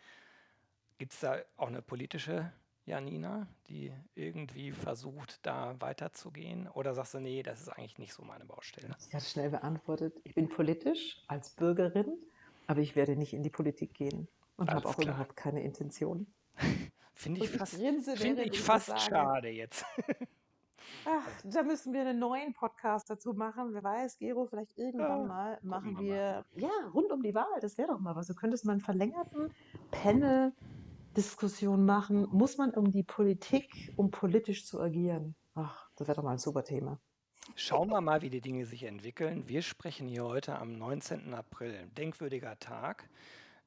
Gibt 0.98 1.12
es 1.12 1.20
da 1.20 1.38
auch 1.56 1.68
eine 1.68 1.82
politische 1.82 2.52
Janina, 2.86 3.46
die 3.68 3.92
irgendwie 4.14 4.72
versucht, 4.72 5.44
da 5.46 5.74
weiterzugehen? 5.80 6.68
Oder 6.68 6.94
sagst 6.94 7.14
du, 7.14 7.20
nee, 7.20 7.42
das 7.42 7.62
ist 7.62 7.68
eigentlich 7.68 7.98
nicht 7.98 8.12
so 8.12 8.22
meine 8.24 8.44
Baustelle? 8.44 8.94
Ich 9.08 9.14
hatte 9.14 9.24
schnell 9.24 9.50
beantwortet, 9.50 10.20
ich 10.24 10.34
bin 10.34 10.48
politisch 10.48 11.22
als 11.26 11.50
Bürgerin, 11.50 12.18
aber 12.66 12.80
ich 12.80 12.94
werde 12.94 13.16
nicht 13.16 13.32
in 13.32 13.42
die 13.42 13.50
Politik 13.50 13.94
gehen 13.94 14.28
und 14.56 14.70
habe 14.70 14.86
auch 14.88 14.96
klar. 14.96 15.14
überhaupt 15.14 15.36
keine 15.36 15.62
Intention. 15.62 16.26
Finde 17.16 17.44
ich, 17.44 17.50
find 17.50 18.40
ich 18.40 18.60
fast 18.60 19.00
schade 19.00 19.48
jetzt. 19.48 19.84
Ach, 21.06 21.26
da 21.44 21.62
müssen 21.62 21.92
wir 21.92 22.00
einen 22.00 22.18
neuen 22.18 22.52
Podcast 22.52 23.08
dazu 23.08 23.32
machen. 23.34 23.72
Wer 23.72 23.82
weiß, 23.82 24.18
Gero, 24.18 24.46
vielleicht 24.46 24.76
irgendwann 24.76 25.20
ja, 25.20 25.26
mal 25.26 25.58
machen 25.62 25.98
wir, 25.98 26.44
wir 26.54 26.68
ja, 26.68 26.88
rund 26.92 27.12
um 27.12 27.22
die 27.22 27.34
Wahl. 27.34 27.60
Das 27.60 27.78
wäre 27.78 27.88
doch 27.88 28.00
mal 28.00 28.16
was. 28.16 28.26
Du 28.26 28.34
könntest 28.34 28.64
mal 28.64 28.72
einen 28.72 28.80
verlängerten 28.80 29.54
Panel-Diskussion 31.14 31.84
machen. 31.84 32.26
Muss 32.30 32.58
man 32.58 32.70
um 32.70 32.90
die 32.90 33.04
Politik, 33.04 33.92
um 33.96 34.10
politisch 34.10 34.66
zu 34.66 34.80
agieren? 34.80 35.34
Ach, 35.54 35.88
das 35.96 36.08
wäre 36.08 36.16
doch 36.16 36.24
mal 36.24 36.32
ein 36.32 36.38
super 36.38 36.64
Thema. 36.64 36.98
Schauen 37.54 37.90
wir 37.90 38.00
mal, 38.00 38.22
wie 38.22 38.30
die 38.30 38.40
Dinge 38.40 38.66
sich 38.66 38.82
entwickeln. 38.82 39.46
Wir 39.46 39.62
sprechen 39.62 40.08
hier 40.08 40.24
heute 40.24 40.58
am 40.58 40.76
19. 40.76 41.32
April. 41.34 41.86
Denkwürdiger 41.96 42.58
Tag. 42.58 43.08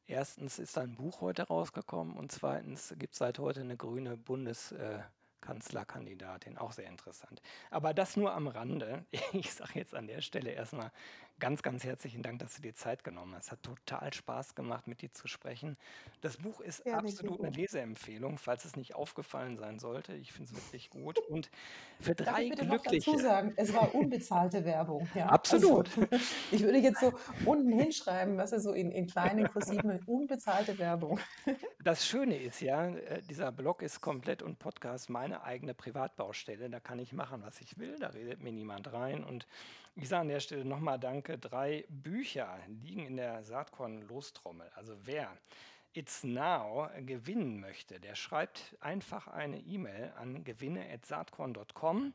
Erstens 0.08 0.60
ist 0.60 0.78
ein 0.78 0.96
Buch 0.96 1.22
heute 1.22 1.44
rausgekommen 1.44 2.18
und 2.18 2.32
zweitens 2.32 2.94
gibt 2.98 3.14
es 3.14 3.20
seit 3.20 3.40
heute 3.40 3.62
eine 3.62 3.78
grüne 3.78 4.18
Bundes- 4.18 4.72
äh, 4.74 5.00
Kanzlerkandidatin, 5.40 6.58
auch 6.58 6.72
sehr 6.72 6.90
interessant. 6.90 7.42
Aber 7.70 7.94
das 7.94 8.18
nur 8.18 8.34
am 8.34 8.48
Rande. 8.48 9.06
Ich 9.34 9.54
sage 9.54 9.74
jetzt 9.76 9.94
an 9.94 10.08
der 10.08 10.22
Stelle 10.22 10.52
erstmal 10.52 10.92
ganz, 11.40 11.62
ganz 11.62 11.84
herzlichen 11.84 12.24
Dank, 12.24 12.40
dass 12.40 12.56
du 12.56 12.62
dir 12.62 12.74
Zeit 12.74 13.04
genommen 13.04 13.36
hast. 13.36 13.46
Es 13.46 13.52
hat 13.52 13.64
total 13.64 14.14
Spaß 14.14 14.56
gemacht, 14.56 14.88
mit 14.88 15.02
dir 15.02 15.12
zu 15.12 15.28
sprechen. 15.28 15.78
Das 16.22 16.38
Buch 16.38 16.62
ist 16.62 16.86
ja, 16.86 16.98
absolut 16.98 17.40
eine 17.40 17.50
Leseempfehlung, 17.52 18.38
falls 18.38 18.66
es 18.66 18.76
nicht 18.76 18.96
aufgefallen 18.96 19.58
sein 19.58 19.80
sollte. 19.80 20.14
Ich 20.14 20.34
finde 20.34 20.52
es 20.52 20.58
wirklich 20.58 20.90
gut. 20.90 21.20
Und 21.20 21.50
für 22.00 22.16
drei 22.16 22.26
Darf 22.26 22.40
ich 22.40 22.50
bitte 22.50 22.66
Glückliche. 22.68 23.10
Noch 23.12 23.18
dazu 23.18 23.28
sagen, 23.28 23.54
es 23.56 23.74
war 23.74 23.94
unbezahlte 23.94 24.66
Werbung. 24.66 25.08
Ja. 25.14 25.28
Absolut. 25.28 25.90
Also, 25.98 26.26
ich 26.52 26.64
würde 26.64 26.80
jetzt 26.80 27.00
so 27.00 27.14
unten 27.46 27.72
hinschreiben, 27.72 28.38
was 28.38 28.52
er 28.52 28.60
so 28.60 28.74
in, 28.74 28.92
in 28.92 29.08
kleinen 29.08 29.48
Kursiven 29.48 30.00
unbezahlte 30.06 30.78
Werbung. 30.78 31.20
Das 31.84 32.06
Schöne 32.06 32.36
ist 32.36 32.60
ja, 32.60 32.90
äh, 32.90 33.22
dieser 33.22 33.50
Blog 33.54 33.82
ist 33.82 34.02
komplett 34.02 34.42
und 34.42 34.60
Podcast 34.60 35.10
meine 35.10 35.44
eigene 35.44 35.74
Privatbaustelle. 35.74 36.70
Da 36.70 36.82
kann 36.82 37.00
ich 37.00 37.14
machen, 37.14 37.42
was 37.44 37.62
ich 37.62 37.78
will. 37.78 37.96
Da 37.98 38.08
redet 38.08 38.42
mir 38.42 38.52
niemand 38.52 38.92
rein. 38.92 39.24
Und 39.24 39.48
ich 40.00 40.10
sage 40.10 40.22
an 40.22 40.28
der 40.28 40.40
Stelle 40.40 40.64
nochmal 40.64 41.00
Danke. 41.00 41.40
Drei 41.40 41.84
Bücher 41.90 42.60
liegen 42.68 43.08
in 43.08 43.18
der 43.18 43.44
Saatkorn-Lostrommel. 43.44 44.70
Also 44.76 44.96
wer 45.06 45.36
It's 45.94 46.24
Now 46.24 46.88
gewinnen 47.04 47.60
möchte, 47.60 48.00
der 48.00 48.14
schreibt 48.14 48.78
einfach 48.80 49.28
eine 49.28 49.58
E-Mail 49.58 50.14
an 50.18 50.44
gewinne.saatkorn.com 50.44 52.14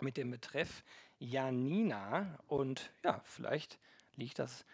mit 0.00 0.16
dem 0.16 0.32
Betreff 0.32 0.82
Janina 1.20 2.40
und 2.48 2.90
ja, 3.04 3.20
vielleicht 3.24 3.78
liegt 4.16 4.40
das 4.40 4.66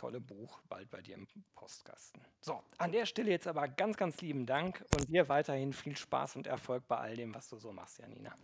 tolle 0.00 0.20
Buch 0.20 0.60
bald 0.68 0.90
bei 0.90 1.02
dir 1.02 1.14
im 1.16 1.26
Postkasten. 1.54 2.22
So, 2.40 2.62
an 2.78 2.90
der 2.90 3.04
Stelle 3.04 3.30
jetzt 3.30 3.46
aber 3.46 3.68
ganz, 3.68 3.98
ganz 3.98 4.20
lieben 4.22 4.46
Dank 4.46 4.82
und 4.96 5.08
dir 5.10 5.28
weiterhin 5.28 5.74
viel 5.74 5.94
Spaß 5.94 6.36
und 6.36 6.46
Erfolg 6.46 6.88
bei 6.88 6.96
all 6.96 7.16
dem, 7.16 7.34
was 7.34 7.50
du 7.50 7.56
so 7.58 7.70
machst, 7.70 7.98
Janina. 7.98 8.34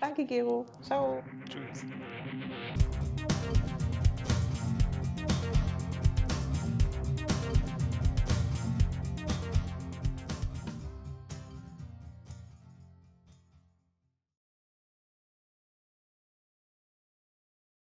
Danke, 0.00 0.24
Gero. 0.24 0.66
Ciao. 0.82 1.22
Tschüss. 1.48 1.84